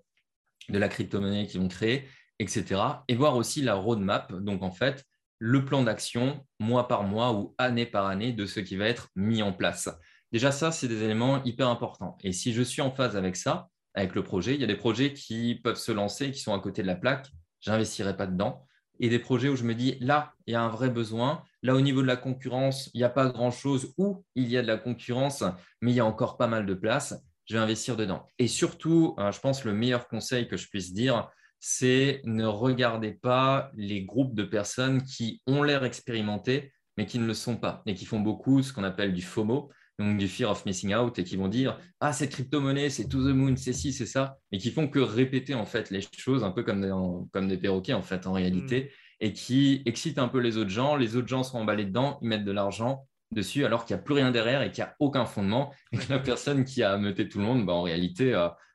de 0.71 0.79
la 0.79 0.89
crypto-monnaie 0.89 1.47
qu'ils 1.47 1.61
vont 1.61 1.69
créer, 1.69 2.09
etc. 2.39 2.81
Et 3.09 3.15
voir 3.15 3.37
aussi 3.37 3.63
la 3.63 3.75
roadmap, 3.75 4.33
donc 4.33 4.63
en 4.63 4.71
fait, 4.71 5.05
le 5.39 5.65
plan 5.65 5.83
d'action 5.83 6.45
mois 6.61 6.89
par 6.89 7.03
mois 7.03 7.33
ou 7.33 7.55
année 7.59 7.87
par 7.87 8.07
année 8.07 8.33
de 8.33 8.47
ce 8.47 8.61
qui 8.61 8.77
va 8.77 8.87
être 8.87 9.09
mis 9.17 9.43
en 9.43 9.53
place. 9.53 9.89
Déjà, 10.33 10.51
ça, 10.51 10.73
c'est 10.73 10.89
des 10.89 11.03
éléments 11.03 11.43
hyper 11.45 11.69
importants. 11.69 12.17
Et 12.23 12.33
si 12.33 12.53
je 12.53 12.63
suis 12.63 12.83
en 12.83 12.91
phase 12.91 13.17
avec 13.17 13.37
ça, 13.37 13.69
avec 13.95 14.15
le 14.15 14.25
projet, 14.25 14.55
il 14.55 14.61
y 14.61 14.65
a 14.65 14.67
des 14.67 14.77
projets 14.77 15.13
qui 15.13 15.55
peuvent 15.55 15.77
se 15.77 15.93
lancer, 15.93 16.33
qui 16.33 16.41
sont 16.41 16.55
à 16.55 16.59
côté 16.61 16.83
de 16.83 16.87
la 16.89 16.97
plaque, 16.97 17.31
j'investirai 17.61 18.17
pas 18.17 18.27
dedans. 18.27 18.67
Et 19.01 19.09
des 19.09 19.19
projets 19.19 19.49
où 19.49 19.57
je 19.57 19.65
me 19.65 19.75
dis, 19.75 19.97
là, 20.01 20.33
il 20.47 20.53
y 20.53 20.55
a 20.55 20.63
un 20.63 20.69
vrai 20.69 20.89
besoin. 20.89 21.43
Là, 21.63 21.75
au 21.75 21.81
niveau 21.81 22.03
de 22.03 22.07
la 22.07 22.17
concurrence, 22.17 22.91
il 22.95 22.99
n'y 22.99 23.05
a 23.05 23.11
pas 23.11 23.29
grand-chose 23.29 23.93
ou 23.99 24.25
il 24.35 24.49
y 24.49 24.57
a 24.57 24.63
de 24.63 24.67
la 24.67 24.77
concurrence, 24.77 25.45
mais 25.81 25.93
il 25.93 25.95
y 25.95 26.01
a 26.01 26.05
encore 26.05 26.37
pas 26.37 26.47
mal 26.47 26.67
de 26.67 26.75
place. 26.75 27.15
Je 27.47 27.55
vais 27.55 27.63
investir 27.63 27.97
dedans. 27.97 28.29
Et 28.39 28.49
surtout, 28.49 29.15
euh, 29.19 29.31
je 29.31 29.41
pense 29.41 29.65
le 29.65 29.73
meilleur 29.73 30.09
conseil 30.09 30.49
que 30.49 30.57
je 30.57 30.69
puisse 30.69 30.93
dire, 30.93 31.29
c'est 31.67 32.21
ne 32.27 32.45
regardez 32.45 33.13
pas 33.13 33.71
les 33.75 34.05
groupes 34.05 34.35
de 34.35 34.43
personnes 34.43 35.03
qui 35.03 35.41
ont 35.47 35.63
l'air 35.63 35.83
expérimentés, 35.83 36.75
mais 36.99 37.07
qui 37.07 37.19
ne 37.19 37.27
le 37.27 37.33
sont 37.33 37.57
pas 37.57 37.83
et 37.87 37.95
qui 37.95 38.05
font 38.05 38.21
beaucoup 38.21 38.63
ce 38.63 38.71
qu'on 38.71 38.85
appelle 38.85 39.15
du 39.15 39.23
FOMO, 39.23 39.71
donc 39.99 40.19
du 40.19 40.29
fear 40.29 40.51
of 40.51 40.67
missing 40.67 40.95
out, 40.95 41.19
et 41.19 41.25
qui 41.25 41.37
vont 41.37 41.49
dire 41.49 41.79
ah 42.01 42.13
cette 42.13 42.33
crypto-monnaie, 42.33 42.91
c'est 42.91 43.09
to 43.09 43.27
the 43.27 43.35
moon, 43.35 43.57
c'est 43.57 43.73
ci, 43.73 43.95
c'est 43.95 44.05
ça, 44.05 44.37
et 44.53 44.59
qui 44.59 44.71
font 44.71 44.89
que 44.89 44.99
répéter 44.99 45.55
en 45.55 45.65
fait 45.65 45.89
les 45.89 46.03
choses 46.19 46.45
un 46.45 46.51
peu 46.51 46.65
comme 46.65 46.83
des, 46.83 46.93
comme 47.33 47.49
des 47.49 47.57
perroquets 47.57 47.95
en 47.95 48.03
fait 48.03 48.27
en 48.27 48.35
réalité, 48.35 48.83
mm. 48.83 49.25
et 49.25 49.33
qui 49.33 49.83
excitent 49.87 50.19
un 50.19 50.29
peu 50.29 50.41
les 50.41 50.59
autres 50.59 50.69
gens. 50.69 50.97
Les 50.97 51.17
autres 51.17 51.29
gens 51.29 51.45
sont 51.45 51.57
emballés 51.57 51.87
dedans, 51.87 52.19
ils 52.21 52.29
mettent 52.29 52.45
de 52.45 52.53
l'argent 52.53 53.09
dessus 53.31 53.65
alors 53.65 53.87
qu'il 53.87 53.97
n'y 53.97 54.01
a 54.01 54.05
plus 54.05 54.15
rien 54.15 54.31
derrière 54.31 54.61
et 54.61 54.71
qu'il 54.71 54.85
n'y 54.85 54.91
a 54.91 54.97
aucun 54.99 55.25
fondement, 55.25 55.73
et 55.93 55.97
que 55.97 56.13
la 56.13 56.19
personne 56.19 56.67
qui 56.67 56.83
a 56.83 56.93
ameuté 56.93 57.27
tout 57.27 57.39
le 57.39 57.45
monde, 57.45 57.65
bah, 57.65 57.73
en 57.73 57.83
réalité, 57.83 58.35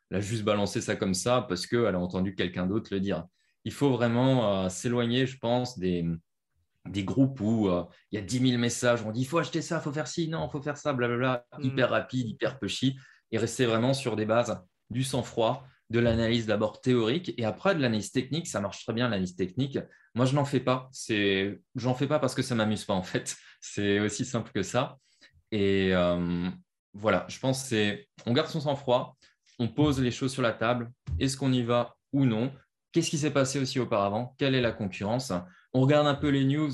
elle 0.09 0.17
a 0.17 0.21
juste 0.21 0.43
balancé 0.43 0.81
ça 0.81 0.95
comme 0.95 1.13
ça 1.13 1.45
parce 1.47 1.67
qu'elle 1.67 1.95
a 1.95 1.99
entendu 1.99 2.35
quelqu'un 2.35 2.65
d'autre 2.65 2.93
le 2.93 2.99
dire. 2.99 3.25
Il 3.65 3.73
faut 3.73 3.91
vraiment 3.91 4.63
euh, 4.63 4.69
s'éloigner, 4.69 5.25
je 5.25 5.37
pense, 5.37 5.77
des, 5.77 6.05
des 6.87 7.03
groupes 7.03 7.39
où 7.41 7.69
euh, 7.69 7.83
il 8.11 8.19
y 8.19 8.21
a 8.21 8.25
10 8.25 8.49
000 8.49 8.59
messages, 8.59 9.03
on 9.03 9.11
dit 9.11 9.21
il 9.21 9.27
faut 9.27 9.37
acheter 9.37 9.61
ça, 9.61 9.77
il 9.77 9.81
faut 9.81 9.91
faire 9.91 10.07
ci, 10.07 10.27
non, 10.27 10.47
il 10.47 10.51
faut 10.51 10.61
faire 10.61 10.77
ça, 10.77 10.93
blablabla, 10.93 11.45
mm. 11.57 11.63
hyper 11.63 11.89
rapide, 11.89 12.27
hyper 12.29 12.59
pushy, 12.59 12.97
et 13.31 13.37
rester 13.37 13.65
vraiment 13.65 13.93
sur 13.93 14.15
des 14.15 14.25
bases 14.25 14.59
du 14.89 15.03
sang-froid, 15.03 15.65
de 15.89 15.99
l'analyse 15.99 16.45
d'abord 16.45 16.81
théorique, 16.81 17.33
et 17.37 17.45
après 17.45 17.75
de 17.75 17.81
l'analyse 17.81 18.11
technique, 18.11 18.47
ça 18.47 18.59
marche 18.61 18.83
très 18.83 18.93
bien 18.93 19.05
l'analyse 19.05 19.35
technique. 19.35 19.77
Moi, 20.15 20.25
je 20.25 20.35
n'en 20.35 20.45
fais 20.45 20.59
pas. 20.59 20.89
C'est, 20.91 21.59
j'en 21.75 21.93
fais 21.93 22.07
pas 22.07 22.19
parce 22.19 22.33
que 22.33 22.41
ça 22.41 22.55
m'amuse 22.55 22.85
pas 22.85 22.93
en 22.93 23.03
fait. 23.03 23.35
C'est 23.61 23.99
aussi 23.99 24.25
simple 24.25 24.51
que 24.51 24.63
ça. 24.63 24.97
Et 25.51 25.93
euh, 25.93 26.49
voilà, 26.93 27.25
je 27.27 27.39
pense 27.39 27.63
c'est, 27.63 28.07
on 28.25 28.33
garde 28.33 28.49
son 28.49 28.61
sang-froid, 28.61 29.17
on 29.59 29.67
pose 29.67 29.99
les 29.99 30.11
choses 30.11 30.31
sur 30.31 30.41
la 30.41 30.53
table. 30.53 30.91
Est-ce 31.19 31.37
qu'on 31.37 31.51
y 31.51 31.63
va 31.63 31.95
ou 32.11 32.25
non? 32.25 32.51
Qu'est-ce 32.91 33.09
qui 33.09 33.17
s'est 33.17 33.31
passé 33.31 33.59
aussi 33.59 33.79
auparavant? 33.79 34.35
Quelle 34.37 34.55
est 34.55 34.61
la 34.61 34.71
concurrence? 34.71 35.31
On 35.73 35.81
regarde 35.81 36.07
un 36.07 36.15
peu 36.15 36.29
les 36.29 36.45
news 36.45 36.71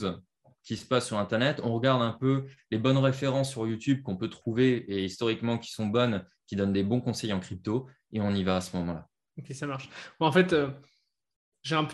qui 0.63 0.78
se 0.78 0.86
passent 0.86 1.08
sur 1.08 1.17
Internet. 1.17 1.60
On 1.63 1.74
regarde 1.74 2.02
un 2.02 2.13
peu 2.13 2.45
les 2.71 2.78
bonnes 2.78 2.98
références 2.98 3.52
sur 3.52 3.67
YouTube 3.67 4.02
qu'on 4.02 4.15
peut 4.15 4.30
trouver 4.30 4.78
et 4.88 5.04
historiquement 5.04 5.58
qui 5.58 5.71
sont 5.71 5.88
bonnes, 5.88 6.26
qui 6.48 6.56
donnent 6.56 6.74
des 6.74 6.84
bons 6.84 7.02
conseils 7.02 7.34
en 7.34 7.39
crypto. 7.39 7.89
Et 8.13 8.21
on 8.21 8.34
y 8.34 8.43
va 8.43 8.58
à 8.58 8.62
ce 8.62 8.76
moment-là. 8.78 9.08
Ok, 9.38 9.54
ça 9.54 9.67
marche. 9.67 9.89
en 10.19 10.32
fait, 10.32 10.54
euh, 10.54 10.69
j'ai 11.63 11.76
un, 11.76 11.88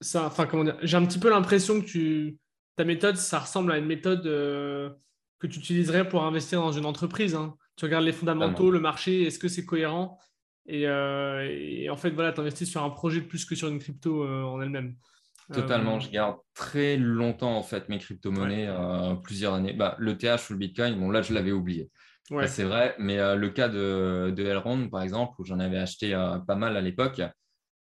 ça, 0.00 0.26
enfin, 0.26 0.48
j'ai 0.82 0.96
un 0.96 1.04
petit 1.04 1.18
peu 1.18 1.30
l'impression 1.30 1.80
que 1.80 1.86
tu, 1.86 2.38
ta 2.76 2.84
méthode, 2.84 3.16
ça 3.16 3.40
ressemble 3.40 3.72
à 3.72 3.78
une 3.78 3.86
méthode 3.86 4.26
euh, 4.26 4.90
que 5.38 5.46
tu 5.46 5.58
utiliserais 5.58 6.08
pour 6.08 6.22
investir 6.24 6.60
dans 6.60 6.72
une 6.72 6.84
entreprise. 6.84 7.34
Hein. 7.34 7.56
Tu 7.76 7.86
regardes 7.86 8.04
les 8.04 8.12
fondamentaux, 8.12 8.70
le 8.70 8.80
marché, 8.80 9.22
est-ce 9.24 9.38
que 9.38 9.48
c'est 9.48 9.64
cohérent? 9.64 10.18
Euh, 10.70 11.46
et, 11.50 11.90
en 11.90 11.96
fait, 11.96 12.10
voilà, 12.10 12.32
tu 12.32 12.40
investis 12.40 12.68
sur 12.68 12.82
un 12.82 12.90
projet 12.90 13.20
plus 13.20 13.44
que 13.44 13.54
sur 13.54 13.68
une 13.68 13.78
crypto 13.78 14.24
euh, 14.24 14.42
en 14.42 14.60
elle-même. 14.60 14.96
Totalement, 15.52 15.96
euh, 15.96 16.00
je 16.00 16.08
garde 16.08 16.38
très 16.54 16.96
longtemps 16.96 17.58
en 17.58 17.62
fait 17.62 17.90
mes 17.90 17.98
crypto-monnaies, 17.98 18.68
plusieurs 19.22 19.54
années. 19.54 19.74
Bah, 19.74 19.94
le 19.98 20.16
TH 20.16 20.48
ou 20.48 20.54
le 20.54 20.58
Bitcoin, 20.58 20.98
bon 20.98 21.10
là 21.10 21.20
je 21.20 21.34
l'avais 21.34 21.52
oublié. 21.52 21.90
c'est 22.46 22.64
vrai, 22.64 22.94
mais 22.98 23.18
le 23.36 23.50
cas 23.50 23.68
de, 23.68 24.32
de 24.34 24.42
Elrond 24.42 24.88
par 24.88 25.02
exemple, 25.02 25.34
où 25.38 25.44
j'en 25.44 25.58
avais 25.58 25.76
acheté 25.76 26.12
pas 26.46 26.54
mal 26.54 26.78
à 26.78 26.80
l'époque, 26.80 27.20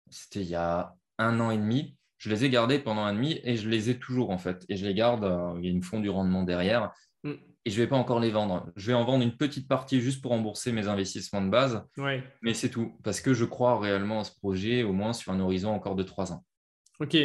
c'était 0.10 0.42
il 0.42 0.50
y 0.50 0.56
a 0.56 0.94
un 1.18 1.40
an 1.40 1.52
et 1.52 1.58
demi. 1.58 1.96
Je 2.18 2.30
les 2.30 2.44
ai 2.44 2.50
gardés 2.50 2.80
pendant 2.80 3.04
un 3.04 3.12
an 3.12 3.12
et 3.12 3.16
demi 3.16 3.40
et 3.46 3.56
je 3.56 3.70
les 3.70 3.90
ai 3.90 3.98
toujours 3.98 4.30
en 4.32 4.38
fait. 4.38 4.66
Et 4.68 4.76
je 4.76 4.86
les 4.86 4.94
garde, 4.94 5.24
il 5.58 5.64
y 5.64 5.70
a 5.70 5.72
une 5.72 5.84
fond 5.84 6.02
du 6.02 6.10
rendement 6.10 6.44
derrière. 6.44 6.92
Et 7.66 7.70
je 7.70 7.80
ne 7.80 7.84
vais 7.84 7.90
pas 7.90 7.96
encore 7.96 8.20
les 8.20 8.30
vendre. 8.30 8.70
Je 8.76 8.88
vais 8.88 8.94
en 8.94 9.06
vendre 9.06 9.24
une 9.24 9.38
petite 9.38 9.68
partie 9.68 10.02
juste 10.02 10.22
pour 10.22 10.32
rembourser 10.32 10.72
mes 10.74 10.88
investissements 10.88 11.42
de 11.42 11.50
base. 11.50 11.86
Mais 12.42 12.54
c'est 12.54 12.70
tout, 12.70 12.98
parce 13.04 13.22
que 13.22 13.34
je 13.34 13.46
crois 13.46 13.80
réellement 13.80 14.20
à 14.20 14.24
ce 14.26 14.36
projet, 14.36 14.84
au 14.84 14.92
moins 14.92 15.14
sur 15.14 15.32
un 15.32 15.40
horizon 15.40 15.72
encore 15.72 15.96
de 15.96 16.04
trois 16.04 16.34
ans. 16.34 16.44
Ok, 17.00 17.18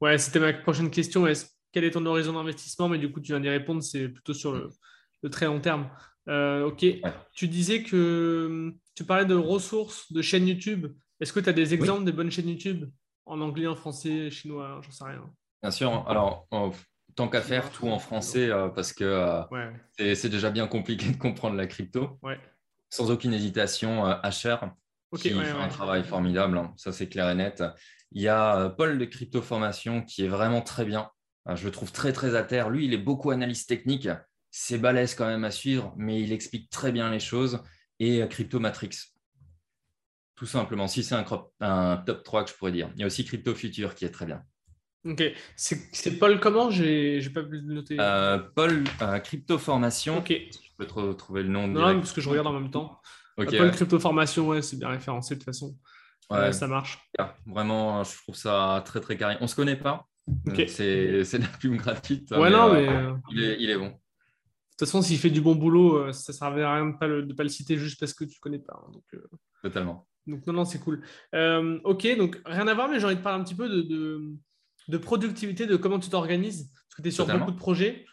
ouais, 0.00 0.18
c'était 0.18 0.38
ma 0.38 0.52
prochaine 0.52 0.90
question. 0.90 1.26
quel 1.72 1.84
est 1.84 1.90
ton 1.90 2.06
horizon 2.06 2.34
d'investissement? 2.34 2.88
Mais 2.88 2.98
du 2.98 3.10
coup, 3.10 3.20
tu 3.20 3.32
viens 3.32 3.40
d'y 3.40 3.48
répondre, 3.48 3.82
c'est 3.82 4.08
plutôt 4.08 4.32
sur 4.32 4.52
le, 4.52 4.70
très 5.30 5.46
long 5.46 5.60
terme. 5.60 5.90
Euh, 6.28 6.66
ok, 6.66 6.84
tu 7.34 7.48
disais 7.48 7.82
que 7.82 8.72
tu 8.94 9.04
parlais 9.04 9.26
de 9.26 9.34
ressources, 9.34 10.12
de 10.12 10.22
chaînes 10.22 10.46
YouTube. 10.46 10.86
Est-ce 11.20 11.32
que 11.32 11.40
tu 11.40 11.48
as 11.48 11.52
des 11.52 11.74
exemples 11.74 12.04
des 12.04 12.12
bonnes 12.12 12.30
chaînes 12.30 12.48
YouTube? 12.48 12.88
En 13.26 13.40
anglais, 13.40 13.66
en 13.66 13.76
français, 13.76 14.30
chinois 14.30 14.80
J'en 14.82 14.90
sais 14.90 15.04
rien. 15.04 15.30
Bien 15.62 15.70
sûr. 15.70 16.08
Alors, 16.08 16.48
tant 17.14 17.28
qu'à 17.28 17.40
faire 17.40 17.70
tout 17.70 17.88
en 17.88 17.98
français 17.98 18.50
euh, 18.50 18.68
parce 18.68 18.92
que 18.92 19.04
euh, 19.04 19.42
c'est 20.14 20.28
déjà 20.28 20.50
bien 20.50 20.66
compliqué 20.66 21.10
de 21.10 21.16
comprendre 21.16 21.56
la 21.56 21.66
crypto. 21.66 22.18
Sans 22.88 23.10
aucune 23.10 23.32
hésitation, 23.32 24.06
euh, 24.06 24.14
Asher 24.22 24.56
qui 25.16 25.30
fait 25.30 25.50
un 25.50 25.68
travail 25.68 26.04
formidable, 26.04 26.56
hein. 26.56 26.72
ça 26.76 26.92
c'est 26.92 27.08
clair 27.08 27.28
et 27.30 27.34
net. 27.34 27.64
Il 28.12 28.22
y 28.22 28.28
a 28.28 28.70
Paul 28.70 28.96
de 28.96 29.04
Crypto 29.04 29.42
Formation 29.42 30.02
qui 30.02 30.24
est 30.24 30.28
vraiment 30.28 30.62
très 30.62 30.84
bien. 30.84 31.10
je 31.52 31.64
le 31.64 31.72
trouve 31.72 31.90
très 31.90 32.12
très 32.12 32.36
à 32.36 32.44
terre. 32.44 32.70
Lui, 32.70 32.84
il 32.84 32.94
est 32.94 32.98
beaucoup 32.98 33.30
analyse 33.30 33.66
technique. 33.66 34.08
C'est 34.52 34.78
balèze 34.78 35.16
quand 35.16 35.26
même 35.26 35.42
à 35.42 35.50
suivre, 35.50 35.92
mais 35.96 36.20
il 36.20 36.32
explique 36.32 36.70
très 36.70 36.92
bien 36.92 37.10
les 37.10 37.18
choses. 37.18 37.60
Et 37.98 38.24
Crypto 38.28 38.60
Matrix, 38.60 38.90
tout 40.36 40.46
simplement. 40.46 40.86
Si 40.86 41.02
c'est 41.02 41.16
un, 41.16 41.24
un, 41.60 41.96
top 41.98 42.22
3 42.22 42.44
que 42.44 42.50
je 42.50 42.54
pourrais 42.54 42.72
dire. 42.72 42.90
Il 42.94 43.00
y 43.00 43.02
a 43.02 43.06
aussi 43.06 43.24
Crypto 43.24 43.52
Future 43.52 43.96
qui 43.96 44.04
est 44.04 44.10
très 44.10 44.26
bien. 44.26 44.44
Ok. 45.06 45.22
C'est 45.56 46.18
Paul 46.18 46.40
comment? 46.40 46.70
J'ai 46.70 47.20
pas 47.32 47.42
pu 47.42 47.60
le 47.60 47.74
noter. 47.74 47.96
Euh, 47.98 48.38
Paul 48.54 48.84
euh, 49.02 49.18
Crypto 49.18 49.58
Formation. 49.58 50.18
Ok. 50.18 50.28
je 50.28 50.68
peux 50.76 50.86
te 50.86 51.12
trouver 51.12 51.42
le 51.42 51.48
nom. 51.48 51.66
Non, 51.66 51.98
parce 51.98 52.12
que 52.12 52.20
je 52.20 52.28
regarde 52.28 52.46
en 52.46 52.52
même 52.52 52.70
temps. 52.70 53.00
Euh, 53.38 53.44
Paul 53.46 53.70
Crypto 53.70 53.98
Formation, 53.98 54.48
ouais, 54.48 54.62
c'est 54.62 54.78
bien 54.78 54.88
référencé 54.88 55.34
de 55.34 55.40
toute 55.40 55.46
façon. 55.46 55.76
Ouais, 56.30 56.52
ça 56.52 56.66
marche. 56.66 56.98
Vraiment, 57.46 58.04
je 58.04 58.16
trouve 58.22 58.36
ça 58.36 58.82
très 58.84 59.00
très 59.00 59.16
carré. 59.16 59.36
On 59.40 59.46
se 59.46 59.56
connaît 59.56 59.76
pas. 59.76 60.06
C'est 60.66 61.22
de 61.22 61.42
la 61.42 61.48
pub 61.58 61.74
gratuite. 61.76 62.30
Ouais, 62.32 62.50
non, 62.50 62.72
mais. 62.72 62.88
Il 63.30 63.42
est, 63.42 63.56
il, 63.58 63.70
est, 63.70 63.78
bon. 63.78 63.86
De 63.86 63.92
toute 63.92 64.88
façon, 64.88 65.02
s'il 65.02 65.18
fait 65.18 65.30
du 65.30 65.40
bon 65.40 65.54
boulot, 65.54 66.12
ça 66.12 66.32
ne 66.32 66.36
servait 66.36 66.62
à 66.62 66.74
rien 66.74 66.86
de 66.86 66.92
ne 66.92 66.98
pas, 66.98 67.06
le, 67.06 67.26
pas 67.28 67.42
le 67.42 67.48
citer 67.48 67.76
juste 67.76 67.98
parce 67.98 68.12
que 68.12 68.24
tu 68.24 68.36
ne 68.36 68.40
connais 68.40 68.58
pas. 68.58 68.74
Hein, 68.74 68.90
donc, 68.92 69.22
Totalement. 69.62 70.06
Donc, 70.26 70.46
non, 70.46 70.52
non, 70.52 70.64
c'est 70.66 70.78
cool. 70.78 71.02
ok, 71.32 72.16
donc 72.18 72.38
rien 72.44 72.68
à 72.68 72.74
voir, 72.74 72.90
mais 72.90 73.00
j'ai 73.00 73.06
envie 73.06 73.16
de 73.16 73.22
parler 73.22 73.40
un 73.40 73.44
petit 73.44 73.54
peu 73.54 73.68
de 73.68 73.80
de 73.80 74.36
productivité, 74.98 75.66
de 75.66 75.76
comment 75.76 75.98
tu 75.98 76.10
t'organises 76.10 76.70
Parce 76.72 76.96
que 76.96 77.02
tu 77.02 77.08
es 77.08 77.10
sur 77.10 77.26
beaucoup 77.26 77.52
de 77.52 77.56
projets. 77.56 78.04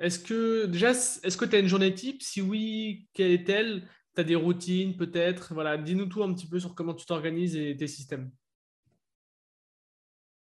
Est-ce 0.00 0.18
que 0.18 0.66
déjà, 0.66 0.90
est-ce 0.90 1.36
que 1.36 1.44
tu 1.44 1.56
as 1.56 1.58
une 1.58 1.68
journée 1.68 1.94
type? 1.94 2.22
Si 2.22 2.40
oui, 2.40 3.08
quelle 3.12 3.32
est-elle? 3.32 3.88
Tu 4.14 4.20
as 4.20 4.24
des 4.24 4.34
routines 4.34 4.96
peut-être? 4.96 5.54
Voilà, 5.54 5.76
dis-nous 5.76 6.06
tout 6.06 6.22
un 6.22 6.32
petit 6.32 6.48
peu 6.48 6.58
sur 6.58 6.74
comment 6.74 6.94
tu 6.94 7.06
t'organises 7.06 7.56
et 7.56 7.76
tes 7.76 7.86
systèmes. 7.86 8.30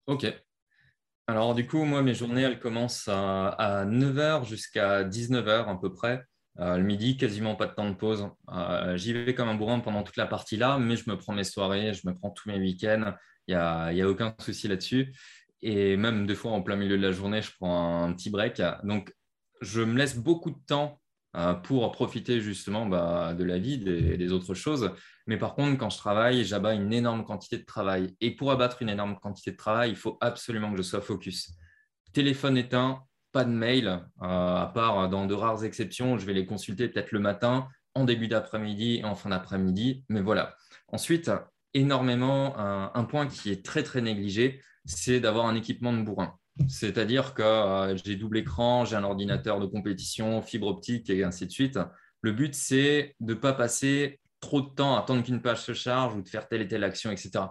Ok. 0.07 0.25
Alors 1.27 1.55
du 1.55 1.65
coup, 1.65 1.83
moi, 1.83 2.03
mes 2.03 2.13
journées, 2.13 2.43
elles 2.43 2.59
commencent 2.59 3.07
à, 3.07 3.85
9h 3.87 4.45
jusqu'à 4.45 5.03
19h 5.03 5.69
à 5.69 5.75
peu 5.79 5.91
près. 5.91 6.23
Euh, 6.59 6.77
le 6.77 6.83
midi, 6.83 7.17
quasiment 7.17 7.55
pas 7.55 7.65
de 7.65 7.73
temps 7.73 7.89
de 7.89 7.95
pause. 7.95 8.29
Euh, 8.49 8.95
j'y 8.95 9.13
vais 9.13 9.33
comme 9.33 9.49
un 9.49 9.55
bourrin 9.55 9.79
pendant 9.79 10.03
toute 10.03 10.15
la 10.15 10.27
partie 10.27 10.55
là, 10.55 10.77
mais 10.77 10.95
je 10.95 11.09
me 11.09 11.17
prends 11.17 11.33
mes 11.33 11.43
soirées, 11.43 11.93
je 11.93 12.07
me 12.07 12.13
prends 12.15 12.29
tous 12.29 12.47
mes 12.49 12.59
week-ends. 12.59 13.13
Il 13.47 13.53
n'y 13.53 13.55
a, 13.55 13.85
a, 13.85 14.07
aucun 14.07 14.33
souci 14.39 14.67
là-dessus. 14.67 15.13
Et 15.67 15.97
même 15.97 16.27
des 16.27 16.35
fois, 16.35 16.51
en 16.51 16.61
plein 16.61 16.75
milieu 16.75 16.95
de 16.95 17.01
la 17.01 17.11
journée, 17.11 17.41
je 17.41 17.49
prends 17.59 18.03
un 18.03 18.13
petit 18.13 18.29
break. 18.29 18.61
Donc, 18.83 19.11
je 19.61 19.81
me 19.81 19.97
laisse 19.97 20.15
beaucoup 20.15 20.51
de 20.51 20.59
temps 20.67 21.01
euh, 21.35 21.55
pour 21.55 21.91
profiter 21.91 22.39
justement 22.39 22.85
bah, 22.85 23.33
de 23.33 23.43
la 23.43 23.57
vie, 23.57 23.79
des, 23.79 24.15
des, 24.15 24.31
autres 24.31 24.53
choses. 24.53 24.91
Mais 25.25 25.37
par 25.37 25.55
contre, 25.55 25.79
quand 25.79 25.89
je 25.89 25.97
travaille, 25.97 26.45
j'abats 26.45 26.75
une 26.75 26.93
énorme 26.93 27.25
quantité 27.25 27.57
de 27.57 27.65
travail. 27.65 28.15
Et 28.21 28.35
pour 28.35 28.51
abattre 28.51 28.83
une 28.83 28.89
énorme 28.89 29.17
quantité 29.19 29.53
de 29.53 29.57
travail, 29.57 29.89
il 29.89 29.95
faut 29.95 30.19
absolument 30.21 30.69
que 30.69 30.77
je 30.77 30.83
sois 30.83 31.01
focus. 31.01 31.49
téléphone 32.13 32.57
éteint, 32.57 33.01
pas 33.31 33.43
de 33.43 33.49
mail, 33.49 33.87
euh, 33.87 34.01
à 34.21 34.71
part 34.71 35.09
dans 35.09 35.25
de 35.25 35.33
rares 35.33 35.65
exceptions, 35.65 36.19
je 36.19 36.27
vais 36.27 36.33
les 36.33 36.45
consulter 36.45 36.89
peut-être 36.89 37.11
le 37.11 37.19
matin, 37.19 37.67
en 37.95 38.03
début 38.03 38.27
d'après-midi 38.27 38.97
et 38.97 39.03
en 39.03 39.15
fin 39.15 39.31
d'après-midi. 39.31 40.05
Mais 40.09 40.21
voilà. 40.21 40.55
Ensuite, 40.89 41.31
énormément, 41.73 42.55
un, 42.55 43.03
point 43.05 43.25
qui 43.25 43.49
est 43.51 43.65
très 43.65 43.81
très 43.81 44.01
négligé, 44.01 44.61
c'est 44.85 45.19
d'avoir 45.19 45.45
un 45.47 45.55
équipement 45.55 45.93
de 45.93 46.01
bourrin. 46.01 46.37
C'est-à-dire 46.67 47.33
que 47.33 47.41
euh, 47.41 47.97
j'ai 47.97 48.15
double 48.15 48.37
écran, 48.37 48.85
j'ai 48.85 48.95
un 48.95 49.03
ordinateur 49.03 49.59
de 49.59 49.65
compétition, 49.65 50.41
fibre 50.41 50.67
optique 50.67 51.09
et 51.09 51.23
ainsi 51.23 51.45
de 51.45 51.51
suite. 51.51 51.79
Le 52.21 52.31
but, 52.31 52.55
c'est 52.55 53.15
de 53.19 53.33
ne 53.33 53.39
pas 53.39 53.53
passer 53.53 54.19
trop 54.39 54.61
de 54.61 54.69
temps 54.69 54.95
à 54.95 54.99
attendre 54.99 55.23
qu'une 55.23 55.41
page 55.41 55.61
se 55.61 55.73
charge 55.73 56.15
ou 56.15 56.21
de 56.21 56.29
faire 56.29 56.47
telle 56.47 56.61
et 56.61 56.67
telle 56.67 56.83
action, 56.83 57.11
etc. 57.11 57.45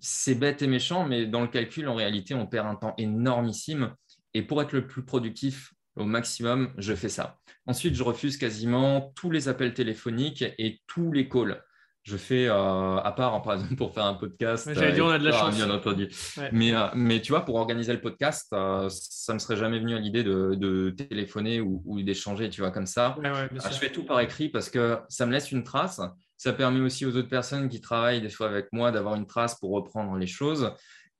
C'est 0.00 0.34
bête 0.34 0.62
et 0.62 0.66
méchant, 0.66 1.06
mais 1.06 1.26
dans 1.26 1.42
le 1.42 1.48
calcul, 1.48 1.88
en 1.88 1.94
réalité, 1.94 2.34
on 2.34 2.46
perd 2.46 2.66
un 2.66 2.76
temps 2.76 2.94
énormissime 2.98 3.94
et 4.34 4.42
pour 4.42 4.60
être 4.62 4.72
le 4.72 4.86
plus 4.86 5.04
productif 5.04 5.72
au 5.96 6.04
maximum, 6.04 6.72
je 6.76 6.94
fais 6.94 7.08
ça. 7.08 7.38
Ensuite, 7.66 7.94
je 7.94 8.02
refuse 8.02 8.36
quasiment 8.36 9.12
tous 9.16 9.30
les 9.30 9.48
appels 9.48 9.74
téléphoniques 9.74 10.44
et 10.58 10.80
tous 10.86 11.10
les 11.10 11.28
calls. 11.28 11.62
Je 12.06 12.16
fais, 12.16 12.46
euh, 12.46 12.98
à 12.98 13.10
part, 13.10 13.42
par 13.42 13.54
exemple, 13.54 13.74
pour 13.74 13.92
faire 13.92 14.04
un 14.04 14.14
podcast. 14.14 14.70
J'allais 14.72 14.92
dire, 14.92 15.04
on 15.04 15.10
a 15.10 15.18
de 15.18 15.24
la 15.24 15.32
chance. 15.32 15.56
Bien 15.56 15.68
entendu. 15.70 16.08
Mais, 16.52 16.72
euh, 16.72 16.86
mais 16.94 17.20
tu 17.20 17.32
vois, 17.32 17.44
pour 17.44 17.56
organiser 17.56 17.92
le 17.92 18.00
podcast, 18.00 18.46
euh, 18.52 18.88
ça 18.88 19.32
ne 19.32 19.34
me 19.34 19.38
serait 19.40 19.56
jamais 19.56 19.80
venu 19.80 19.96
à 19.96 19.98
l'idée 19.98 20.22
de, 20.22 20.90
téléphoner 20.90 21.60
ou, 21.60 22.00
d'échanger, 22.02 22.48
tu 22.48 22.60
vois, 22.60 22.70
comme 22.70 22.86
ça. 22.86 23.16
je 23.20 23.76
fais 23.76 23.90
tout 23.90 24.04
par 24.04 24.20
écrit 24.20 24.48
parce 24.48 24.70
que 24.70 24.98
ça 25.08 25.26
me 25.26 25.32
laisse 25.32 25.50
une 25.50 25.64
trace. 25.64 26.00
Ça 26.36 26.52
permet 26.52 26.80
aussi 26.80 27.04
aux 27.06 27.16
autres 27.16 27.28
personnes 27.28 27.68
qui 27.68 27.80
travaillent 27.80 28.20
des 28.20 28.30
fois 28.30 28.46
avec 28.46 28.66
moi 28.70 28.92
d'avoir 28.92 29.16
une 29.16 29.26
trace 29.26 29.58
pour 29.58 29.70
reprendre 29.72 30.16
les 30.16 30.28
choses. 30.28 30.72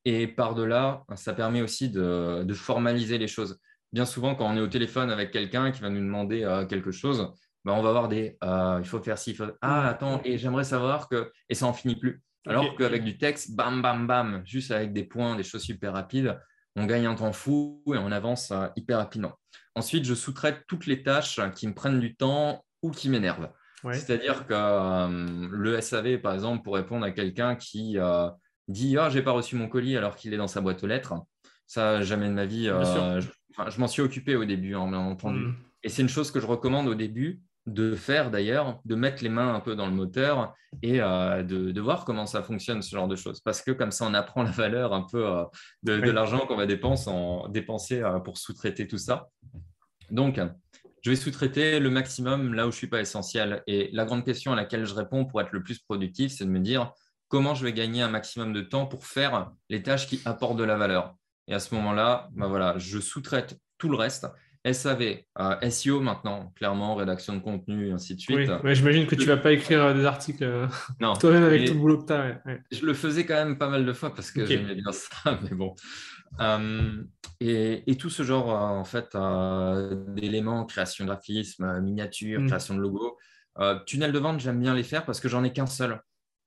Et 0.05 0.28
par-delà, 0.28 1.03
ça 1.16 1.32
permet 1.32 1.62
aussi 1.62 1.91
de, 1.91 2.47
formaliser 2.55 3.18
les 3.18 3.26
choses. 3.26 3.59
Bien 3.93 4.05
souvent, 4.05 4.37
quand 4.37 4.49
on 4.49 4.57
est 4.57 4.61
au 4.61 4.68
téléphone 4.68 5.11
avec 5.11 5.32
quelqu'un 5.32 5.72
qui 5.72 5.80
va 5.80 5.91
nous 5.91 6.01
demander 6.01 6.45
euh, 6.45 6.64
quelque 6.64 6.93
chose, 6.93 7.32
ben, 7.67 7.73
on 7.73 7.83
va 7.83 7.89
avoir 7.89 8.09
des 8.09 8.39
euh, 8.45 8.79
il 8.81 8.87
faut 8.87 9.03
faire 9.03 9.19
ci, 9.19 9.37
ah 9.61 9.83
mmh. 9.83 9.87
attends, 9.87 10.21
et 10.25 10.39
j'aimerais 10.39 10.64
savoir 10.64 11.09
que. 11.09 11.33
Et 11.49 11.55
ça 11.55 11.67
n'en 11.67 11.73
finit 11.73 11.97
plus. 11.97 12.23
Alors 12.47 12.77
qu'avec 12.77 13.03
du 13.03 13.19
texte, 13.19 13.57
bam, 13.57 13.83
bam, 13.83 14.07
bam, 14.07 14.43
juste 14.45 14.71
avec 14.71 14.93
des 14.93 15.03
points, 15.03 15.35
des 15.35 15.43
choses 15.43 15.62
super 15.62 15.95
rapides, 15.95 16.39
on 16.77 16.87
gagne 16.87 17.07
un 17.07 17.17
temps 17.17 17.33
fou 17.33 17.83
et 17.89 17.99
on 17.99 18.12
avance 18.12 18.53
euh, 18.53 18.69
hyper 18.77 18.99
rapidement. 18.99 19.33
Ensuite, 19.75 20.05
je 20.05 20.14
sous-traite 20.14 20.62
toutes 20.69 20.87
les 20.87 21.03
tâches 21.03 21.41
qui 21.57 21.67
me 21.67 21.75
prennent 21.75 21.99
du 21.99 22.14
temps 22.14 22.64
ou 22.83 22.93
qui 22.93 23.09
m'énervent. 23.09 23.51
C'est-à-dire 23.93 24.47
que 24.47 25.49
le 25.49 25.81
SAV, 25.81 26.19
par 26.19 26.35
exemple, 26.35 26.64
pour 26.64 26.75
répondre 26.75 27.05
à 27.05 27.12
quelqu'un 27.12 27.55
qui 27.55 27.97
dit 28.69 28.97
Ah, 28.99 29.11
j'ai 29.11 29.23
pas 29.23 29.33
reçu 29.33 29.57
mon 29.57 29.69
colis 29.69 29.97
alors 29.97 30.17
qu'il 30.17 30.33
est 30.35 30.39
dans 30.39 30.49
sa 30.49 30.61
boîte 30.61 30.83
aux 30.83 30.87
lettres. 30.87 31.14
Ça, 31.67 32.01
jamais 32.03 32.29
de 32.29 32.33
ma 32.33 32.47
vie. 32.47 32.69
Euh, 32.69 33.21
je, 33.21 33.81
m'en 33.81 33.89
suis 33.89 34.03
occupé 34.03 34.37
au 34.37 34.45
début, 34.45 34.75
hein, 34.75 34.89
bien 34.89 34.99
entendu. 34.99 35.41
Mm. 35.41 35.55
Et 35.83 35.89
c'est 35.89 36.03
une 36.03 36.09
chose 36.09 36.31
que 36.31 36.41
je 36.41 36.47
recommande 36.47 36.89
au 36.89 36.95
début 36.95 37.43
de 37.67 37.95
faire 37.95 38.31
d'ailleurs, 38.31 38.81
de 38.85 38.95
mettre 38.95 39.23
les 39.23 39.29
mains 39.29 39.55
un 39.55 39.61
peu 39.61 39.75
dans 39.75 39.87
le 39.87 39.93
moteur 39.93 40.55
et 40.83 41.01
euh, 41.01 41.43
de, 41.43 41.81
voir 41.81 42.05
comment 42.05 42.27
ça 42.27 42.43
fonctionne, 42.43 42.81
ce 42.83 42.95
genre 42.95 43.09
de 43.09 43.17
choses. 43.17 43.41
Parce 43.41 43.62
que 43.62 43.73
comme 43.73 43.91
ça, 43.91 44.07
on 44.07 44.14
apprend 44.14 44.43
la 44.43 44.51
valeur 44.51 44.93
un 44.93 45.03
peu 45.03 45.27
euh, 45.27 45.45
de, 45.83 46.11
l'argent 46.11 46.47
qu'on 46.47 46.57
va 46.57 46.67
dépenser, 46.67 47.11
en, 47.11 47.49
dépenser 47.49 48.03
pour 48.25 48.39
sous-traiter 48.39 48.87
tout 48.87 48.99
ça. 48.99 49.29
Donc, 50.11 50.41
je 51.03 51.11
vais 51.11 51.17
sous-traiter 51.17 51.81
le 51.81 51.91
maximum 51.91 52.55
là 52.55 52.67
où 52.67 52.71
je 52.71 52.77
ne 52.77 52.79
suis 52.79 52.87
pas 52.89 53.01
essentiel. 53.01 53.62
Et 53.67 53.91
la 53.93 54.05
grande 54.05 54.25
question 54.25 54.53
à 54.53 54.57
laquelle 54.57 54.85
je 54.85 54.95
réponds 54.95 55.25
pour 55.25 55.41
être 55.41 55.53
le 55.53 55.62
plus 55.62 55.79
productif, 55.81 56.33
c'est 56.33 56.45
de 56.45 56.51
me 56.51 56.61
dire 56.61 56.93
comment 57.29 57.55
je 57.55 57.64
vais 57.64 57.73
gagner 57.73 58.03
un 58.03 58.09
maximum 58.09 58.53
de 58.53 58.61
temps 58.61 58.87
pour 58.87 59.07
faire 59.07 59.51
les 59.69 59.83
tâches 59.83 60.07
qui 60.07 60.21
apportent 60.25 60.57
de 60.57 60.64
la 60.64 60.77
valeur. 60.77 61.14
Et 61.49 61.55
à 61.55 61.61
ce 61.61 61.75
moment-là, 61.77 62.29
bah 62.33 62.49
voilà, 62.49 62.77
je 62.79 62.99
sous-traite 62.99 63.59
tout 63.79 63.89
le 63.89 63.97
reste. 63.97 64.27
SAV, 64.73 65.25
euh, 65.39 65.71
SEO 65.71 66.01
maintenant, 66.01 66.53
clairement, 66.57 66.95
rédaction 66.95 67.35
de 67.35 67.41
contenu, 67.41 67.93
ainsi 67.93 68.14
de 68.14 68.21
suite. 68.21 68.51
Oui, 68.64 68.75
j'imagine 68.75 69.07
que 69.07 69.14
tu 69.14 69.23
ne 69.23 69.27
vas 69.27 69.37
pas 69.37 69.53
écrire 69.53 69.83
euh, 69.83 69.95
des 69.95 70.05
articles 70.05 70.45
euh, 70.45 70.67
toi-même 71.21 71.45
avec 71.45 71.67
tout 71.67 71.75
le 71.75 71.81
boulot 71.81 72.03
que 72.03 72.07
tu 72.07 72.12
as. 72.12 72.41
Je 72.73 72.85
le 72.85 72.95
faisais 72.95 73.25
quand 73.25 73.35
même 73.35 73.59
pas 73.59 73.69
mal 73.69 73.85
de 73.85 73.93
fois 73.93 74.14
parce 74.14 74.31
que 74.31 74.45
j'aimais 74.45 74.75
bien 74.75 74.93
ça, 74.93 75.39
mais 75.43 75.57
bon. 75.57 75.75
et, 77.41 77.97
tout 77.97 78.11
ce 78.11 78.23
genre 78.23 78.49
en 78.49 78.85
fait 78.85 79.17
d'éléments, 80.14 80.64
création 80.64 81.05
de 81.05 81.11
graphisme, 81.11 81.81
miniature, 81.81 82.41
hmm. 82.41 82.47
création 82.47 82.75
de 82.75 82.81
logo. 82.81 83.17
tunnel 83.87 84.12
de 84.12 84.19
vente, 84.19 84.41
j'aime 84.41 84.61
bien 84.61 84.75
les 84.75 84.83
faire 84.83 85.05
parce 85.05 85.21
que 85.21 85.29
j'en 85.29 85.45
ai 85.45 85.53
qu'un 85.53 85.67
seul. 85.67 86.01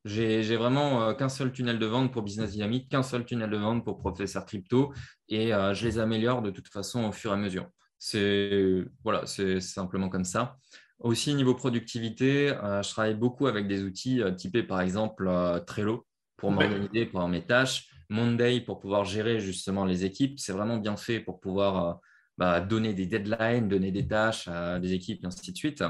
J'ai 0.06 0.56
vraiment 0.56 1.14
qu'un 1.14 1.28
seul 1.28 1.52
tunnel 1.52 1.78
de 1.78 1.86
vente 1.86 2.14
pour 2.14 2.22
Business 2.22 2.52
Dynamics, 2.52 2.90
qu'un 2.90 3.04
seul 3.04 3.26
tunnel 3.26 3.50
de 3.50 3.58
vente 3.58 3.84
pour 3.84 3.98
Professeur 3.98 4.46
Crypto 4.46 4.94
et 5.30 5.54
euh, 5.54 5.74
je 5.74 5.86
les 5.86 6.00
améliore 6.00 6.42
de 6.42 6.52
toute 6.52 6.68
façon 6.68 7.06
au 7.06 7.12
fur 7.12 7.32
et 7.32 7.34
à 7.34 7.38
mesure. 7.38 7.68
C'est 8.00 8.86
voilà, 9.04 9.26
c'est 9.26 9.60
simplement 9.60 10.10
comme 10.10 10.26
ça. 10.26 10.58
Aussi, 11.00 11.34
niveau 11.36 11.54
productivité, 11.54 12.50
euh, 12.50 12.82
je 12.82 12.90
travaille 12.90 13.16
beaucoup 13.16 13.48
avec 13.48 13.68
des 13.68 13.84
outils 13.84 14.22
typés 14.36 14.64
par 14.64 14.82
exemple 14.82 15.30
Trello 15.68 16.08
pour 16.38 16.52
m'organiser, 16.52 17.06
pour 17.06 17.28
mes 17.28 17.46
tâches, 17.46 17.90
Monday 18.10 18.62
pour 18.62 18.80
pouvoir 18.80 19.06
gérer 19.06 19.40
justement 19.40 19.86
les 19.86 20.06
équipes. 20.06 20.40
C'est 20.40 20.54
vraiment 20.54 20.78
bien 20.78 20.98
fait 20.98 21.20
pour 21.20 21.40
pouvoir 21.40 22.00
bah, 22.38 22.62
donner 22.62 22.94
des 22.94 23.06
deadlines, 23.06 23.68
donner 23.68 23.92
des 23.92 24.08
tâches 24.08 24.48
à 24.48 24.80
des 24.80 24.94
équipes, 24.94 25.24
et 25.24 25.28
ainsi 25.28 25.52
de 25.52 25.58
suite. 25.58 25.84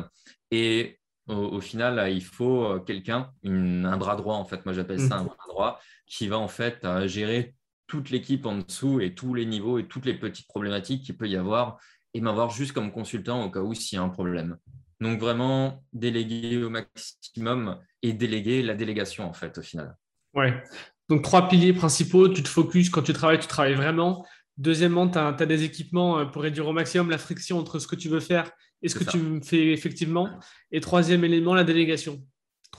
Et 0.49 0.99
au, 1.29 1.61
final, 1.61 2.11
il 2.11 2.23
faut 2.23 2.65
euh, 2.65 2.79
quelqu'un, 2.79 3.31
un 3.43 3.97
bras 3.97 4.15
droit, 4.15 4.35
en 4.35 4.45
fait, 4.45 4.65
moi 4.65 4.73
j'appelle 4.73 4.99
ça 4.99 5.17
un 5.17 5.21
mhm. 5.21 5.27
bras 5.27 5.47
droit, 5.47 5.79
qui 6.07 6.27
va 6.27 6.39
en 6.39 6.47
fait 6.47 6.83
euh, 6.83 7.07
gérer 7.07 7.55
toute 7.85 8.09
l'équipe 8.09 8.45
en 8.45 8.57
dessous 8.57 8.99
et 8.99 9.13
tous 9.13 9.33
les 9.33 9.45
niveaux 9.45 9.77
et 9.77 9.87
toutes 9.87 10.05
les 10.05 10.15
petites 10.15 10.47
problématiques 10.47 11.05
qu'il 11.05 11.17
peut 11.17 11.27
y 11.27 11.35
avoir 11.35 11.79
et 12.13 12.21
m'avoir 12.21 12.49
juste 12.49 12.71
comme 12.71 12.91
consultant 12.91 13.43
au 13.43 13.51
cas 13.51 13.61
où 13.61 13.73
s'il 13.73 13.97
y 13.97 13.99
a 13.99 14.03
un 14.03 14.09
problème. 14.09 14.57
Donc 14.99 15.19
vraiment 15.19 15.83
déléguer 15.93 16.61
au 16.63 16.69
maximum 16.69 17.79
et 18.01 18.13
déléguer 18.13 18.61
la 18.61 18.75
délégation 18.75 19.25
en 19.25 19.33
fait 19.33 19.57
au 19.57 19.61
final. 19.61 19.95
Ouais. 20.33 20.61
Donc 21.07 21.23
trois 21.23 21.47
piliers 21.47 21.73
principaux, 21.73 22.29
tu 22.29 22.43
te 22.43 22.49
focuses 22.49 22.89
quand 22.89 23.01
tu 23.01 23.13
travailles, 23.13 23.39
tu 23.39 23.47
travailles 23.47 23.75
vraiment. 23.75 24.25
Deuxièmement, 24.57 25.07
tu 25.07 25.17
as, 25.17 25.31
des 25.31 25.63
équipements 25.63 26.19
euh, 26.19 26.25
pour 26.25 26.41
réduire 26.41 26.67
au 26.67 26.73
maximum 26.73 27.09
la 27.09 27.17
friction 27.17 27.57
entre 27.57 27.79
ce 27.79 27.87
que 27.87 27.95
tu 27.95 28.09
veux 28.09 28.19
faire 28.19 28.51
et 28.81 28.89
ce 28.89 28.99
que 28.99 29.09
tu 29.09 29.41
fais 29.41 29.71
effectivement. 29.71 30.29
Et 30.71 30.81
troisième 30.81 31.23
élément, 31.23 31.53
la 31.53 31.63
délégation. 31.63 32.21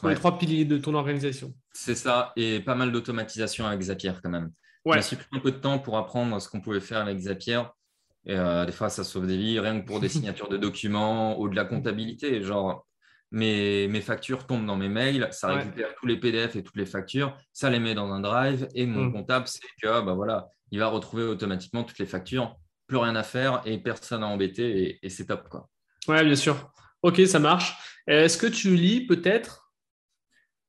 Les 0.04 0.14
trois 0.14 0.38
piliers 0.38 0.64
de 0.64 0.78
ton 0.78 0.94
organisation. 0.94 1.54
C'est 1.72 1.94
ça, 1.94 2.32
et 2.36 2.60
pas 2.60 2.74
mal 2.74 2.92
d'automatisation 2.92 3.66
avec 3.66 3.82
Zapier 3.82 4.12
quand 4.22 4.30
même. 4.30 4.50
Ouais. 4.84 5.00
J'ai 5.02 5.16
pris 5.16 5.26
un 5.32 5.40
peu 5.40 5.52
de 5.52 5.58
temps 5.58 5.78
pour 5.78 5.98
apprendre 5.98 6.40
ce 6.40 6.48
qu'on 6.48 6.60
pouvait 6.60 6.80
faire 6.80 7.00
avec 7.00 7.18
Zapier. 7.18 7.62
Et, 8.26 8.36
euh, 8.36 8.64
des 8.64 8.72
fois, 8.72 8.88
ça 8.90 9.04
sauve 9.04 9.26
des 9.26 9.36
vies, 9.36 9.58
rien 9.58 9.80
que 9.80 9.86
pour 9.86 10.00
des 10.00 10.08
signatures 10.08 10.48
de 10.48 10.56
documents 10.56 11.38
ou 11.40 11.48
de 11.48 11.56
la 11.56 11.64
comptabilité. 11.64 12.42
Genre, 12.42 12.86
mes, 13.30 13.88
mes 13.88 14.00
factures 14.00 14.46
tombent 14.46 14.66
dans 14.66 14.76
mes 14.76 14.88
mails, 14.88 15.28
ça 15.30 15.48
récupère 15.48 15.94
tous 16.00 16.06
les 16.06 16.18
PDF 16.18 16.56
et 16.56 16.62
toutes 16.62 16.76
les 16.76 16.86
factures, 16.86 17.36
ça 17.52 17.70
les 17.70 17.78
met 17.78 17.94
dans 17.94 18.12
un 18.12 18.20
drive. 18.20 18.68
Et 18.74 18.86
mon 18.86 19.04
mm. 19.04 19.12
comptable, 19.12 19.46
c'est 19.46 19.60
que 19.82 20.00
bah, 20.02 20.14
voilà, 20.14 20.48
il 20.70 20.78
va 20.78 20.88
retrouver 20.88 21.24
automatiquement 21.24 21.84
toutes 21.84 21.98
les 21.98 22.06
factures, 22.06 22.56
plus 22.86 22.96
rien 22.96 23.14
à 23.16 23.22
faire 23.22 23.62
et 23.64 23.78
personne 23.78 24.22
à 24.22 24.26
embêter 24.26 24.82
et, 24.82 24.98
et 25.02 25.08
c'est 25.08 25.26
top. 25.26 25.48
Quoi. 25.48 25.68
Ouais, 26.08 26.24
bien 26.24 26.34
sûr. 26.34 26.72
Ok, 27.02 27.20
ça 27.26 27.38
marche. 27.38 27.76
Est-ce 28.06 28.36
que 28.36 28.46
tu 28.46 28.74
lis 28.74 29.06
peut-être? 29.06 29.72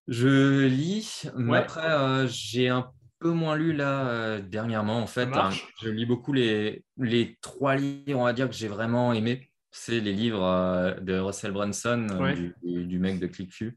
Je 0.08 0.66
lis, 0.66 1.24
mais 1.36 1.58
après, 1.58 1.90
euh, 1.90 2.28
j'ai 2.28 2.70
un 2.70 2.92
peu 3.22 3.32
moins 3.32 3.56
lu 3.56 3.74
là 3.74 4.08
euh, 4.08 4.42
dernièrement. 4.42 4.98
En 4.98 5.08
fait, 5.08 5.30
hein. 5.34 5.50
je 5.82 5.90
lis 5.90 6.06
beaucoup 6.06 6.34
les, 6.34 6.84
les 6.98 7.38
trois 7.42 7.76
livres, 7.76 8.20
on 8.20 8.26
va 8.26 8.34
dire, 8.34 8.50
que 8.50 8.56
j'ai 8.56 8.68
vraiment 8.68 9.14
aimé. 9.14 9.50
C'est 9.72 10.02
les 10.02 10.14
livres 10.14 10.44
euh, 10.44 10.94
de 11.00 11.18
Russell 11.18 11.52
Brunson, 11.52 12.08
du, 12.36 12.86
du, 12.86 13.00
mec 13.00 13.20
de 13.20 13.28
ClickFu. 13.28 13.76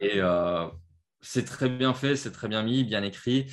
Et 0.00 0.20
c'est 1.20 1.44
très 1.44 1.68
bien 1.68 1.94
fait, 1.94 2.16
c'est 2.16 2.32
très 2.32 2.48
bien 2.48 2.62
mis, 2.62 2.84
bien 2.84 3.02
écrit. 3.02 3.46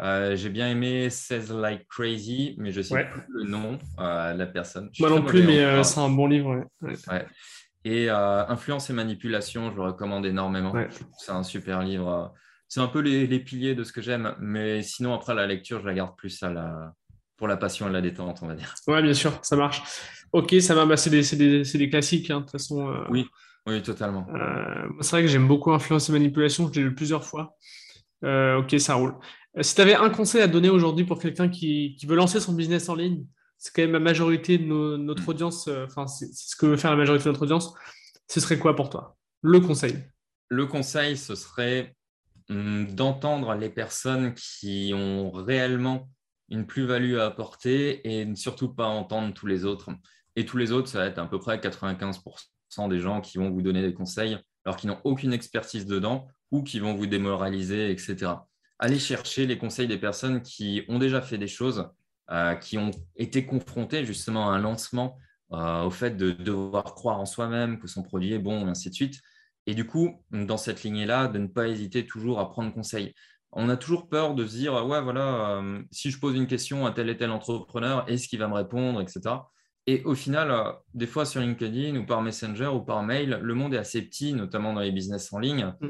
Euh, 0.00 0.36
j'ai 0.36 0.48
bien 0.48 0.68
aimé 0.68 1.10
Says 1.10 1.52
Like 1.52 1.86
Crazy, 1.88 2.54
mais 2.58 2.72
je 2.72 2.78
ne 2.78 2.82
sais 2.82 3.04
plus 3.04 3.22
le 3.28 3.44
nom 3.44 3.78
euh, 4.00 4.32
de 4.32 4.38
la 4.38 4.46
personne. 4.46 4.90
Moi 4.98 5.10
non 5.10 5.22
plus, 5.22 5.42
mais 5.42 5.62
euh, 5.62 5.82
c'est 5.82 6.00
un 6.00 6.08
bon 6.08 6.26
livre. 6.26 6.64
Et 7.84 8.08
Influence 8.10 8.90
et 8.90 8.92
Manipulation, 8.92 9.70
je 9.70 9.76
le 9.76 9.82
recommande 9.82 10.24
énormément. 10.26 10.72
C'est 11.18 11.32
un 11.32 11.42
super 11.42 11.82
livre. 11.82 12.32
C'est 12.72 12.80
un 12.80 12.86
peu 12.86 13.00
les, 13.00 13.38
piliers 13.38 13.74
de 13.74 13.84
ce 13.84 13.92
que 13.92 14.00
j'aime, 14.00 14.34
mais 14.40 14.82
sinon, 14.82 15.12
après 15.12 15.34
la 15.34 15.46
lecture, 15.46 15.80
je 15.80 15.86
la 15.86 15.92
garde 15.92 16.16
plus 16.16 16.42
à 16.42 16.50
la... 16.50 16.94
pour 17.36 17.46
la 17.46 17.58
passion 17.58 17.86
et 17.86 17.92
la 17.92 18.00
détente, 18.00 18.38
on 18.40 18.46
va 18.46 18.54
dire. 18.54 18.74
Ouais, 18.86 19.02
bien 19.02 19.12
sûr, 19.12 19.38
ça 19.42 19.56
marche. 19.56 19.82
Ok, 20.32 20.54
ça 20.60 20.74
va, 20.74 20.86
bah, 20.86 20.96
c'est 20.96 21.10
des, 21.10 21.62
des, 21.62 21.90
classiques, 21.90 22.30
hein, 22.30 22.38
de 22.38 22.44
toute 22.44 22.52
façon. 22.52 23.04
Oui, 23.10 23.26
oui, 23.66 23.82
totalement. 23.82 24.26
c'est 25.02 25.10
vrai 25.10 25.20
que 25.20 25.28
j'aime 25.28 25.46
beaucoup 25.46 25.70
Influence 25.70 26.08
et 26.08 26.12
Manipulation, 26.12 26.70
je 26.72 26.80
l'ai 26.80 26.86
lu 26.86 26.94
plusieurs 26.94 27.24
fois. 27.24 27.56
ok, 28.22 28.74
ça 28.78 28.94
roule. 28.94 29.16
Euh, 29.58 29.62
si 29.62 29.74
tu 29.74 29.80
avais 29.82 29.94
un 29.94 30.08
conseil 30.08 30.40
à 30.40 30.48
donner 30.48 30.70
aujourd'hui 30.70 31.04
pour 31.04 31.18
quelqu'un 31.18 31.50
qui, 31.50 31.96
veut 32.06 32.16
lancer 32.16 32.40
son 32.40 32.54
business 32.54 32.88
en 32.88 32.94
ligne, 32.94 33.26
c'est 33.58 33.74
quand 33.74 33.82
même 33.82 33.92
la 33.92 34.00
majorité 34.00 34.56
de 34.56 34.96
notre 34.96 35.28
audience, 35.28 35.68
euh, 35.68 35.84
enfin, 35.84 36.06
c'est 36.06 36.32
ce 36.32 36.56
que 36.56 36.64
veut 36.64 36.76
faire 36.76 36.90
la 36.90 36.96
majorité 36.96 37.24
de 37.24 37.28
notre 37.30 37.42
audience, 37.42 37.74
ce 38.28 38.40
serait 38.40 38.58
quoi 38.58 38.74
pour 38.74 38.88
toi? 38.88 39.18
Le 39.42 39.60
conseil 39.60 39.98
Le 40.48 40.64
conseil, 40.66 41.18
ce 41.18 41.34
serait 41.34 41.94
d'entendre 42.94 43.54
les 43.54 43.70
personnes 43.70 44.34
qui 44.34 44.92
ont 44.94 45.30
réellement 45.30 46.08
une 46.48 46.66
plus-value 46.66 47.16
à 47.16 47.26
apporter 47.26 48.20
et 48.20 48.34
surtout 48.36 48.72
pas 48.74 48.86
entendre 48.86 49.32
tous 49.32 49.46
les 49.46 49.64
autres. 49.64 49.90
Et 50.36 50.44
tous 50.44 50.56
les 50.56 50.72
autres, 50.72 50.88
ça 50.88 50.98
va 50.98 51.06
être 51.06 51.18
à 51.18 51.26
peu 51.26 51.38
près 51.38 51.58
95% 51.58 52.88
des 52.88 53.00
gens 53.00 53.20
qui 53.20 53.38
vont 53.38 53.50
vous 53.50 53.62
donner 53.62 53.82
des 53.82 53.94
conseils 53.94 54.38
alors 54.64 54.76
qu'ils 54.76 54.90
n'ont 54.90 55.00
aucune 55.04 55.32
expertise 55.32 55.86
dedans 55.86 56.28
ou 56.50 56.62
qui 56.62 56.78
vont 56.78 56.94
vous 56.94 57.06
démoraliser, 57.06 57.90
etc. 57.90 58.32
Allez 58.78 58.98
chercher 58.98 59.46
les 59.46 59.58
conseils 59.58 59.88
des 59.88 59.98
personnes 59.98 60.42
qui 60.42 60.82
ont 60.88 60.98
déjà 60.98 61.22
fait 61.22 61.38
des 61.38 61.48
choses, 61.48 61.88
euh, 62.30 62.54
qui 62.54 62.78
ont 62.78 62.90
été 63.16 63.46
confrontées 63.46 64.04
justement 64.04 64.50
à 64.50 64.54
un 64.54 64.58
lancement, 64.58 65.18
euh, 65.52 65.82
au 65.82 65.90
fait 65.90 66.16
de 66.16 66.30
devoir 66.30 66.84
croire 66.94 67.20
en 67.20 67.26
soi-même, 67.26 67.78
que 67.78 67.86
son 67.86 68.02
produit 68.02 68.32
est 68.32 68.38
bon, 68.38 68.66
et 68.66 68.70
ainsi 68.70 68.90
de 68.90 68.94
suite. 68.94 69.20
Et 69.66 69.74
du 69.74 69.86
coup, 69.86 70.22
dans 70.30 70.56
cette 70.56 70.82
lignée-là, 70.82 71.28
de 71.28 71.38
ne 71.38 71.46
pas 71.46 71.68
hésiter 71.68 72.06
toujours 72.06 72.40
à 72.40 72.50
prendre 72.50 72.72
conseil. 72.72 73.14
On 73.52 73.68
a 73.68 73.76
toujours 73.76 74.08
peur 74.08 74.34
de 74.34 74.46
se 74.46 74.56
dire, 74.56 74.74
ouais, 74.86 75.02
voilà, 75.02 75.58
euh, 75.58 75.82
si 75.90 76.10
je 76.10 76.18
pose 76.18 76.34
une 76.34 76.46
question 76.46 76.86
à 76.86 76.90
tel 76.90 77.10
et 77.10 77.16
tel 77.16 77.30
entrepreneur, 77.30 78.04
est-ce 78.08 78.26
qu'il 78.26 78.38
va 78.38 78.48
me 78.48 78.54
répondre, 78.54 79.00
etc. 79.00 79.20
Et 79.86 80.02
au 80.04 80.14
final, 80.14 80.50
euh, 80.50 80.72
des 80.94 81.06
fois 81.06 81.26
sur 81.26 81.40
LinkedIn 81.40 81.96
ou 81.96 82.06
par 82.06 82.22
Messenger 82.22 82.68
ou 82.68 82.80
par 82.80 83.02
mail, 83.02 83.40
le 83.42 83.54
monde 83.54 83.74
est 83.74 83.78
assez 83.78 84.00
petit, 84.02 84.32
notamment 84.32 84.72
dans 84.72 84.80
les 84.80 84.92
business 84.92 85.32
en 85.32 85.38
ligne. 85.38 85.74
Mm. 85.80 85.88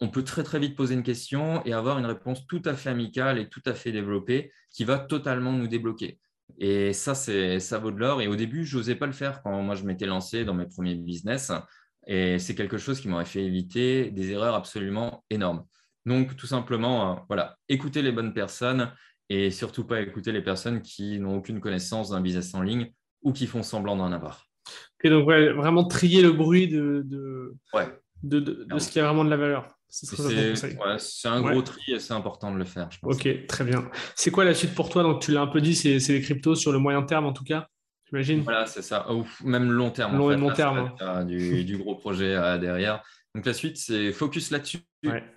On 0.00 0.08
peut 0.08 0.24
très 0.24 0.42
très 0.42 0.58
vite 0.58 0.76
poser 0.76 0.94
une 0.94 1.02
question 1.02 1.64
et 1.64 1.72
avoir 1.72 1.98
une 1.98 2.06
réponse 2.06 2.46
tout 2.46 2.62
à 2.64 2.74
fait 2.74 2.90
amicale 2.90 3.38
et 3.38 3.48
tout 3.48 3.62
à 3.66 3.74
fait 3.74 3.92
développée 3.92 4.52
qui 4.70 4.84
va 4.84 4.98
totalement 4.98 5.52
nous 5.52 5.66
débloquer. 5.66 6.20
Et 6.58 6.92
ça, 6.92 7.14
c'est 7.14 7.60
ça 7.60 7.78
vaut 7.78 7.90
de 7.90 7.98
l'or. 7.98 8.22
Et 8.22 8.28
au 8.28 8.36
début, 8.36 8.64
je 8.64 8.78
n'osais 8.78 8.94
pas 8.94 9.06
le 9.06 9.12
faire 9.12 9.42
quand 9.42 9.62
moi 9.62 9.74
je 9.74 9.84
m'étais 9.84 10.06
lancé 10.06 10.44
dans 10.44 10.54
mes 10.54 10.66
premiers 10.66 10.94
business. 10.94 11.52
Et 12.08 12.38
c'est 12.38 12.54
quelque 12.54 12.78
chose 12.78 13.00
qui 13.00 13.08
m'aurait 13.08 13.26
fait 13.26 13.44
éviter 13.44 14.10
des 14.10 14.32
erreurs 14.32 14.54
absolument 14.54 15.24
énormes. 15.28 15.64
Donc, 16.06 16.36
tout 16.36 16.46
simplement, 16.46 17.12
euh, 17.12 17.16
voilà, 17.28 17.56
écouter 17.68 18.00
les 18.00 18.12
bonnes 18.12 18.32
personnes 18.32 18.90
et 19.28 19.50
surtout 19.50 19.84
pas 19.84 20.00
écouter 20.00 20.32
les 20.32 20.40
personnes 20.40 20.80
qui 20.80 21.20
n'ont 21.20 21.36
aucune 21.36 21.60
connaissance 21.60 22.08
d'un 22.08 22.22
business 22.22 22.54
en 22.54 22.62
ligne 22.62 22.90
ou 23.22 23.32
qui 23.32 23.46
font 23.46 23.62
semblant 23.62 23.94
d'en 23.94 24.10
avoir. 24.10 24.46
donc 25.04 25.28
vraiment 25.28 25.84
trier 25.84 26.22
le 26.22 26.32
bruit 26.32 26.66
de, 26.68 27.02
de, 27.04 27.54
de, 28.22 28.40
de, 28.40 28.78
ce 28.78 28.90
qui 28.90 29.00
a 29.00 29.04
vraiment 29.04 29.24
de 29.24 29.30
la 29.30 29.36
valeur. 29.36 29.68
C'est 29.90 31.28
un 31.28 31.40
gros 31.42 31.62
tri 31.62 31.92
et 31.92 31.98
c'est 31.98 32.14
important 32.14 32.52
de 32.52 32.58
le 32.58 32.64
faire. 32.64 32.90
Je 32.90 32.98
pense. 32.98 33.14
Ok, 33.14 33.46
très 33.46 33.64
bien. 33.64 33.90
C'est 34.14 34.30
quoi 34.30 34.44
la 34.44 34.54
suite 34.54 34.74
pour 34.74 34.88
toi? 34.88 35.02
Donc 35.02 35.20
tu 35.20 35.32
l'as 35.32 35.40
un 35.40 35.46
peu 35.46 35.60
dit, 35.60 35.74
c'est 35.74 35.98
les 35.98 36.20
cryptos 36.20 36.54
sur 36.54 36.72
le 36.72 36.78
moyen 36.78 37.02
terme 37.02 37.26
en 37.26 37.32
tout 37.32 37.44
cas, 37.44 37.68
j'imagine 38.08 38.40
Voilà, 38.42 38.66
c'est 38.66 38.82
ça. 38.82 39.12
Ou 39.12 39.26
même 39.44 39.70
long 39.70 39.90
terme. 39.90 40.16
Long, 40.16 40.30
long 40.30 40.52
terme. 40.52 40.92
Hein. 41.00 41.24
du, 41.24 41.64
du, 41.66 41.76
gros 41.78 41.94
projet 41.94 42.34
euh, 42.34 42.58
derrière. 42.58 43.02
Donc 43.34 43.46
la 43.46 43.54
suite, 43.54 43.76
c'est 43.76 44.12
focus 44.12 44.50
là-dessus 44.50 44.80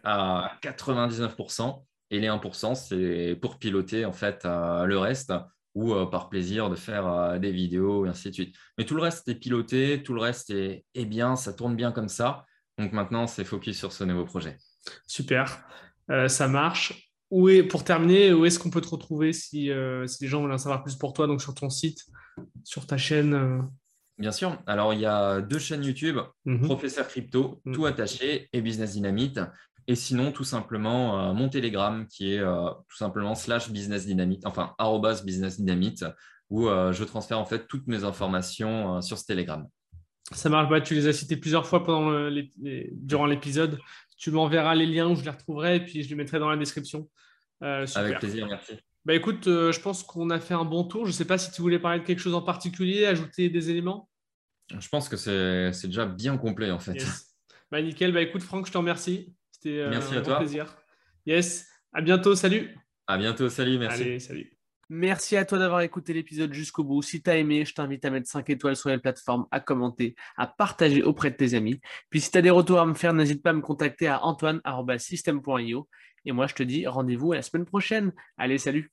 à 0.03 0.57
99%. 0.63 1.83
Et 2.13 2.19
les 2.19 2.27
1%, 2.27 2.75
c'est 2.75 3.37
pour 3.39 3.57
piloter 3.57 4.03
en 4.03 4.11
fait 4.11 4.43
euh, 4.43 4.83
le 4.85 4.97
reste 4.97 5.31
ou 5.73 5.93
euh, 5.93 6.05
par 6.05 6.29
plaisir 6.29 6.69
de 6.69 6.75
faire 6.75 7.07
euh, 7.07 7.39
des 7.39 7.51
vidéos 7.51 8.05
et 8.05 8.09
ainsi 8.09 8.29
de 8.29 8.33
suite. 8.33 8.55
Mais 8.77 8.85
tout 8.85 8.95
le 8.95 9.01
reste 9.01 9.27
est 9.27 9.35
piloté, 9.35 10.01
tout 10.03 10.13
le 10.13 10.21
reste 10.21 10.49
est, 10.49 10.83
bien, 11.05 11.35
ça 11.35 11.53
tourne 11.53 11.75
bien 11.75 11.91
comme 11.91 12.09
ça. 12.09 12.45
Donc 12.77 12.91
maintenant, 12.91 13.27
c'est 13.27 13.43
focus 13.43 13.77
sur 13.77 13.91
ce 13.91 14.03
nouveau 14.03 14.25
projet. 14.25 14.57
Super, 15.07 15.63
euh, 16.09 16.27
ça 16.27 16.47
marche. 16.47 17.07
Où 17.29 17.47
est, 17.47 17.63
pour 17.63 17.85
terminer, 17.85 18.33
où 18.33 18.45
est-ce 18.45 18.59
qu'on 18.59 18.69
peut 18.69 18.81
te 18.81 18.89
retrouver 18.89 19.31
si, 19.31 19.67
les 19.67 20.27
gens 20.27 20.41
veulent 20.41 20.51
en 20.51 20.57
savoir 20.57 20.83
plus 20.83 20.97
pour 20.97 21.13
toi, 21.13 21.27
donc 21.27 21.41
sur 21.41 21.53
ton 21.53 21.69
site, 21.69 22.01
sur 22.63 22.85
ta 22.87 22.97
chaîne 22.97 23.69
Bien 24.21 24.31
sûr. 24.31 24.61
Alors, 24.67 24.93
il 24.93 24.99
y 24.99 25.05
a 25.07 25.41
deux 25.41 25.57
chaînes 25.57 25.83
YouTube, 25.83 26.17
mhm. 26.45 26.65
Professeur 26.65 27.07
Crypto, 27.07 27.59
mhm. 27.65 27.73
tout 27.73 27.85
attaché, 27.87 28.49
et 28.53 28.61
Business 28.61 28.93
Dynamite. 28.93 29.39
Et 29.87 29.95
sinon, 29.95 30.31
tout 30.31 30.43
simplement, 30.43 31.29
euh, 31.29 31.33
mon 31.33 31.49
Telegram 31.49 32.05
qui 32.07 32.35
est 32.35 32.39
euh, 32.39 32.69
tout 32.87 32.97
simplement 32.97 33.33
slash 33.33 33.71
business 33.71 34.05
dynamite, 34.05 34.45
enfin, 34.45 34.75
arrobas 34.77 35.23
business 35.23 35.57
dynamite, 35.57 36.05
où 36.49 36.67
euh, 36.67 36.93
je 36.93 37.03
transfère 37.03 37.39
en 37.39 37.45
fait 37.45 37.67
toutes 37.67 37.87
mes 37.87 38.03
informations 38.03 39.01
sur 39.01 39.17
ce 39.17 39.25
Telegram. 39.25 39.67
Ça 40.31 40.49
marche, 40.49 40.69
bah, 40.69 40.81
tu 40.81 40.93
les 40.93 41.07
as 41.07 41.13
cités 41.13 41.35
plusieurs 41.35 41.65
fois 41.65 41.83
pendant 41.83 42.29
durant 42.91 43.25
l'épisode. 43.25 43.79
Tu 44.17 44.29
m'enverras 44.29 44.75
les 44.75 44.85
liens 44.85 45.09
où 45.09 45.15
je 45.15 45.23
les 45.23 45.31
retrouverai 45.31 45.77
et 45.77 45.79
puis 45.79 46.03
je 46.03 46.09
les 46.09 46.15
mettrai 46.15 46.37
dans 46.37 46.49
la 46.49 46.57
description. 46.57 47.09
Avec 47.59 48.19
plaisir, 48.19 48.47
merci. 48.47 48.73
Bah, 49.05 49.13
écoute, 49.15 49.45
je 49.45 49.79
pense 49.79 50.03
qu'on 50.03 50.29
a 50.29 50.39
fait 50.39 50.53
un 50.53 50.65
bon 50.65 50.83
tour. 50.83 51.05
Je 51.05 51.09
ne 51.09 51.13
sais 51.13 51.25
pas 51.25 51.37
si 51.37 51.51
tu 51.51 51.61
voulais 51.61 51.79
parler 51.79 51.99
de 51.99 52.05
quelque 52.05 52.19
chose 52.19 52.35
en 52.35 52.41
particulier, 52.41 53.05
ajouter 53.05 53.49
des 53.49 53.69
éléments? 53.69 54.09
Je 54.79 54.87
pense 54.87 55.09
que 55.09 55.17
c'est 55.17 55.87
déjà 55.87 56.05
bien 56.05 56.37
complet 56.37 56.71
en 56.71 56.79
fait. 56.79 57.03
Bah, 57.71 57.81
nickel. 57.81 58.11
Bah, 58.11 58.21
écoute, 58.21 58.43
Franck, 58.43 58.67
je 58.67 58.71
te 58.71 58.77
remercie. 58.77 59.33
C'était 59.51 59.79
euh, 59.79 59.89
merci 59.89 60.13
un 60.13 60.17
à 60.17 60.21
toi. 60.21 60.37
plaisir. 60.39 60.75
Yes, 61.25 61.67
à 61.93 62.01
bientôt, 62.01 62.35
salut. 62.35 62.75
À 63.07 63.17
bientôt, 63.17 63.47
salut, 63.49 63.77
merci. 63.77 64.01
Allez, 64.01 64.19
salut. 64.19 64.57
Merci 64.89 65.37
à 65.37 65.45
toi 65.45 65.57
d'avoir 65.57 65.79
écouté 65.81 66.11
l'épisode 66.11 66.51
jusqu'au 66.51 66.83
bout. 66.83 67.01
Si 67.01 67.23
tu 67.23 67.29
as 67.29 67.37
aimé, 67.37 67.63
je 67.63 67.73
t'invite 67.73 68.03
à 68.03 68.09
mettre 68.09 68.27
5 68.27 68.49
étoiles 68.49 68.75
sur 68.75 68.89
les 68.89 68.97
plateformes, 68.97 69.45
à 69.49 69.61
commenter, 69.61 70.15
à 70.35 70.47
partager 70.47 71.01
auprès 71.01 71.31
de 71.31 71.37
tes 71.37 71.53
amis. 71.53 71.79
Puis 72.09 72.19
si 72.19 72.29
tu 72.29 72.37
as 72.37 72.41
des 72.41 72.49
retours 72.49 72.79
à 72.79 72.85
me 72.85 72.93
faire, 72.93 73.13
n'hésite 73.13 73.41
pas 73.41 73.51
à 73.51 73.53
me 73.53 73.61
contacter 73.61 74.07
à 74.07 74.21
antoine.system.io. 74.25 75.87
Et 76.25 76.31
moi, 76.31 76.47
je 76.47 76.55
te 76.55 76.63
dis 76.63 76.87
rendez-vous 76.87 77.31
à 77.33 77.35
la 77.35 77.41
semaine 77.41 77.65
prochaine. 77.65 78.13
Allez, 78.37 78.57
salut 78.57 78.91